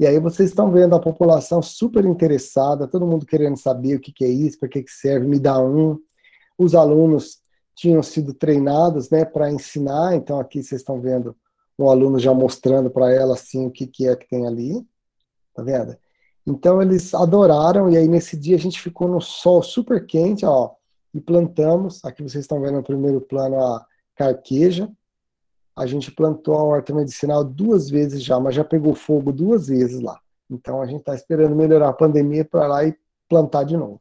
e 0.00 0.04
aí 0.04 0.18
vocês 0.18 0.50
estão 0.50 0.68
vendo 0.72 0.96
a 0.96 1.00
população 1.00 1.62
super 1.62 2.04
interessada, 2.04 2.88
todo 2.88 3.06
mundo 3.06 3.24
querendo 3.24 3.56
saber 3.56 3.94
o 3.94 4.00
que, 4.00 4.10
que 4.10 4.24
é 4.24 4.28
isso, 4.28 4.58
para 4.58 4.68
que, 4.68 4.82
que 4.82 4.90
serve, 4.90 5.28
me 5.28 5.38
dá 5.38 5.60
um. 5.60 5.96
Os 6.58 6.74
alunos 6.74 7.40
tinham 7.72 8.02
sido 8.02 8.34
treinados 8.34 9.10
né, 9.10 9.24
para 9.24 9.48
ensinar, 9.48 10.16
então 10.16 10.40
aqui 10.40 10.60
vocês 10.60 10.80
estão 10.80 11.00
vendo 11.00 11.36
um 11.78 11.88
aluno 11.88 12.18
já 12.18 12.34
mostrando 12.34 12.90
para 12.90 13.12
ela 13.12 13.34
assim 13.34 13.64
o 13.64 13.70
que, 13.70 13.86
que 13.86 14.08
é 14.08 14.16
que 14.16 14.28
tem 14.28 14.44
ali, 14.44 14.84
tá 15.54 15.62
vendo? 15.62 15.96
Então 16.46 16.82
eles 16.82 17.14
adoraram, 17.14 17.88
e 17.88 17.96
aí 17.96 18.08
nesse 18.08 18.36
dia 18.36 18.56
a 18.56 18.58
gente 18.58 18.80
ficou 18.80 19.08
no 19.08 19.20
sol 19.20 19.62
super 19.62 20.04
quente, 20.06 20.44
ó, 20.44 20.72
e 21.14 21.20
plantamos, 21.20 22.04
aqui 22.04 22.22
vocês 22.22 22.44
estão 22.44 22.60
vendo 22.60 22.76
no 22.76 22.82
primeiro 22.82 23.20
plano 23.20 23.60
a 23.60 23.86
carqueja, 24.16 24.90
a 25.76 25.86
gente 25.86 26.10
plantou 26.10 26.54
a 26.54 26.62
horta 26.62 26.94
medicinal 26.94 27.44
duas 27.44 27.88
vezes 27.88 28.22
já, 28.22 28.38
mas 28.38 28.54
já 28.54 28.64
pegou 28.64 28.94
fogo 28.94 29.32
duas 29.32 29.68
vezes 29.68 30.00
lá. 30.00 30.20
Então 30.50 30.82
a 30.82 30.86
gente 30.86 31.00
está 31.00 31.14
esperando 31.14 31.56
melhorar 31.56 31.88
a 31.88 31.94
pandemia 31.94 32.44
para 32.44 32.66
lá 32.66 32.84
e 32.84 32.94
plantar 33.28 33.64
de 33.64 33.76
novo. 33.76 34.00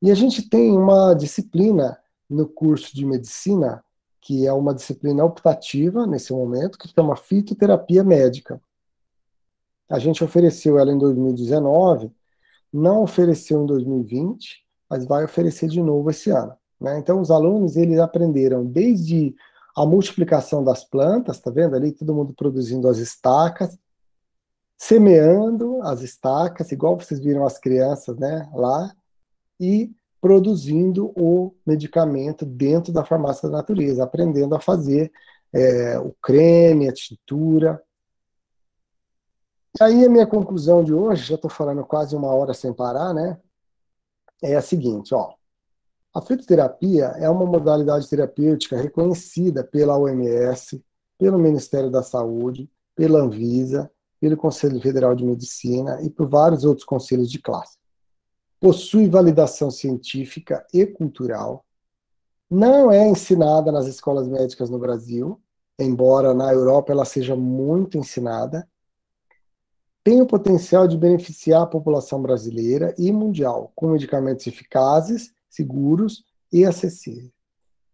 E 0.00 0.10
a 0.10 0.14
gente 0.14 0.48
tem 0.48 0.70
uma 0.76 1.12
disciplina 1.12 1.98
no 2.30 2.46
curso 2.46 2.94
de 2.94 3.04
medicina, 3.04 3.84
que 4.20 4.46
é 4.46 4.52
uma 4.52 4.74
disciplina 4.74 5.24
optativa 5.24 6.06
nesse 6.06 6.32
momento, 6.32 6.78
que 6.78 6.88
chama 6.88 7.16
fitoterapia 7.16 8.04
médica. 8.04 8.60
A 9.88 9.98
gente 9.98 10.22
ofereceu 10.22 10.78
ela 10.78 10.92
em 10.92 10.98
2019, 10.98 12.10
não 12.72 13.02
ofereceu 13.02 13.62
em 13.62 13.66
2020, 13.66 14.64
mas 14.88 15.06
vai 15.06 15.24
oferecer 15.24 15.68
de 15.68 15.80
novo 15.80 16.10
esse 16.10 16.30
ano. 16.30 16.54
Né? 16.80 16.98
Então, 16.98 17.20
os 17.20 17.30
alunos 17.30 17.76
eles 17.76 17.98
aprenderam 17.98 18.64
desde 18.64 19.34
a 19.74 19.86
multiplicação 19.86 20.62
das 20.62 20.84
plantas, 20.84 21.40
tá 21.40 21.50
vendo 21.50 21.76
ali 21.76 21.92
todo 21.92 22.14
mundo 22.14 22.34
produzindo 22.34 22.88
as 22.88 22.98
estacas, 22.98 23.78
semeando 24.76 25.82
as 25.82 26.02
estacas, 26.02 26.70
igual 26.72 26.98
vocês 26.98 27.20
viram 27.20 27.44
as 27.44 27.58
crianças, 27.58 28.16
né, 28.16 28.48
lá, 28.54 28.94
e 29.58 29.90
produzindo 30.20 31.12
o 31.16 31.54
medicamento 31.66 32.44
dentro 32.44 32.92
da 32.92 33.04
farmácia 33.04 33.48
da 33.48 33.58
natureza, 33.58 34.02
aprendendo 34.02 34.54
a 34.54 34.60
fazer 34.60 35.12
é, 35.52 35.98
o 35.98 36.14
creme, 36.22 36.88
a 36.88 36.92
tintura. 36.92 37.80
E 39.78 39.84
aí 39.84 40.04
a 40.04 40.08
minha 40.08 40.26
conclusão 40.26 40.82
de 40.82 40.92
hoje, 40.92 41.24
já 41.24 41.34
estou 41.34 41.50
falando 41.50 41.84
quase 41.84 42.16
uma 42.16 42.28
hora 42.28 42.54
sem 42.54 42.72
parar, 42.72 43.14
né? 43.14 43.38
É 44.42 44.56
a 44.56 44.62
seguinte, 44.62 45.14
ó. 45.14 45.34
A 46.14 46.20
fitoterapia 46.20 47.06
é 47.18 47.28
uma 47.28 47.46
modalidade 47.46 48.08
terapêutica 48.08 48.76
reconhecida 48.76 49.62
pela 49.62 49.98
OMS, 49.98 50.82
pelo 51.16 51.38
Ministério 51.38 51.90
da 51.90 52.02
Saúde, 52.02 52.70
pela 52.94 53.20
Anvisa, 53.20 53.90
pelo 54.20 54.36
Conselho 54.36 54.80
Federal 54.80 55.14
de 55.14 55.24
Medicina 55.24 56.00
e 56.02 56.10
por 56.10 56.28
vários 56.28 56.64
outros 56.64 56.84
conselhos 56.84 57.30
de 57.30 57.38
classe 57.40 57.78
possui 58.60 59.08
validação 59.08 59.70
científica 59.70 60.66
e 60.72 60.84
cultural, 60.86 61.64
não 62.50 62.90
é 62.90 63.06
ensinada 63.08 63.70
nas 63.70 63.86
escolas 63.86 64.26
médicas 64.26 64.70
no 64.70 64.78
Brasil, 64.78 65.40
embora 65.78 66.34
na 66.34 66.52
Europa 66.52 66.92
ela 66.92 67.04
seja 67.04 67.36
muito 67.36 67.98
ensinada, 67.98 68.68
tem 70.08 70.22
o 70.22 70.26
potencial 70.26 70.88
de 70.88 70.96
beneficiar 70.96 71.60
a 71.60 71.66
população 71.66 72.22
brasileira 72.22 72.94
e 72.96 73.12
mundial 73.12 73.70
com 73.74 73.88
medicamentos 73.88 74.46
eficazes, 74.46 75.34
seguros 75.50 76.24
e 76.50 76.64
acessíveis. 76.64 77.30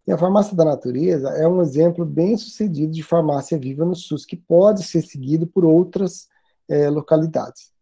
E 0.06 0.12
a 0.12 0.16
farmácia 0.16 0.56
da 0.56 0.64
natureza 0.64 1.30
é 1.30 1.48
um 1.48 1.60
exemplo 1.60 2.06
bem 2.06 2.36
sucedido 2.36 2.92
de 2.92 3.02
farmácia 3.02 3.58
viva 3.58 3.84
no 3.84 3.96
SUS, 3.96 4.24
que 4.24 4.36
pode 4.36 4.84
ser 4.84 5.02
seguido 5.02 5.44
por 5.44 5.64
outras 5.64 6.28
é, 6.68 6.88
localidades. 6.88 7.72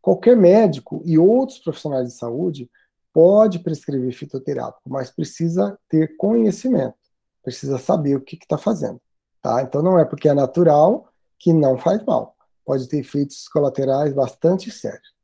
Qualquer 0.00 0.36
médico 0.36 1.02
e 1.04 1.18
outros 1.18 1.58
profissionais 1.58 2.06
de 2.06 2.14
saúde 2.14 2.70
pode 3.12 3.58
prescrever 3.58 4.12
fitoterápico, 4.12 4.88
mas 4.88 5.10
precisa 5.10 5.76
ter 5.88 6.16
conhecimento, 6.16 6.94
precisa 7.42 7.76
saber 7.76 8.14
o 8.14 8.20
que 8.20 8.36
está 8.36 8.56
fazendo. 8.56 9.00
Tá? 9.42 9.62
Então 9.62 9.82
não 9.82 9.98
é 9.98 10.04
porque 10.04 10.28
é 10.28 10.32
natural 10.32 11.08
que 11.36 11.52
não 11.52 11.76
faz 11.76 12.04
mal. 12.04 12.36
Pode 12.64 12.88
ter 12.88 12.98
efeitos 12.98 13.48
colaterais 13.48 14.12
bastante 14.12 14.70
sérios. 14.70 15.14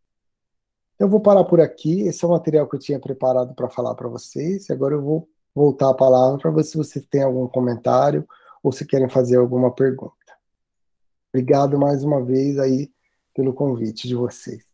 Eu 0.99 1.09
vou 1.09 1.21
parar 1.21 1.45
por 1.45 1.61
aqui. 1.61 2.03
Esse 2.03 2.25
é 2.25 2.29
o 2.29 2.31
material 2.31 2.69
que 2.69 2.77
eu 2.77 2.81
tinha 2.81 2.99
preparado 2.99 3.55
para 3.55 3.69
falar 3.69 3.95
para 3.95 4.09
vocês. 4.09 4.71
Agora 4.71 4.95
eu 4.95 5.03
vou 5.03 5.29
voltar 5.55 5.91
a 5.91 5.95
palavra 5.95 6.39
para 6.39 6.51
ver 6.51 6.65
se 6.65 6.77
vocês 6.77 7.05
têm 7.07 7.23
algum 7.23 7.47
comentário 7.47 8.27
ou 8.63 8.73
se 8.73 8.87
querem 8.87 9.09
fazer 9.09 9.37
alguma 9.37 9.75
pergunta. 9.75 10.15
Obrigado 11.33 11.79
mais 11.79 12.03
uma 12.03 12.25
vez 12.25 12.59
aí 12.59 12.91
pelo 13.35 13.53
convite 13.53 14.09
de 14.09 14.15
vocês. 14.15 14.65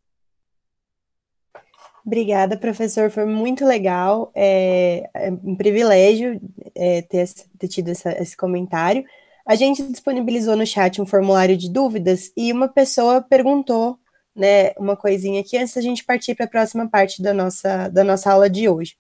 Obrigada, 2.05 2.57
professor. 2.57 3.11
Foi 3.11 3.25
muito 3.25 3.65
legal. 3.65 4.33
É, 4.35 5.09
é 5.15 5.31
um 5.31 5.55
privilégio 5.55 6.41
é, 6.75 7.03
ter, 7.03 7.29
ter, 7.59 7.69
tido 7.69 7.91
essa, 7.91 8.11
esse 8.21 8.37
comentário. 8.37 9.05
A 9.45 9.55
gente 9.55 9.83
disponibilizou 9.83 10.57
no 10.57 10.67
chat 10.67 11.01
um 11.01 11.07
formulário 11.07 11.57
de 11.57 11.71
dúvidas 11.71 12.33
e 12.37 12.53
uma 12.53 12.69
pessoa 12.69 13.21
perguntou 13.21 13.99
né, 14.35 14.73
uma 14.79 14.97
coisinha 14.97 15.41
aqui 15.41 15.59
antes 15.59 15.75
da 15.75 15.81
gente 15.81 16.05
partir 16.05 16.35
para 16.35 16.47
a 16.47 16.49
próxima 16.49 16.89
parte 16.89 17.23
da 17.23 17.35
nossa, 17.35 17.89
da 17.89 18.05
nossa 18.05 18.33
aula 18.33 18.49
de 18.49 18.69
hoje. 18.69 18.97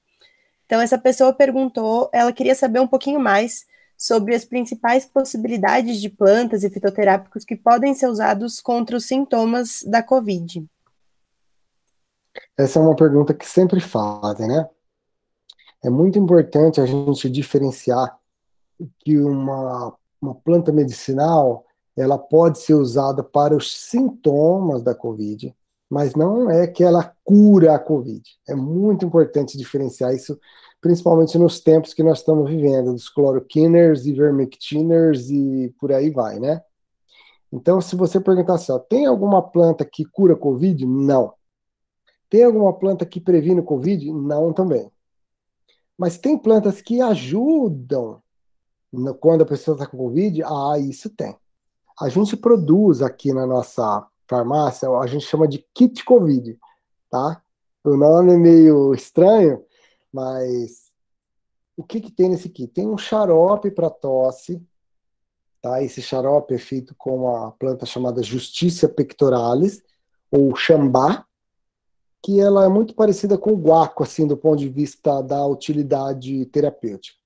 Então, 0.66 0.80
essa 0.80 0.98
pessoa 0.98 1.32
perguntou, 1.32 2.10
ela 2.12 2.32
queria 2.32 2.54
saber 2.54 2.80
um 2.80 2.86
pouquinho 2.86 3.20
mais 3.20 3.66
sobre 3.96 4.34
as 4.34 4.44
principais 4.44 5.06
possibilidades 5.06 6.00
de 6.00 6.08
plantas 6.08 6.64
e 6.64 6.70
fitoterápicos 6.70 7.44
que 7.44 7.54
podem 7.54 7.94
ser 7.94 8.08
usados 8.08 8.60
contra 8.60 8.96
os 8.96 9.06
sintomas 9.06 9.82
da 9.86 10.02
Covid. 10.02 10.66
Essa 12.56 12.78
é 12.78 12.82
uma 12.82 12.96
pergunta 12.96 13.34
que 13.34 13.46
sempre 13.46 13.80
fazem, 13.80 14.48
né? 14.48 14.68
É 15.84 15.90
muito 15.90 16.18
importante 16.18 16.80
a 16.80 16.86
gente 16.86 17.28
diferenciar 17.28 18.18
que 19.00 19.18
uma, 19.18 19.96
uma 20.22 20.34
planta 20.34 20.70
medicinal 20.70 21.66
ela 21.96 22.16
pode 22.16 22.60
ser 22.60 22.74
usada 22.74 23.22
para 23.22 23.54
os 23.54 23.76
sintomas 23.76 24.82
da 24.82 24.94
Covid, 24.94 25.54
mas 25.90 26.14
não 26.14 26.50
é 26.50 26.66
que 26.66 26.82
ela 26.82 27.14
cura 27.22 27.74
a 27.74 27.78
Covid. 27.78 28.22
É 28.48 28.54
muito 28.54 29.04
importante 29.04 29.58
diferenciar 29.58 30.14
isso 30.14 30.38
principalmente 30.80 31.38
nos 31.38 31.60
tempos 31.60 31.94
que 31.94 32.02
nós 32.02 32.18
estamos 32.18 32.50
vivendo, 32.50 32.92
dos 32.92 33.08
cloroquiners, 33.08 34.04
ivermectiners 34.04 35.30
e 35.30 35.72
por 35.78 35.92
aí 35.92 36.10
vai, 36.10 36.40
né? 36.40 36.60
Então, 37.52 37.80
se 37.80 37.94
você 37.94 38.18
perguntar 38.18 38.54
assim, 38.54 38.72
ó, 38.72 38.78
tem 38.78 39.06
alguma 39.06 39.42
planta 39.42 39.84
que 39.84 40.04
cura 40.04 40.34
Covid? 40.34 40.84
Não. 40.86 41.34
Tem 42.28 42.42
alguma 42.42 42.72
planta 42.72 43.04
que 43.04 43.20
previne 43.20 43.62
Covid? 43.62 44.10
Não 44.12 44.52
também. 44.52 44.90
Mas 45.96 46.16
tem 46.16 46.36
plantas 46.36 46.80
que 46.80 47.00
ajudam 47.00 48.21
quando 49.20 49.42
a 49.42 49.46
pessoa 49.46 49.74
está 49.74 49.86
com 49.86 49.96
Covid? 49.96 50.42
Ah, 50.44 50.78
isso 50.78 51.08
tem. 51.10 51.36
A 52.00 52.08
gente 52.08 52.36
produz 52.36 53.02
aqui 53.02 53.32
na 53.32 53.46
nossa 53.46 54.06
farmácia, 54.28 54.88
a 54.88 55.06
gente 55.06 55.26
chama 55.26 55.46
de 55.46 55.64
kit 55.74 56.04
Covid, 56.04 56.58
tá? 57.10 57.42
O 57.84 57.96
nome 57.96 58.32
é 58.32 58.36
meio 58.36 58.94
estranho, 58.94 59.64
mas 60.12 60.92
o 61.76 61.82
que, 61.82 62.00
que 62.00 62.12
tem 62.12 62.28
nesse 62.28 62.48
kit? 62.48 62.72
Tem 62.72 62.86
um 62.86 62.98
xarope 62.98 63.70
para 63.70 63.90
tosse, 63.90 64.62
tá? 65.60 65.82
Esse 65.82 66.00
xarope 66.00 66.54
é 66.54 66.58
feito 66.58 66.94
com 66.96 67.24
uma 67.24 67.52
planta 67.52 67.86
chamada 67.86 68.22
Justiça 68.22 68.88
pectoralis, 68.88 69.82
ou 70.30 70.54
chambá, 70.56 71.26
que 72.22 72.40
ela 72.40 72.64
é 72.64 72.68
muito 72.68 72.94
parecida 72.94 73.36
com 73.36 73.52
o 73.52 73.56
guaco, 73.56 74.02
assim, 74.02 74.26
do 74.26 74.36
ponto 74.36 74.58
de 74.58 74.68
vista 74.68 75.20
da 75.22 75.44
utilidade 75.46 76.46
terapêutica. 76.46 77.21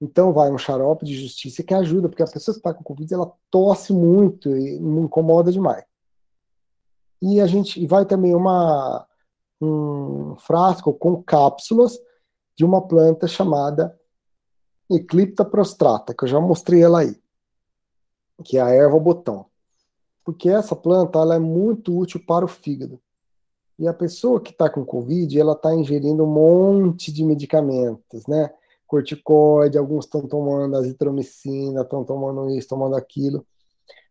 Então 0.00 0.32
vai 0.32 0.50
um 0.50 0.58
xarope 0.58 1.04
de 1.04 1.14
justiça 1.14 1.62
que 1.62 1.74
ajuda, 1.74 2.08
porque 2.08 2.22
a 2.22 2.26
pessoa 2.26 2.54
que 2.54 2.60
está 2.60 2.72
com 2.72 2.84
Covid, 2.84 3.12
ela 3.12 3.32
tosse 3.50 3.92
muito 3.92 4.56
e 4.56 4.78
me 4.78 5.02
incomoda 5.02 5.50
demais. 5.50 5.84
E 7.20 7.40
a 7.40 7.46
gente 7.46 7.82
e 7.82 7.86
vai 7.86 8.06
também 8.06 8.34
uma, 8.34 9.06
um 9.60 10.36
frasco 10.36 10.92
com 10.92 11.22
cápsulas 11.22 11.98
de 12.56 12.64
uma 12.64 12.86
planta 12.86 13.26
chamada 13.26 13.98
Eclipta 14.90 15.44
prostrata, 15.44 16.14
que 16.14 16.24
eu 16.24 16.28
já 16.28 16.40
mostrei 16.40 16.82
ela 16.82 17.00
aí, 17.00 17.20
que 18.44 18.56
é 18.56 18.60
a 18.60 18.70
erva 18.70 18.98
botão. 18.98 19.46
Porque 20.24 20.48
essa 20.48 20.76
planta 20.76 21.18
ela 21.18 21.34
é 21.34 21.38
muito 21.38 21.96
útil 21.96 22.22
para 22.24 22.44
o 22.44 22.48
fígado. 22.48 23.00
E 23.78 23.86
a 23.86 23.94
pessoa 23.94 24.40
que 24.40 24.50
está 24.50 24.68
com 24.68 24.84
Covid, 24.84 25.38
ela 25.38 25.52
está 25.52 25.74
ingerindo 25.74 26.24
um 26.24 26.32
monte 26.32 27.12
de 27.12 27.24
medicamentos, 27.24 28.26
né? 28.26 28.52
Corticoide, 28.88 29.76
alguns 29.76 30.06
estão 30.06 30.26
tomando 30.26 30.76
azitromicina, 30.76 31.82
estão 31.82 32.02
tomando 32.02 32.48
isso, 32.50 32.68
tomando 32.68 32.96
aquilo. 32.96 33.46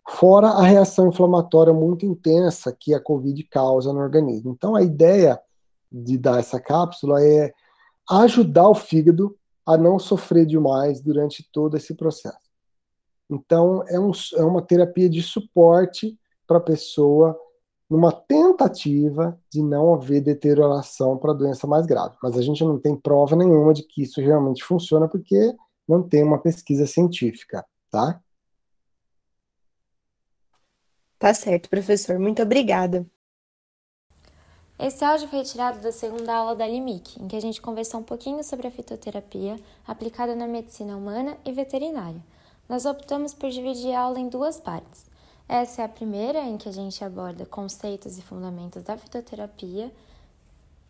Fora 0.07 0.49
a 0.49 0.61
reação 0.61 1.07
inflamatória 1.07 1.73
muito 1.73 2.05
intensa 2.05 2.71
que 2.71 2.93
a 2.93 2.99
Covid 2.99 3.43
causa 3.45 3.91
no 3.91 3.99
organismo. 3.99 4.51
Então, 4.51 4.75
a 4.75 4.83
ideia 4.83 5.37
de 5.91 6.17
dar 6.17 6.39
essa 6.39 6.59
cápsula 6.59 7.21
é 7.21 7.51
ajudar 8.09 8.69
o 8.69 8.75
fígado 8.75 9.35
a 9.65 9.75
não 9.75 9.99
sofrer 9.99 10.45
demais 10.45 11.01
durante 11.01 11.45
todo 11.51 11.75
esse 11.75 11.93
processo. 11.95 12.47
Então, 13.29 13.83
é, 13.87 13.99
um, 13.99 14.11
é 14.35 14.43
uma 14.43 14.61
terapia 14.61 15.09
de 15.09 15.21
suporte 15.21 16.17
para 16.45 16.57
a 16.57 16.61
pessoa 16.61 17.37
numa 17.89 18.11
tentativa 18.11 19.39
de 19.51 19.61
não 19.61 19.93
haver 19.93 20.21
deterioração 20.21 21.17
para 21.17 21.31
a 21.31 21.35
doença 21.35 21.65
mais 21.65 21.85
grave. 21.85 22.17
Mas 22.21 22.37
a 22.37 22.41
gente 22.41 22.63
não 22.63 22.79
tem 22.79 22.95
prova 22.95 23.35
nenhuma 23.35 23.73
de 23.73 23.83
que 23.83 24.03
isso 24.03 24.19
realmente 24.19 24.63
funciona 24.63 25.07
porque 25.07 25.55
não 25.87 26.03
tem 26.03 26.23
uma 26.23 26.39
pesquisa 26.39 26.85
científica, 26.85 27.65
tá? 27.89 28.21
Tá 31.17 31.33
certo, 31.33 31.69
professor. 31.69 32.19
Muito 32.19 32.41
obrigada. 32.41 33.05
Esse 34.79 35.03
áudio 35.03 35.27
foi 35.27 35.39
retirado 35.39 35.79
da 35.79 35.91
segunda 35.91 36.35
aula 36.35 36.55
da 36.55 36.67
LIMIC, 36.67 37.19
em 37.19 37.27
que 37.27 37.35
a 37.35 37.39
gente 37.39 37.59
conversou 37.59 37.99
um 37.99 38.03
pouquinho 38.03 38.43
sobre 38.43 38.67
a 38.67 38.71
fitoterapia 38.71 39.59
aplicada 39.87 40.35
na 40.35 40.45
medicina 40.45 40.95
humana 40.95 41.35
e 41.43 41.51
veterinária. 41.51 42.21
Nós 42.69 42.85
optamos 42.85 43.33
por 43.33 43.49
dividir 43.49 43.93
a 43.93 44.01
aula 44.01 44.19
em 44.19 44.29
duas 44.29 44.59
partes. 44.59 45.06
Essa 45.47 45.81
é 45.81 45.85
a 45.85 45.89
primeira, 45.89 46.41
em 46.41 46.57
que 46.57 46.67
a 46.67 46.73
gente 46.73 47.03
aborda 47.03 47.45
conceitos 47.45 48.17
e 48.17 48.21
fundamentos 48.21 48.83
da 48.83 48.97
fitoterapia. 48.97 49.93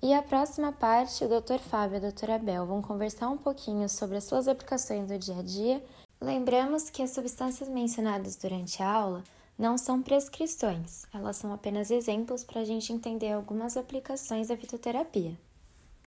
E 0.02 0.14
a 0.14 0.22
próxima 0.22 0.72
parte, 0.72 1.24
o 1.24 1.28
Dr. 1.28 1.60
Fábio 1.60 1.96
e 1.96 1.98
a 1.98 2.02
doutora 2.02 2.40
Bel 2.40 2.66
vão 2.66 2.82
conversar 2.82 3.30
um 3.30 3.38
pouquinho 3.38 3.88
sobre 3.88 4.18
as 4.18 4.24
suas 4.24 4.48
aplicações 4.48 5.08
do 5.08 5.18
dia 5.18 5.38
a 5.38 5.44
dia. 5.44 5.84
Lembramos 6.20 6.90
que 6.90 7.04
as 7.04 7.12
substâncias 7.12 7.70
mencionadas 7.70 8.36
durante 8.36 8.82
a 8.82 8.92
aula 8.92 9.24
não 9.58 9.78
são 9.78 10.02
prescrições, 10.02 11.06
elas 11.14 11.38
são 11.38 11.52
apenas 11.52 11.90
exemplos 11.90 12.44
para 12.44 12.62
a 12.62 12.66
gente 12.66 12.94
entender 12.94 13.32
algumas 13.32 13.76
aplicações 13.76 14.50
da 14.50 14.58
fitoterapia. 14.58 15.38